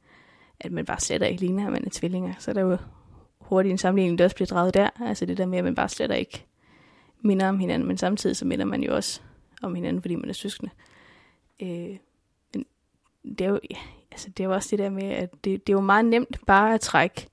at 0.60 0.72
man 0.72 0.86
bare 0.86 1.00
slet 1.00 1.22
ikke 1.22 1.42
ligner, 1.42 1.66
at 1.66 1.72
man 1.72 1.86
er 1.86 1.90
tvillinger. 1.92 2.34
Så 2.40 2.52
er 2.52 2.54
der 2.54 2.62
jo 2.62 2.78
hurtigt 3.50 3.72
en 3.72 3.78
sammenligning, 3.78 4.18
der 4.18 4.24
også 4.24 4.36
bliver 4.36 4.48
draget 4.48 4.74
der. 4.74 4.90
Altså 5.02 5.26
det 5.26 5.38
der 5.38 5.46
med, 5.46 5.58
at 5.58 5.64
man 5.64 5.76
bare 5.76 5.90
slet 5.90 6.18
ikke 6.18 6.46
minder 7.22 7.50
om 7.50 7.60
hinanden, 7.60 7.88
men 7.88 7.98
samtidig 7.98 8.36
så 8.36 8.46
minder 8.46 8.66
man 8.66 8.84
jo 8.84 8.96
også 8.96 9.22
om 9.62 9.76
hinanden, 9.76 10.02
fordi 10.02 10.16
man 10.16 10.30
er 10.30 10.34
søskende. 10.34 10.72
Øh, 11.62 11.98
men 12.54 12.66
det 13.24 13.42
er 13.42 13.50
jo, 13.50 13.60
ja, 13.70 13.78
altså 14.12 14.30
det 14.30 14.44
er 14.44 14.48
jo 14.48 14.54
også 14.54 14.68
det 14.72 14.80
der 14.80 14.90
med, 14.90 15.04
at 15.04 15.32
det, 15.32 15.68
det 15.68 15.74
er 15.74 15.78
jo 15.78 15.82
meget 15.82 16.06
nemt 16.06 16.38
bare 16.48 16.74
at 16.74 16.82
trække 16.82 17.28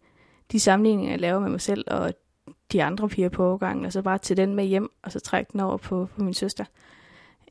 de 0.52 0.60
sammenligninger, 0.60 1.12
jeg 1.12 1.20
laver 1.20 1.40
med 1.40 1.50
mig 1.50 1.60
selv 1.60 1.84
og 1.86 2.14
de 2.72 2.82
andre 2.82 3.08
piger 3.08 3.28
på 3.28 3.46
overgangen, 3.46 3.84
og 3.84 3.92
så 3.92 4.02
bare 4.02 4.18
tage 4.18 4.36
den 4.36 4.54
med 4.54 4.64
hjem, 4.64 4.92
og 5.02 5.12
så 5.12 5.20
trække 5.20 5.52
den 5.52 5.60
over 5.60 5.76
på, 5.76 6.08
på 6.16 6.22
min 6.22 6.34
søster. 6.34 6.64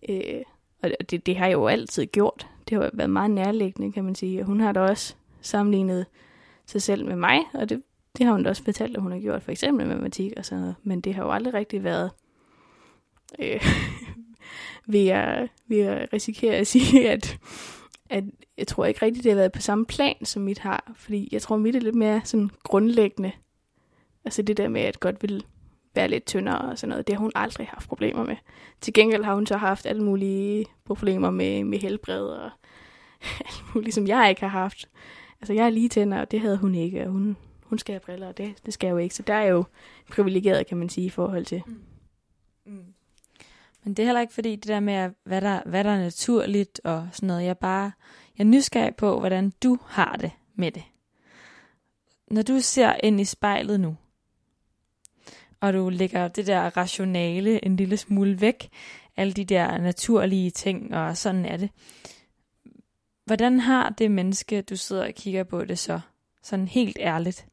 Øh, 0.10 0.42
og 0.84 0.90
det, 1.10 1.26
det 1.26 1.38
har 1.38 1.46
jeg 1.46 1.54
jo 1.54 1.68
altid 1.68 2.06
gjort. 2.06 2.48
Det 2.70 2.78
har 2.78 2.90
været 2.94 3.10
meget 3.10 3.32
nærliggende, 3.32 3.92
kan 3.92 4.04
man 4.04 4.16
sige. 4.16 4.40
Og 4.40 4.46
hun 4.46 4.60
har 4.60 4.72
da 4.72 4.80
også 4.80 5.16
sammenlignet 5.42 6.06
sig 6.66 6.82
selv 6.82 7.06
med 7.06 7.16
mig, 7.16 7.40
og 7.54 7.70
det, 7.70 7.84
det 8.18 8.26
har 8.26 8.34
hun 8.34 8.44
da 8.44 8.50
også 8.50 8.64
fortalt, 8.64 8.96
at 8.96 9.02
hun 9.02 9.12
har 9.12 9.20
gjort, 9.20 9.44
for 9.44 9.52
eksempel 9.52 9.88
med 9.88 9.96
matematik 9.96 10.34
og 10.38 10.46
sådan 10.46 10.62
noget. 10.62 10.76
Men 10.84 11.02
det 11.02 11.16
har 11.16 11.24
jo 11.24 11.32
aldrig 11.32 11.54
rigtig 11.54 11.84
været... 11.84 12.12
Øh, 13.40 13.62
vil, 14.92 15.02
jeg, 15.02 15.50
vil 15.68 15.78
jeg 15.78 16.08
risikere 16.14 16.56
at 16.56 16.68
sige, 16.68 17.10
at, 17.12 17.38
at 18.10 18.24
jeg 18.58 18.68
tror 18.68 18.86
ikke 18.86 19.06
rigtigt, 19.06 19.24
det 19.24 19.32
har 19.32 19.38
været 19.38 19.52
på 19.52 19.62
samme 19.62 19.86
plan, 19.86 20.26
som 20.26 20.42
mit 20.42 20.60
har. 20.60 20.92
Fordi 20.96 21.30
jeg 21.32 21.42
tror, 21.42 21.58
mit 21.58 21.76
er 21.76 21.80
lidt 21.80 21.96
mere 21.96 22.22
sådan 22.24 22.50
grundlæggende. 22.64 23.32
Altså 24.26 24.42
det 24.42 24.58
der 24.58 24.68
med, 24.68 24.82
at 24.82 25.00
godt 25.00 25.24
vil 25.24 25.46
være 25.96 26.08
lidt 26.08 26.26
tyndere 26.26 26.62
og 26.62 26.78
sådan 26.78 26.90
noget, 26.90 27.08
det 27.08 27.16
har 27.16 27.22
hun 27.22 27.32
aldrig 27.36 27.68
haft 27.68 27.90
problemer 27.90 28.24
med. 28.24 28.36
Til 28.82 28.94
gengæld 28.94 29.24
har 29.24 29.36
hun 29.36 29.46
så 29.46 29.58
haft 29.58 29.86
alle 29.86 30.04
mulige 30.04 30.66
problemer 30.86 31.30
med, 31.30 31.64
med 31.64 31.80
helbred 31.80 32.26
og 32.26 32.50
alt 33.46 33.64
muligt, 33.76 33.96
som 33.96 34.08
jeg 34.08 34.30
ikke 34.30 34.42
har 34.42 34.48
haft. 34.48 34.90
Altså 35.42 35.54
jeg 35.54 35.66
er 35.66 35.70
lige 35.70 35.90
tænder, 35.90 36.22
og 36.22 36.32
det 36.32 36.42
havde 36.42 36.58
hun 36.58 36.76
ikke, 36.76 37.04
og 37.04 37.12
hun, 37.12 37.38
hun 37.72 37.80
skal 37.80 37.94
have 37.94 38.00
briller, 38.00 38.28
og 38.28 38.38
det, 38.38 38.56
det 38.66 38.74
skal 38.74 38.88
jeg 38.88 38.92
jo 38.92 38.98
ikke. 38.98 39.16
Så 39.16 39.24
der 39.24 39.34
er 39.34 39.46
jo 39.46 39.64
privilegeret, 40.10 40.68
kan 40.68 40.78
man 40.78 40.90
sige, 40.90 41.06
i 41.06 41.10
forhold 41.10 41.46
til. 41.46 41.62
Mm. 41.66 41.82
mm. 42.66 42.86
Men 43.84 43.94
det 43.94 44.04
er 44.04 44.08
heller 44.08 44.22
ikke 44.22 44.34
fordi 44.34 44.56
det 44.56 44.68
der 44.68 44.80
med, 44.80 45.10
hvad 45.24 45.42
der, 45.42 45.62
hvad 45.66 45.84
der 45.84 45.90
er 45.90 46.00
naturligt 46.00 46.82
og 46.84 47.08
sådan 47.12 47.28
noget. 47.28 47.44
Jeg 47.44 47.50
er 47.50 47.54
bare 47.54 47.92
jeg 48.38 48.44
er 48.44 48.48
nysgerrig 48.48 48.96
på, 48.96 49.20
hvordan 49.20 49.54
du 49.64 49.78
har 49.86 50.16
det 50.16 50.32
med 50.56 50.72
det. 50.72 50.84
Når 52.32 52.42
du 52.42 52.60
ser 52.60 52.94
ind 53.04 53.22
i 53.22 53.26
spejlet 53.26 53.80
nu, 53.80 53.98
og 55.60 55.74
du 55.74 55.90
lægger 55.90 56.28
det 56.28 56.48
der 56.48 56.78
rationale 56.78 57.66
en 57.66 57.76
lille 57.76 57.98
smule 57.98 58.42
væk, 58.42 58.70
alle 59.18 59.34
de 59.34 59.46
der 59.46 59.78
naturlige 59.78 60.52
ting, 60.52 60.96
og 60.96 61.18
sådan 61.18 61.46
er 61.46 61.58
det. 61.58 61.70
Hvordan 63.26 63.60
har 63.60 63.90
det 63.90 64.12
menneske, 64.12 64.62
du 64.62 64.76
sidder 64.76 65.08
og 65.08 65.14
kigger 65.14 65.44
på 65.44 65.66
det 65.66 65.80
så, 65.80 66.00
sådan 66.44 66.68
helt 66.68 66.98
ærligt? 67.00 67.51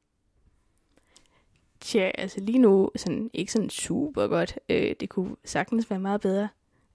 Tja, 1.81 2.11
altså 2.15 2.41
lige 2.41 2.59
nu 2.59 2.91
sådan, 2.97 3.31
ikke 3.33 3.53
sådan 3.53 3.71
super 3.71 4.27
godt. 4.27 4.59
Øh, 4.69 4.95
det 5.01 5.09
kunne 5.09 5.37
sagtens 5.45 5.91
være 5.91 6.01
meget 6.01 6.21
bedre. 6.21 6.49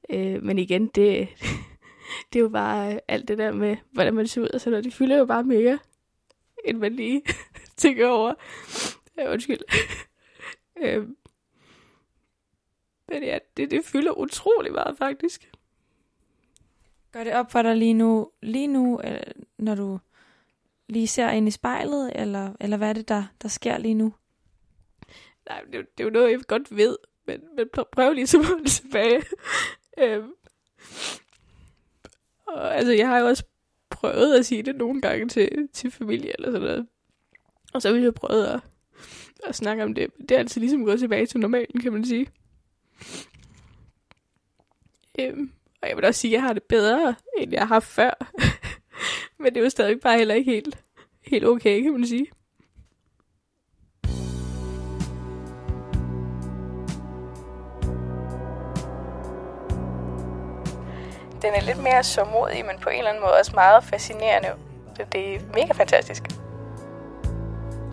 Øh, 0.10 0.44
men 0.44 0.60
igen, 0.60 0.88
det, 0.88 1.30
det 2.34 2.40
er 2.40 2.44
jo 2.44 2.50
bare 2.50 2.94
øh, 2.94 3.00
alt 3.08 3.28
det 3.28 3.38
der 3.38 3.52
med, 3.52 3.78
hvordan 3.92 4.14
man 4.14 4.28
ser 4.28 4.42
ud 4.42 4.50
og 4.50 4.62
sådan 4.62 4.72
noget. 4.72 4.86
Det 4.86 4.94
fylder 4.94 5.18
jo 5.18 5.26
bare 5.26 5.44
mere, 5.44 5.80
end 6.66 6.78
man 6.78 6.94
lige 6.94 7.22
tænker 7.78 8.08
over. 8.08 8.34
Ja, 9.18 9.32
undskyld. 9.32 9.60
øh, 10.84 11.08
men 13.10 13.24
ja, 13.24 13.38
det, 13.58 13.72
det 13.72 13.86
fylder 13.86 14.12
utrolig 14.12 14.72
meget 14.72 14.98
faktisk. 14.98 15.52
Gør 17.12 17.24
det 17.24 17.34
op 17.34 17.52
for 17.52 17.62
dig 17.62 17.78
lige 17.78 17.94
nu, 17.94 18.32
lige 18.42 18.68
nu 18.68 19.02
øh, 19.04 19.20
når 19.58 19.76
du 19.76 20.00
lige 20.90 21.08
ser 21.08 21.30
ind 21.30 21.48
i 21.48 21.52
spejlet, 21.52 22.12
eller, 22.16 22.54
eller 22.60 22.78
hvad 22.78 22.90
er 22.90 22.94
det, 22.94 23.08
der, 23.08 23.24
der 23.42 23.48
sker 23.48 23.78
lige 23.78 23.94
nu? 23.94 24.14
Nej, 25.50 25.62
det, 25.62 25.74
det 25.74 26.00
er 26.00 26.04
jo 26.04 26.10
noget, 26.10 26.32
jeg 26.32 26.40
godt 26.48 26.78
ved, 26.78 26.98
men, 27.28 27.42
men 27.58 27.70
prøv, 27.92 28.14
lige 28.14 28.28
så 28.28 28.38
meget 28.42 28.64
det 28.64 28.72
tilbage. 28.72 29.24
øhm. 30.00 30.34
Og 32.48 32.76
altså, 32.76 32.94
jeg 32.94 33.08
har 33.08 33.20
jo 33.20 33.26
også 33.26 33.44
prøvet 33.90 34.40
at 34.40 34.46
sige 34.46 34.64
det 34.64 34.76
nogle 34.76 35.02
gange 35.02 35.30
til, 35.30 35.68
til 35.74 35.92
familie 35.92 36.34
eller 36.38 36.52
sådan 36.52 36.68
noget. 36.68 36.88
Og 37.74 37.82
så 37.82 37.88
har 37.90 37.96
vi 37.96 38.06
jo 38.06 38.12
prøvet 38.12 38.46
at, 38.46 38.60
at 39.44 39.56
snakke 39.56 39.84
om 39.84 39.94
det. 39.94 40.12
Det 40.20 40.32
er 40.32 40.40
altså 40.40 40.60
ligesom 40.60 40.86
gået 40.86 41.00
tilbage 41.00 41.26
til 41.26 41.40
normalen, 41.40 41.82
kan 41.82 41.94
man 41.94 42.06
sige. 42.06 42.28
Øhm. 45.20 45.52
Og 45.82 45.90
jeg 45.90 45.98
vil 45.98 46.06
også 46.06 46.22
sige, 46.22 46.32
at 46.32 46.34
jeg 46.34 46.42
har 46.42 46.54
det 46.54 46.64
bedre, 46.64 47.16
end 47.38 47.52
jeg 47.52 47.62
har 47.62 47.68
haft 47.68 47.88
før. 47.88 48.34
men 49.40 49.54
det 49.54 49.58
er 49.58 49.64
jo 49.64 49.70
stadig 49.70 50.00
bare 50.00 50.18
heller 50.18 50.36
ikke 50.36 50.52
helt, 50.52 50.84
helt 51.22 51.46
okay, 51.46 51.82
kan 51.82 51.92
man 51.94 52.08
sige. 52.08 52.28
den 61.44 61.54
er 61.54 61.62
lidt 61.62 61.84
mere 61.84 62.04
sårmodig, 62.04 62.66
men 62.66 62.76
på 62.82 62.90
en 62.90 62.98
eller 62.98 63.10
anden 63.10 63.24
måde 63.24 63.34
også 63.40 63.52
meget 63.56 63.84
fascinerende. 63.84 64.50
Så 64.96 65.06
det 65.12 65.36
er 65.36 65.40
mega 65.54 65.74
fantastisk. 65.74 66.24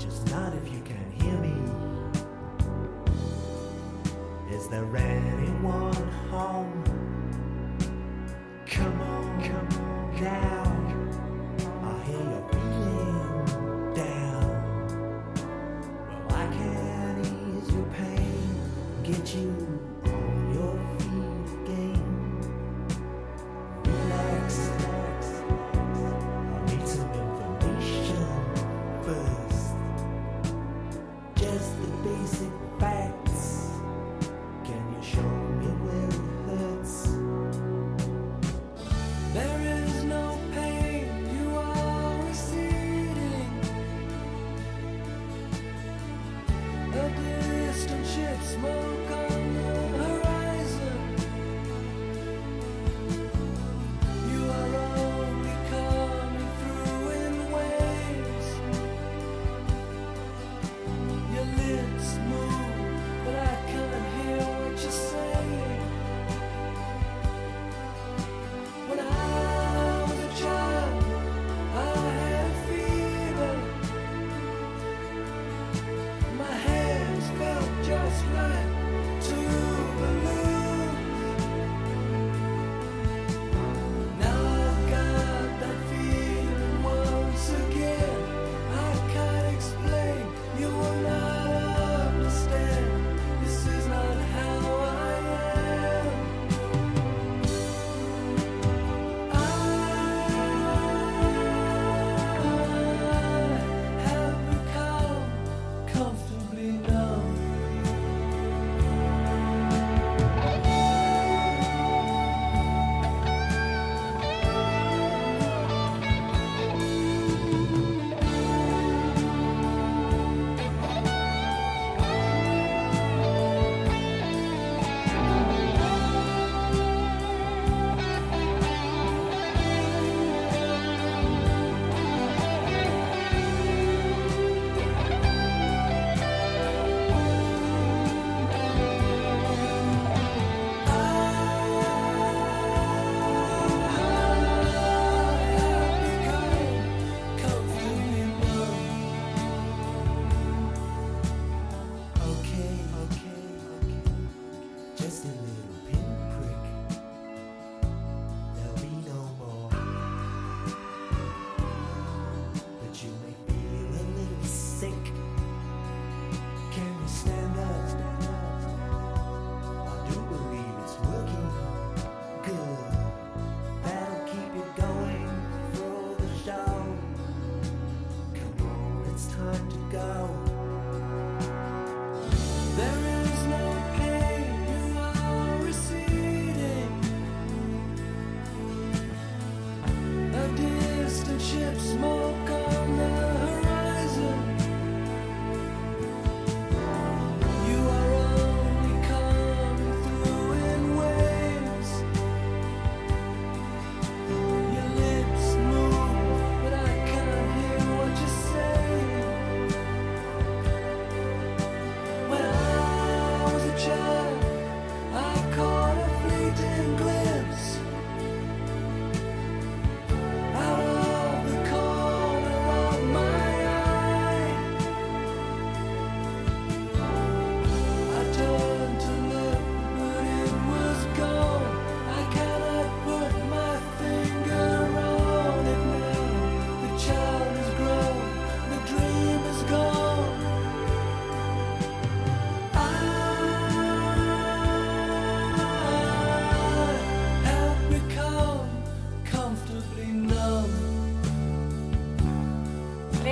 Just 0.05 0.35
not 0.35 0.53
if 0.55 0.73
you 0.75 0.81
can 0.87 1.05
hear 1.21 1.37
me. 1.47 1.55
Is 4.57 4.65
there 4.73 4.97
anyone 4.97 6.11
home? 6.31 6.85
Come 8.75 9.01
on, 9.01 9.43
come 9.49 9.69
on 9.87 10.01
down. 10.21 10.77
I 11.83 12.05
hear 12.09 12.25
you 12.33 12.43
being 12.53 13.95
down. 13.95 14.51
Well, 16.09 16.39
I 16.43 16.47
can 16.57 17.21
ease 17.21 17.73
your 17.75 17.89
pain, 17.99 18.55
get 19.05 19.35
you 19.35 19.70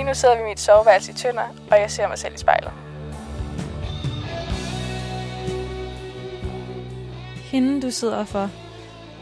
nu 0.09 0.15
sidder 0.15 0.35
vi 0.35 0.41
i 0.41 0.45
mit 0.45 0.59
soveværelse 0.59 1.11
i 1.11 1.15
Tønder, 1.15 1.47
og 1.71 1.79
jeg 1.79 1.91
ser 1.91 2.07
mig 2.07 2.17
selv 2.17 2.33
i 2.33 2.37
spejlet. 2.37 2.71
Hende, 7.51 7.81
du 7.81 7.91
sidder 7.91 8.25
for 8.25 8.49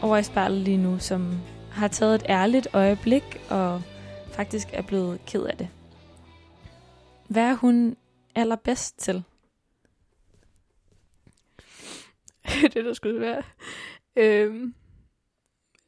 over 0.02 0.16
i 0.16 0.22
spejlet 0.22 0.58
lige 0.58 0.76
nu, 0.76 0.98
som 0.98 1.40
har 1.72 1.88
taget 1.88 2.14
et 2.14 2.26
ærligt 2.28 2.68
øjeblik 2.72 3.22
og 3.50 3.82
faktisk 4.32 4.68
er 4.72 4.82
blevet 4.82 5.20
ked 5.26 5.42
af 5.42 5.56
det. 5.56 5.68
Hvad 7.28 7.42
er 7.42 7.54
hun 7.54 7.96
allerbedst 8.34 8.98
til? 8.98 9.24
det, 12.74 12.84
der 12.84 12.92
skulle 12.92 13.20
være. 13.20 13.42
Øhm, 14.16 14.74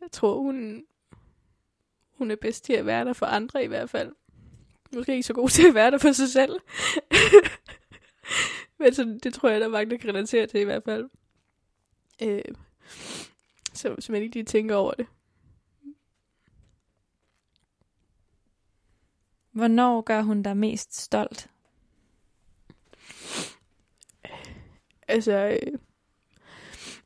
jeg 0.00 0.10
tror, 0.12 0.40
hun, 0.40 0.84
hun 2.18 2.30
er 2.30 2.36
bedst 2.36 2.64
til 2.64 2.72
at 2.72 2.86
være 2.86 3.04
der 3.04 3.12
for 3.12 3.26
andre 3.26 3.64
i 3.64 3.66
hvert 3.66 3.90
fald 3.90 4.12
måske 4.94 5.12
ikke 5.12 5.22
så 5.22 5.34
god 5.34 5.48
til 5.56 5.68
at 5.68 5.74
være 5.74 5.90
der 5.90 5.98
for 5.98 6.12
sig 6.12 6.28
selv. 6.28 6.60
Men 8.78 8.94
så 8.94 9.18
det 9.22 9.34
tror 9.34 9.48
jeg, 9.48 9.60
der 9.60 9.66
er 9.66 9.70
mange, 9.70 9.90
der 9.90 9.96
kan 9.96 10.08
relatere 10.08 10.46
til 10.46 10.60
i 10.60 10.64
hvert 10.64 10.84
fald. 10.84 11.10
Øh, 12.22 12.42
så, 13.72 13.96
så 13.98 14.12
man 14.12 14.22
ikke 14.22 14.34
lige 14.34 14.44
tænker 14.44 14.74
over 14.74 14.92
det. 14.92 15.06
Hvornår 19.52 20.00
gør 20.00 20.22
hun 20.22 20.42
dig 20.42 20.56
mest 20.56 20.96
stolt? 20.96 21.50
Altså, 25.08 25.58
øh, 25.62 25.78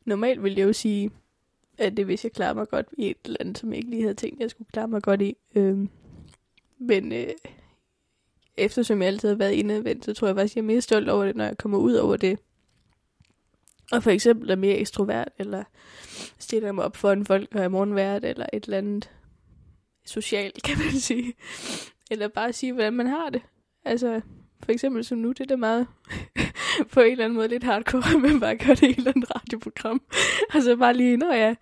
normalt 0.05 0.43
vil 0.43 0.55
jeg 0.55 0.65
jo 0.65 0.73
sige, 0.73 1.11
at 1.79 1.97
det 1.97 2.05
hvis 2.05 2.25
jeg 2.25 2.33
klarer 2.33 2.55
mig 2.55 2.69
godt 2.69 2.87
i 2.99 3.11
et 3.11 3.17
eller 3.25 3.37
andet, 3.41 3.59
som 3.59 3.71
jeg 3.71 3.77
ikke 3.77 3.91
lige 3.91 4.03
havde 4.03 4.15
tænkt, 4.15 4.41
jeg 4.41 4.51
skulle 4.51 4.71
klare 4.73 4.89
mig 4.89 5.03
godt 5.03 5.23
i. 5.23 5.37
Øh, 5.55 5.89
men 6.79 7.13
øh, 7.13 7.29
eftersom 8.57 9.03
jeg 9.03 9.07
altid 9.07 9.29
har 9.29 9.37
været 9.37 9.53
indadvendt, 9.53 10.05
så 10.05 10.13
tror 10.13 10.27
jeg 10.27 10.37
faktisk, 10.37 10.57
jeg 10.57 10.63
er 10.63 10.67
mere 10.67 10.81
stolt 10.81 11.09
over 11.09 11.25
det, 11.25 11.37
når 11.37 11.45
jeg 11.45 11.59
kommer 11.59 11.79
ud 11.79 11.95
over 11.95 12.17
det. 12.17 12.39
Og 13.93 14.03
for 14.03 14.11
eksempel 14.11 14.51
er 14.51 14.57
mere 14.57 14.77
ekstrovert, 14.77 15.29
eller 15.39 15.65
stiller 16.39 16.73
mig 16.73 16.85
op 16.85 16.97
for 16.97 17.13
en 17.13 17.27
folk 17.27 17.49
og 17.55 17.61
er 17.61 17.69
morgenvært, 17.69 18.25
eller 18.25 18.47
et 18.53 18.65
eller 18.65 18.79
andet 18.79 19.11
socialt, 20.07 20.63
kan 20.67 20.79
man 20.79 20.93
sige. 20.93 21.35
Eller 22.11 22.29
bare 22.29 22.53
sige, 22.53 22.73
hvordan 22.73 22.93
man 22.93 23.07
har 23.07 23.31
det. 23.31 23.43
Altså, 23.85 24.21
for 24.65 24.73
eksempel 24.73 25.05
som 25.05 25.19
nu, 25.19 25.29
det 25.29 25.41
er 25.41 25.45
da 25.45 25.57
meget 25.57 25.87
på 26.93 27.01
en 27.01 27.13
eller 27.13 27.25
anden 27.25 27.37
måde 27.37 27.49
lidt 27.49 27.65
hardcore, 27.65 28.21
men 28.21 28.41
bare 28.41 28.57
gør 28.57 28.75
det 28.75 28.83
i 28.83 28.91
et 28.91 28.97
eller 28.97 29.13
andet 29.17 29.37
radioprogram. 29.37 30.03
altså 30.55 30.77
bare 30.77 30.95
lige, 30.95 31.17
når 31.17 31.33
jeg 31.33 31.57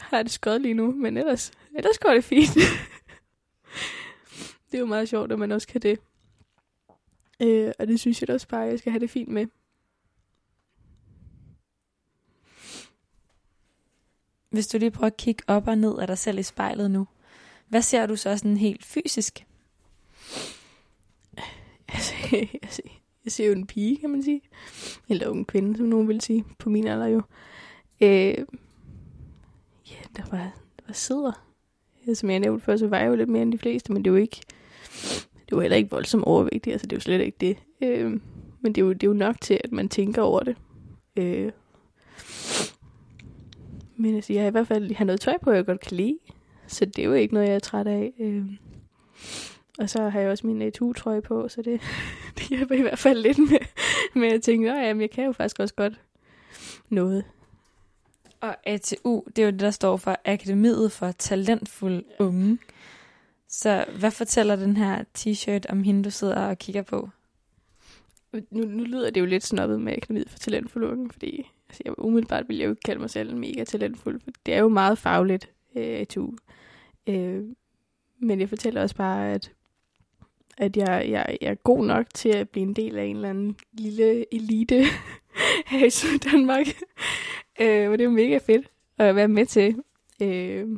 har 0.00 0.22
det 0.22 0.32
skødt 0.32 0.62
lige 0.62 0.74
nu, 0.74 0.92
men 0.92 1.16
ellers, 1.16 1.50
ellers 1.76 1.98
går 1.98 2.10
det 2.10 2.24
fint 2.24 2.58
det 4.70 4.74
er 4.74 4.78
jo 4.78 4.86
meget 4.86 5.08
sjovt, 5.08 5.32
at 5.32 5.38
man 5.38 5.52
også 5.52 5.68
kan 5.68 5.82
det. 5.82 5.98
Øh, 7.42 7.72
og 7.78 7.88
det 7.88 8.00
synes 8.00 8.20
jeg 8.22 8.28
da 8.28 8.32
også 8.32 8.48
bare, 8.48 8.64
at 8.64 8.70
jeg 8.70 8.78
skal 8.78 8.92
have 8.92 9.00
det 9.00 9.10
fint 9.10 9.28
med. 9.28 9.46
Hvis 14.50 14.66
du 14.66 14.78
lige 14.78 14.90
prøver 14.90 15.06
at 15.06 15.16
kigge 15.16 15.42
op 15.46 15.68
og 15.68 15.78
ned 15.78 15.98
af 15.98 16.06
dig 16.06 16.18
selv 16.18 16.38
i 16.38 16.42
spejlet 16.42 16.90
nu, 16.90 17.06
hvad 17.68 17.82
ser 17.82 18.06
du 18.06 18.16
så 18.16 18.36
sådan 18.36 18.56
helt 18.56 18.84
fysisk? 18.84 19.46
Altså, 21.88 22.14
jeg, 22.30 22.70
ser, 22.70 22.82
jeg 23.24 23.32
ser 23.32 23.46
jo 23.46 23.52
en 23.52 23.66
pige, 23.66 23.96
kan 23.96 24.10
man 24.10 24.22
sige. 24.22 24.42
Eller 25.08 25.30
en 25.30 25.44
kvinde, 25.44 25.76
som 25.76 25.86
nogen 25.86 26.08
vil 26.08 26.20
sige. 26.20 26.44
På 26.58 26.70
min 26.70 26.86
alder 26.86 27.06
jo. 27.06 27.22
Øh, 28.00 28.38
ja, 29.90 30.00
der 30.16 30.22
var, 30.30 30.52
der 30.76 30.82
var 30.86 30.92
sidder. 30.92 31.44
Som 32.14 32.30
jeg 32.30 32.40
nævnte 32.40 32.64
før, 32.64 32.76
så 32.76 32.86
var 32.88 32.98
jeg 32.98 33.08
jo 33.08 33.14
lidt 33.14 33.28
mere 33.28 33.42
end 33.42 33.52
de 33.52 33.58
fleste, 33.58 33.92
men 33.92 34.04
det 34.04 34.10
er 34.10 34.14
jo 34.14 34.20
ikke... 34.20 34.40
Det 35.48 35.56
var 35.56 35.60
heller 35.60 35.76
ikke 35.76 35.90
voldsomt 35.90 36.24
overvægtigt, 36.24 36.74
altså 36.74 36.86
det 36.86 36.92
er 36.92 36.96
jo 36.96 37.00
slet 37.00 37.20
ikke 37.20 37.36
det. 37.40 37.56
Øh, 37.82 38.10
men 38.60 38.72
det 38.74 38.78
er, 38.78 38.84
jo, 38.86 38.92
det 38.92 39.02
er 39.02 39.08
jo 39.08 39.12
nok 39.12 39.40
til, 39.40 39.60
at 39.64 39.72
man 39.72 39.88
tænker 39.88 40.22
over 40.22 40.40
det. 40.40 40.56
Øh, 41.16 41.52
men 43.96 44.14
altså, 44.14 44.32
jeg 44.32 44.42
har 44.42 44.48
i 44.48 44.50
hvert 44.50 44.68
fald 44.68 44.88
jeg 44.88 44.96
har 44.96 45.04
noget 45.04 45.20
tøj 45.20 45.36
på, 45.42 45.52
jeg 45.52 45.66
godt 45.66 45.80
kan 45.80 45.96
lide. 45.96 46.18
Så 46.66 46.84
det 46.84 46.98
er 46.98 47.04
jo 47.06 47.12
ikke 47.12 47.34
noget, 47.34 47.48
jeg 47.48 47.54
er 47.54 47.58
træt 47.58 47.86
af. 47.86 48.12
Øh, 48.20 48.44
og 49.78 49.90
så 49.90 50.08
har 50.08 50.20
jeg 50.20 50.30
også 50.30 50.46
min 50.46 50.62
øh, 50.62 50.66
ATU-trøje 50.66 51.20
på, 51.20 51.48
så 51.48 51.62
det, 51.62 51.80
det 52.38 52.48
hjælper 52.48 52.74
i 52.74 52.80
hvert 52.80 52.98
fald 52.98 53.18
lidt 53.18 53.38
med, 53.38 53.58
med 54.14 54.28
at 54.28 54.42
tænke, 54.42 54.72
at 54.72 55.00
jeg 55.00 55.10
kan 55.10 55.24
jo 55.24 55.32
faktisk 55.32 55.60
også 55.60 55.74
godt 55.74 56.00
noget. 56.88 57.24
Og 58.40 58.56
ATU, 58.64 59.22
det 59.26 59.38
er 59.38 59.46
jo 59.46 59.50
det, 59.50 59.60
der 59.60 59.70
står 59.70 59.96
for 59.96 60.16
Akademiet 60.24 60.92
for 60.92 61.10
Talentfulde 61.10 62.04
Unge. 62.18 62.58
Så 63.48 63.84
hvad 63.98 64.10
fortæller 64.10 64.56
den 64.56 64.76
her 64.76 65.04
t-shirt 65.18 65.64
om 65.68 65.82
hende, 65.82 66.04
du 66.04 66.10
sidder 66.10 66.36
og 66.36 66.58
kigger 66.58 66.82
på? 66.82 67.08
Nu, 68.32 68.64
nu 68.64 68.84
lyder 68.84 69.10
det 69.10 69.20
jo 69.20 69.26
lidt 69.26 69.44
snobbet 69.44 69.80
med 69.80 69.92
Akademiet 69.92 70.30
for 70.30 70.38
Talentfulde 70.38 70.88
Unge, 70.88 71.10
fordi 71.12 71.50
altså, 71.68 71.82
jeg, 71.84 71.98
umiddelbart 71.98 72.48
vil 72.48 72.56
jeg 72.56 72.64
jo 72.64 72.70
ikke 72.70 72.82
kalde 72.84 73.00
mig 73.00 73.10
selv 73.10 73.36
mega 73.36 73.64
talentfuld, 73.64 74.20
for 74.20 74.30
det 74.46 74.54
er 74.54 74.58
jo 74.58 74.68
meget 74.68 74.98
fagligt, 74.98 75.50
øh, 75.76 76.00
ATU. 76.00 76.30
Øh, 77.06 77.44
men 78.18 78.40
jeg 78.40 78.48
fortæller 78.48 78.82
også 78.82 78.96
bare, 78.96 79.32
at 79.32 79.52
at 80.58 80.76
jeg, 80.76 81.06
jeg, 81.10 81.38
jeg 81.40 81.50
er 81.50 81.54
god 81.54 81.86
nok 81.86 82.06
til 82.14 82.28
at 82.28 82.48
blive 82.48 82.62
en 82.62 82.74
del 82.74 82.98
af 82.98 83.04
en 83.04 83.16
eller 83.16 83.30
anden 83.30 83.56
lille 83.72 84.34
elite 84.34 84.84
her 85.66 85.86
i 85.86 85.90
Syddanmark. 85.90 86.66
øh, 87.60 87.90
og 87.90 87.98
det 87.98 88.00
er 88.00 88.04
jo 88.04 88.10
mega 88.10 88.38
fedt 88.38 88.70
at 88.98 89.16
være 89.16 89.28
med 89.28 89.46
til. 89.46 89.82
Øh, 90.22 90.68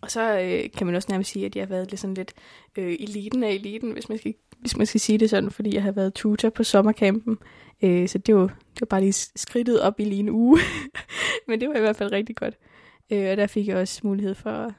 og 0.00 0.10
så 0.10 0.40
øh, 0.40 0.70
kan 0.70 0.86
man 0.86 0.96
også 0.96 1.06
nærmest 1.10 1.30
sige, 1.30 1.46
at 1.46 1.56
jeg 1.56 1.62
har 1.62 1.68
været 1.68 1.90
lidt 1.90 2.00
sådan 2.00 2.14
lidt 2.14 2.32
øh, 2.78 2.96
eliten 3.00 3.44
af 3.44 3.50
eliten, 3.50 3.92
hvis 3.92 4.08
man, 4.08 4.18
skal, 4.18 4.34
hvis 4.58 4.76
man 4.76 4.86
skal 4.86 5.00
sige 5.00 5.18
det 5.18 5.30
sådan, 5.30 5.50
fordi 5.50 5.74
jeg 5.74 5.82
har 5.82 5.92
været 5.92 6.14
tutor 6.14 6.50
på 6.50 6.64
sommercampen. 6.64 7.38
Øh, 7.82 8.08
så 8.08 8.18
det 8.18 8.34
var, 8.34 8.42
det 8.46 8.80
var 8.80 8.86
bare 8.86 9.00
lige 9.00 9.12
skridtet 9.12 9.80
op 9.80 10.00
i 10.00 10.04
lige 10.04 10.20
en 10.20 10.30
uge. 10.30 10.58
Men 11.48 11.60
det 11.60 11.68
var 11.68 11.74
i 11.74 11.80
hvert 11.80 11.96
fald 11.96 12.12
rigtig 12.12 12.36
godt. 12.36 12.58
Øh, 13.10 13.30
og 13.30 13.36
der 13.36 13.46
fik 13.46 13.68
jeg 13.68 13.76
også 13.76 14.00
mulighed 14.04 14.34
for 14.34 14.50
at 14.50 14.72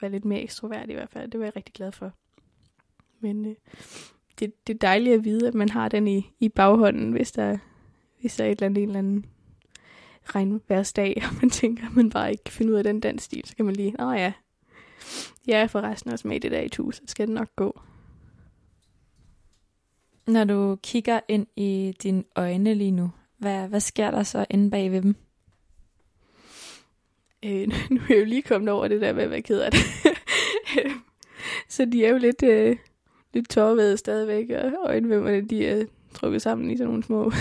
være 0.00 0.10
lidt 0.10 0.24
mere 0.24 0.42
ekstrovert 0.42 0.90
i 0.90 0.92
hvert 0.92 1.10
fald. 1.10 1.30
Det 1.30 1.40
var 1.40 1.46
jeg 1.46 1.56
rigtig 1.56 1.74
glad 1.74 1.92
for. 1.92 2.12
Men 3.20 3.46
øh, 3.46 3.54
det, 4.38 4.66
det 4.66 4.74
er 4.74 4.78
dejligt 4.78 5.14
at 5.14 5.24
vide, 5.24 5.48
at 5.48 5.54
man 5.54 5.68
har 5.68 5.88
den 5.88 6.08
i, 6.08 6.30
i 6.40 6.48
baghånden, 6.48 7.12
hvis 7.12 7.32
der, 7.32 7.58
hvis 8.20 8.36
der 8.36 8.44
er 8.44 8.48
et 8.48 8.52
eller 8.52 8.66
andet, 8.66 8.82
en 8.82 8.88
eller 8.88 8.98
anden 8.98 9.26
regnværsdag, 10.24 11.22
og 11.30 11.36
man 11.42 11.50
tænker, 11.50 11.86
at 11.86 11.96
man 11.96 12.10
bare 12.10 12.30
ikke 12.30 12.44
kan 12.44 12.52
finde 12.52 12.72
ud 12.72 12.78
af 12.78 12.84
den 12.84 13.00
dansstil, 13.00 13.42
så 13.44 13.56
kan 13.56 13.64
man 13.64 13.76
lige, 13.76 13.94
åh 13.98 14.16
ja, 14.16 14.32
jeg 15.46 15.60
er 15.60 15.66
forresten 15.66 16.12
også 16.12 16.28
med 16.28 16.36
i 16.36 16.38
det 16.38 16.50
der 16.50 16.60
i 16.60 16.68
så 16.68 17.00
skal 17.06 17.26
det 17.26 17.34
nok 17.34 17.56
gå. 17.56 17.80
Når 20.26 20.44
du 20.44 20.78
kigger 20.82 21.20
ind 21.28 21.46
i 21.56 21.94
dine 22.02 22.24
øjne 22.36 22.74
lige 22.74 22.90
nu, 22.90 23.10
hvad, 23.38 23.68
hvad 23.68 23.80
sker 23.80 24.10
der 24.10 24.22
så 24.22 24.46
inde 24.50 24.70
bag 24.70 24.92
ved 24.92 25.02
dem? 25.02 25.16
Øh, 27.44 27.68
nu 27.90 28.00
er 28.00 28.06
jeg 28.08 28.18
jo 28.18 28.24
lige 28.24 28.42
kommet 28.42 28.68
over 28.74 28.88
det 28.88 29.00
der 29.00 29.12
med 29.12 29.22
at 29.22 29.30
være 29.30 29.42
ked 29.42 29.60
af 29.60 29.70
det. 29.70 29.80
så 31.74 31.84
de 31.84 32.04
er 32.04 32.10
jo 32.10 32.18
lidt, 32.18 32.42
øh, 32.42 32.76
lidt 33.34 33.48
tårvede 33.48 33.96
stadigvæk, 33.96 34.50
og 34.50 34.72
øjenvimmerne, 34.86 35.40
de 35.40 35.66
er 35.66 35.84
trukket 36.14 36.42
sammen 36.42 36.70
i 36.70 36.76
sådan 36.76 36.88
nogle 36.88 37.04
små, 37.04 37.32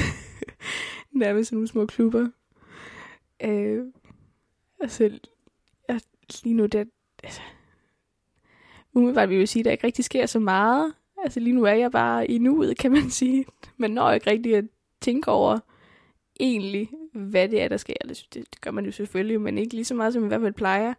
nærmest 1.12 1.50
sådan 1.50 1.58
nogle 1.58 1.68
små 1.68 1.86
klubber. 1.86 2.28
Øh, 3.44 3.86
altså, 4.80 5.20
jeg, 5.90 6.02
lige 6.44 6.56
nu, 6.56 6.66
det, 6.66 6.90
altså, 7.24 7.42
umiddelbart 8.96 9.30
vil 9.30 9.38
jeg 9.38 9.50
sige, 9.50 9.62
at 9.62 9.66
der 9.66 9.72
ikke 9.72 9.88
rigtig 9.88 10.06
sker 10.06 10.26
så 10.26 10.40
meget. 10.40 10.94
Altså 11.24 11.40
lige 11.40 11.56
nu 11.56 11.64
er 11.64 11.74
jeg 11.74 11.92
bare 11.92 12.28
i 12.28 12.38
nuet, 12.38 12.78
kan 12.78 12.92
man 12.92 13.10
sige. 13.10 13.46
Man 13.78 13.92
når 13.92 14.12
ikke 14.12 14.30
rigtig 14.30 14.56
at 14.56 14.66
tænke 15.02 15.32
over 15.32 15.60
egentlig, 16.40 16.90
hvad 17.14 17.50
det 17.50 17.62
er, 17.62 17.68
der 17.68 17.78
sker. 17.78 17.94
Det, 18.08 18.26
det, 18.34 18.54
det 18.54 18.62
gør 18.62 18.72
man 18.72 18.86
jo 18.86 18.92
selvfølgelig, 18.92 19.42
men 19.42 19.58
ikke 19.58 19.74
lige 19.74 19.86
så 19.86 19.96
meget, 19.96 20.14
som 20.14 20.22
man 20.22 20.28
i 20.28 20.32
hvert 20.32 20.42
fald 20.42 20.54
plejer. 20.54 20.94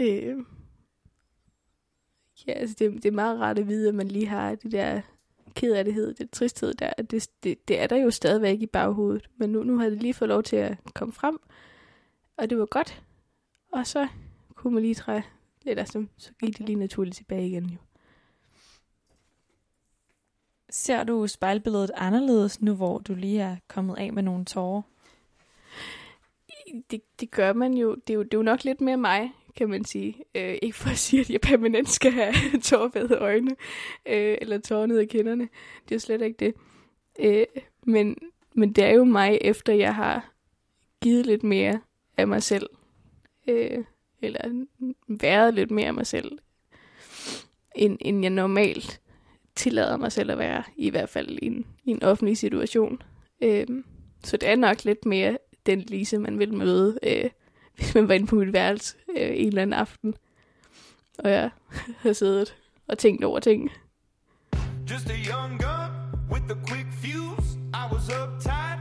Øh, 0.00 0.36
ja, 2.46 2.52
altså 2.52 2.76
det, 2.78 2.92
det 2.92 3.04
er 3.04 3.12
meget 3.12 3.40
rart 3.40 3.58
at 3.58 3.68
vide, 3.68 3.88
at 3.88 3.94
man 3.94 4.08
lige 4.08 4.26
har 4.26 4.54
det 4.54 4.72
der 4.72 5.00
kedelighed, 5.54 6.14
det 6.14 6.30
tristhed 6.30 6.74
der. 6.74 6.92
Det, 7.10 7.28
det, 7.42 7.68
det 7.68 7.80
er 7.80 7.86
der 7.86 7.96
jo 7.96 8.10
stadigvæk 8.10 8.62
i 8.62 8.66
baghovedet. 8.66 9.30
Men 9.36 9.50
nu, 9.50 9.62
nu 9.62 9.78
har 9.78 9.88
det 9.88 10.02
lige 10.02 10.14
fået 10.14 10.28
lov 10.28 10.42
til 10.42 10.56
at 10.56 10.76
komme 10.94 11.12
frem, 11.12 11.38
og 12.36 12.50
det 12.50 12.58
var 12.58 12.66
godt. 12.66 13.02
Og 13.72 13.86
så 13.86 14.08
kunne 14.54 14.74
man 14.74 14.82
lige 14.82 14.94
træde, 15.66 15.70
eller 15.70 15.84
så, 15.84 16.06
så 16.16 16.32
gik 16.40 16.58
det 16.58 16.66
lige 16.66 16.76
naturligt 16.76 17.16
tilbage 17.16 17.46
igen 17.46 17.64
jo. 17.64 17.78
Ser 20.70 21.04
du 21.04 21.26
spejlbilledet 21.26 21.90
anderledes 21.94 22.62
nu, 22.62 22.74
hvor 22.74 22.98
du 22.98 23.14
lige 23.14 23.40
er 23.40 23.56
kommet 23.68 23.98
af 23.98 24.12
med 24.12 24.22
nogle 24.22 24.44
tårer? 24.44 24.82
det, 26.90 27.00
det 27.20 27.30
gør 27.30 27.52
man 27.52 27.74
jo. 27.74 27.94
Det 27.94 28.10
er 28.10 28.14
jo, 28.14 28.22
det 28.22 28.34
er 28.34 28.38
jo 28.38 28.42
nok 28.42 28.64
lidt 28.64 28.80
mere 28.80 28.96
mig, 28.96 29.32
kan 29.56 29.68
man 29.68 29.84
sige. 29.84 30.24
Øh, 30.34 30.58
ikke 30.62 30.76
for 30.76 30.90
at 30.90 30.98
sige, 30.98 31.20
at 31.20 31.30
jeg 31.30 31.40
permanent 31.40 31.88
skal 31.88 32.12
have 32.12 32.34
tårvede 32.70 33.14
øjne, 33.14 33.50
øh, 34.06 34.38
eller 34.40 34.58
tårer 34.58 34.86
ned 34.86 34.98
ad 34.98 35.06
kinderne. 35.06 35.48
Det 35.84 35.90
er 35.90 35.96
jo 35.96 35.98
slet 35.98 36.22
ikke 36.22 36.36
det. 36.38 36.54
Øh, 37.18 37.46
men, 37.86 38.16
men 38.54 38.72
det 38.72 38.84
er 38.84 38.90
jo 38.90 39.04
mig, 39.04 39.38
efter 39.40 39.72
jeg 39.72 39.94
har 39.94 40.32
givet 41.02 41.26
lidt 41.26 41.42
mere 41.42 41.80
af 42.16 42.28
mig 42.28 42.42
selv. 42.42 42.68
Øh, 43.48 43.84
eller 44.22 44.64
været 45.08 45.54
lidt 45.54 45.70
mere 45.70 45.92
mig 45.92 46.06
selv, 46.06 46.38
end, 47.76 47.98
end 48.00 48.22
jeg 48.22 48.30
normalt 48.30 49.00
tillader 49.56 49.96
mig 49.96 50.12
selv 50.12 50.30
at 50.30 50.38
være, 50.38 50.62
i 50.76 50.90
hvert 50.90 51.08
fald 51.08 51.38
i 51.42 51.46
en, 51.46 51.66
i 51.84 51.90
en 51.90 52.02
offentlig 52.02 52.38
situation. 52.38 53.02
Øhm, 53.42 53.84
så 54.24 54.36
det 54.36 54.48
er 54.48 54.56
nok 54.56 54.84
lidt 54.84 55.06
mere 55.06 55.38
den 55.66 55.80
Lise, 55.80 56.18
man 56.18 56.38
vil 56.38 56.54
møde, 56.54 56.98
øh, 57.02 57.30
hvis 57.76 57.94
man 57.94 58.08
var 58.08 58.14
inde 58.14 58.26
på 58.26 58.36
mit 58.36 58.52
værelse 58.52 58.96
øh, 59.16 59.30
en 59.34 59.48
eller 59.48 59.62
anden 59.62 59.78
aften. 59.80 60.14
Og 61.18 61.30
jeg 61.30 61.50
har 62.02 62.12
siddet 62.12 62.56
og 62.88 62.98
tænkt 62.98 63.24
over 63.24 63.40
ting. 63.40 63.70
Just 64.90 65.10
a 65.10 65.16
young 65.30 65.58
gun 65.58 65.90
with 66.30 66.44
a 66.50 66.58
quick 66.68 66.86
fuse. 67.02 67.58
I 67.74 67.84
was 67.92 68.08
uptight, 68.20 68.75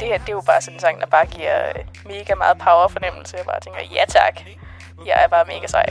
Det 0.00 0.08
her, 0.08 0.18
det 0.18 0.28
er 0.28 0.32
jo 0.32 0.42
bare 0.46 0.60
sådan 0.60 0.76
en 0.76 0.80
sang, 0.80 1.00
der 1.00 1.06
bare 1.06 1.26
giver 1.26 1.68
øh, 1.68 1.84
mega 2.06 2.34
meget 2.34 2.58
power-fornemmelse. 2.58 3.36
Jeg 3.36 3.44
bare 3.44 3.60
tænker, 3.60 3.80
ja 3.80 4.04
tak, 4.08 4.40
jeg 5.06 5.24
er 5.24 5.28
bare 5.28 5.44
mega 5.44 5.66
sej. 5.66 5.86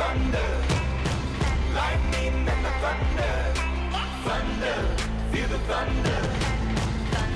thunder, 0.00 0.50
lightning 1.74 2.48
and 2.48 2.64
the 2.64 2.72
thunder, 2.82 3.36
thunder, 4.24 4.78
feel 5.30 5.48
the 5.48 5.58
thunder. 5.68 6.39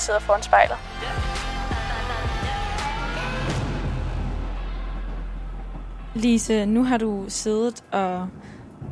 Jeg 0.00 0.04
sidder 0.04 0.20
foran 0.20 0.42
spejlet. 0.42 0.76
Lise, 6.14 6.66
nu 6.66 6.84
har 6.84 6.98
du 6.98 7.24
siddet 7.28 7.84
og 7.92 8.28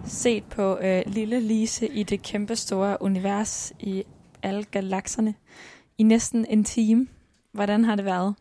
set 0.04 0.44
på 0.44 0.78
øh, 0.78 1.02
lille 1.06 1.40
Lise 1.40 1.86
i 1.86 2.02
det 2.02 2.22
kæmpe 2.22 2.56
store 2.56 2.96
univers 3.00 3.72
i 3.80 4.04
alle 4.42 4.64
galakserne 4.64 5.34
i 5.98 6.02
næsten 6.02 6.46
en 6.48 6.64
time. 6.64 7.06
Hvordan 7.52 7.84
har 7.84 7.96
det 7.96 8.04
været? 8.04 8.34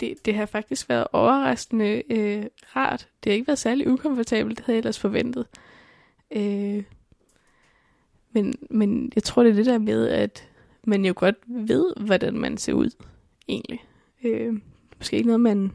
Det, 0.00 0.14
det 0.24 0.34
har 0.34 0.46
faktisk 0.46 0.88
været 0.88 1.06
overraskende 1.12 2.02
øh, 2.10 2.46
rart. 2.76 3.08
Det 3.24 3.32
har 3.32 3.34
ikke 3.34 3.46
været 3.46 3.58
særlig 3.58 3.88
ukomfortabelt, 3.90 4.58
det 4.58 4.66
havde 4.66 4.76
jeg 4.76 4.78
ellers 4.78 4.98
forventet. 4.98 5.46
Øh, 6.30 6.82
men, 8.32 8.54
men 8.70 9.12
jeg 9.14 9.22
tror, 9.22 9.42
det 9.42 9.50
er 9.50 9.56
det 9.56 9.66
der 9.66 9.78
med, 9.78 10.08
at 10.08 10.49
man 10.86 11.04
jo 11.04 11.12
godt 11.16 11.36
ved, 11.46 11.94
hvordan 11.96 12.38
man 12.38 12.56
ser 12.56 12.72
ud, 12.72 12.90
egentlig. 13.48 13.84
Øh, 14.24 14.54
måske 14.98 15.16
ikke 15.16 15.26
noget, 15.26 15.40
man 15.40 15.72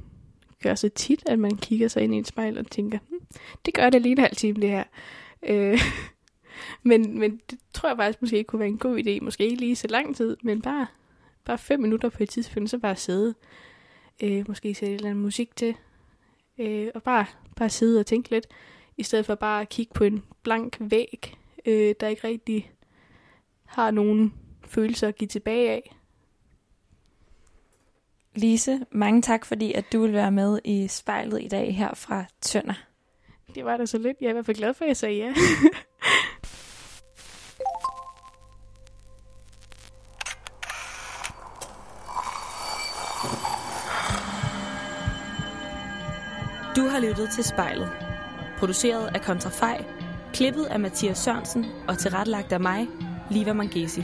gør 0.64 0.76
så 0.76 0.90
tit, 0.90 1.24
at 1.26 1.40
man 1.40 1.58
kigger 1.58 1.88
sig 1.88 2.04
ind 2.04 2.16
i 2.16 2.20
et 2.20 2.28
spejl 2.28 2.58
og 2.58 2.72
tænker, 2.72 3.00
hm, 3.10 3.26
det 3.66 3.74
gør 3.74 3.90
det 3.90 4.02
lige 4.02 4.12
en 4.12 4.18
halv 4.18 4.36
time, 4.36 4.62
det 4.62 4.70
her. 4.70 4.84
Øh, 5.44 5.80
men, 6.90 7.20
men 7.20 7.42
det 7.50 7.60
tror 7.74 7.90
jeg 7.90 7.98
faktisk 7.98 8.22
måske 8.22 8.44
kunne 8.44 8.60
være 8.60 8.70
en 8.70 8.78
god 8.78 8.98
idé. 8.98 9.24
Måske 9.24 9.44
ikke 9.44 9.60
lige 9.60 9.76
så 9.76 9.88
lang 9.88 10.16
tid, 10.16 10.38
men 10.44 10.62
bare, 10.62 10.88
bare 11.46 11.58
fem 11.58 11.80
minutter 11.80 12.10
på 12.10 12.24
et 12.24 12.30
tidspunkt, 12.30 12.70
så 12.70 12.78
bare 12.78 12.96
sidde. 12.96 13.36
Øh, 14.24 14.46
måske 14.48 14.74
sætte 14.74 14.94
et 14.94 14.98
eller 14.98 15.10
andet 15.10 15.24
musik 15.24 15.56
til. 15.56 15.76
Øh, 16.58 16.88
og 16.96 17.04
bare, 17.04 17.26
bare 17.56 17.70
sidde 17.70 18.00
og 18.00 18.06
tænke 18.06 18.30
lidt, 18.30 18.48
i 18.98 19.04
stedet 19.04 19.26
for 19.26 19.36
bare 19.36 19.62
at 19.62 19.70
kigge 19.70 19.94
på 19.94 20.04
en 20.04 20.24
blank 20.44 20.78
væg, 20.80 21.38
øh, 21.66 21.96
der 22.00 22.08
ikke 22.08 22.28
rigtig 22.28 22.72
har 23.66 23.92
nogen 23.92 24.34
følelser 24.68 25.08
at 25.08 25.16
give 25.16 25.28
tilbage 25.28 25.72
af. 25.72 25.96
Lise, 28.36 28.80
mange 28.92 29.22
tak, 29.22 29.46
fordi 29.46 29.74
at 29.74 29.86
du 29.94 30.02
vil 30.02 30.14
være 30.14 30.32
med 30.32 30.60
i 30.64 30.88
spejlet 30.88 31.42
i 31.42 31.48
dag 31.48 31.76
her 31.76 31.94
fra 31.94 32.26
Tønder. 32.42 32.74
Det 33.56 33.66
var 33.66 33.78
da 33.78 33.86
så 33.86 33.98
lidt. 33.98 34.18
Jeg 34.22 34.28
er 34.28 34.30
i 34.30 34.34
hvert 34.34 34.46
fald 34.46 34.58
glad 34.58 34.74
for, 34.74 34.86
at 34.86 34.88
jeg 34.88 34.98
sagde 34.98 35.16
ja. 35.18 35.34
Du 46.76 46.88
har 46.88 47.00
lyttet 47.00 47.30
til 47.30 47.44
spejlet. 47.44 47.92
Produceret 48.58 49.16
af 49.16 49.22
Kontrafej, 49.22 49.86
klippet 50.34 50.66
af 50.66 50.80
Mathias 50.80 51.18
Sørensen 51.18 51.66
og 51.88 51.98
tilrettelagt 51.98 52.52
af 52.52 52.60
mig, 52.60 52.88
Liva 53.32 53.54
Mangesi. 53.54 54.04